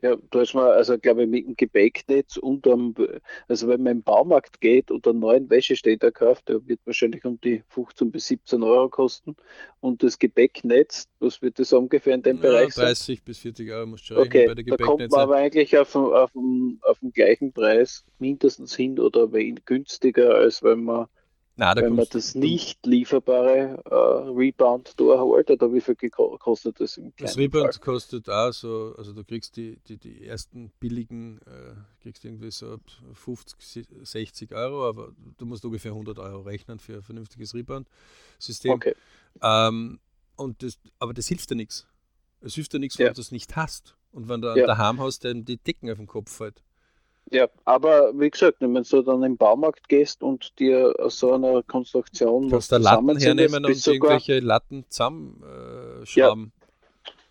[0.00, 2.94] Ja, da ist man, also glaube ich, mit dem Gepäcknetz und am,
[3.48, 7.40] also wenn man im Baumarkt geht und einen neuen Wäscheständer kauft, der wird wahrscheinlich um
[7.40, 9.34] die 15 bis 17 Euro kosten.
[9.80, 13.24] Und das Gepäcknetz, was wird das ungefähr in dem ja, Bereich 30 sein?
[13.24, 14.76] bis 40 Euro muss schon okay, bei der.
[14.76, 16.30] Da kommt man aber eigentlich auf, auf,
[16.82, 19.26] auf, dem gleichen Preis mindestens hin oder
[19.64, 21.06] günstiger, als wenn man
[21.58, 23.94] Nein, wenn man das nicht lieferbare äh,
[24.30, 27.82] Rebound durchholt, oder wie viel kostet das im Das Rebound Fall?
[27.84, 32.78] kostet auch so, also du kriegst die, die, die ersten billigen, äh, kriegst irgendwie so
[33.12, 38.70] 50, 60 Euro, aber du musst ungefähr 100 Euro rechnen für ein vernünftiges Rebound-System.
[38.70, 38.94] Okay.
[39.42, 39.98] Ähm,
[40.36, 41.88] und das, aber das hilft dir nichts.
[42.40, 43.12] Es hilft dir nichts, wenn ja.
[43.12, 43.96] du das nicht hast.
[44.12, 44.64] Und wenn du ja.
[44.64, 46.62] daheim hast, dann die Decken auf den Kopf fällt.
[47.30, 52.48] Ja, aber wie gesagt, wenn du dann im Baumarkt gehst und dir so eine Konstruktion
[52.48, 56.52] Kannst was Latten hernehmen und irgendwelche Latten zusammenschrauben.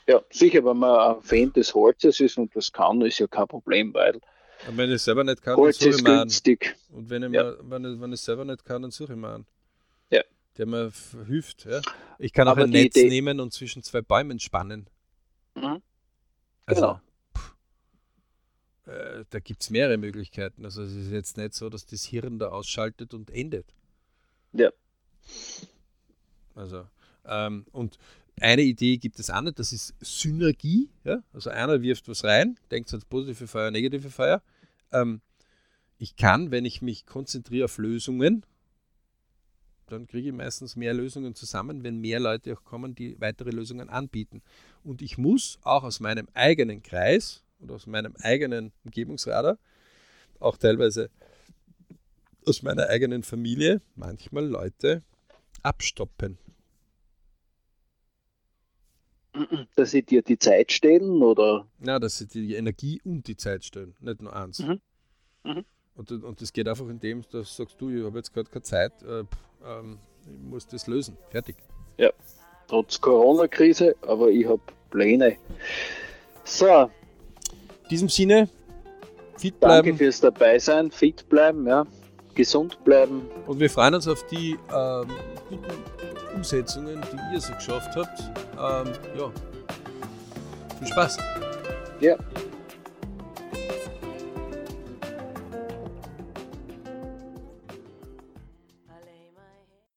[0.06, 0.16] Ja.
[0.16, 3.48] ja, sicher, wenn man ein Fan des Holzes ist und das kann, ist ja kein
[3.48, 4.20] Problem, weil
[4.68, 6.76] und wenn ich selber nicht kann, Holz dann suche ich mir günstig.
[6.90, 6.98] An.
[6.98, 7.44] Und wenn ich, ja.
[7.44, 9.46] mal, wenn, ich, wenn ich selber nicht kann, dann suche ich mir an.
[10.10, 10.24] Ja.
[10.58, 10.92] Der mir
[11.28, 11.66] hilft.
[11.66, 11.80] Ja.
[12.18, 13.08] Ich kann auch Aber ein Netz Idee...
[13.08, 14.90] nehmen und zwischen zwei Bäumen spannen.
[15.54, 15.82] Mhm.
[16.66, 17.02] Also, genau
[18.88, 20.66] äh, da gibt es mehrere Möglichkeiten.
[20.66, 23.74] Also es ist jetzt nicht so, dass das Hirn da ausschaltet und endet.
[24.54, 24.72] Ja.
[26.56, 26.88] Also,
[27.26, 27.98] ähm, und
[28.40, 30.90] eine Idee gibt es auch nicht, das ist Synergie.
[31.04, 31.22] Ja?
[31.34, 34.42] Also einer wirft was rein, denkt ans positive Feuer, negative Feuer.
[34.92, 35.22] Ähm,
[35.98, 38.46] ich kann, wenn ich mich konzentriere auf Lösungen,
[39.88, 43.90] dann kriege ich meistens mehr Lösungen zusammen, wenn mehr Leute auch kommen, die weitere Lösungen
[43.90, 44.42] anbieten.
[44.84, 49.58] Und ich muss auch aus meinem eigenen Kreis, und aus meinem eigenen Umgebungsradar,
[50.40, 51.10] auch teilweise
[52.46, 55.04] aus meiner eigenen Familie, manchmal Leute
[55.64, 56.38] abstoppen.
[59.76, 61.68] Dass sie dir die Zeit stellen oder?
[61.80, 64.60] Ja, dass sie die Energie und die Zeit stellen, nicht nur eins.
[64.60, 64.82] Mhm.
[65.44, 65.66] Mhm.
[65.96, 68.64] Und, und das geht einfach in dem, dass sagst du, ich habe jetzt gerade keine
[68.64, 69.24] Zeit, äh,
[69.66, 71.18] ähm, ich muss das lösen.
[71.30, 71.56] Fertig.
[71.98, 72.12] Ja,
[72.68, 75.38] trotz Corona-Krise, aber ich habe Pläne.
[76.44, 76.90] So,
[77.88, 78.50] in diesem Sinne,
[79.38, 79.88] fit bleiben.
[79.88, 81.86] Danke fürs dabei sein, fit bleiben, ja,
[82.36, 83.22] gesund bleiben.
[83.46, 85.08] Und wir freuen uns auf die ähm,
[85.50, 88.20] guten Umsetzungen, die ihr so geschafft habt.
[88.54, 89.32] Ähm, ja,
[90.80, 91.18] viel Spaß.
[92.02, 92.18] Ja.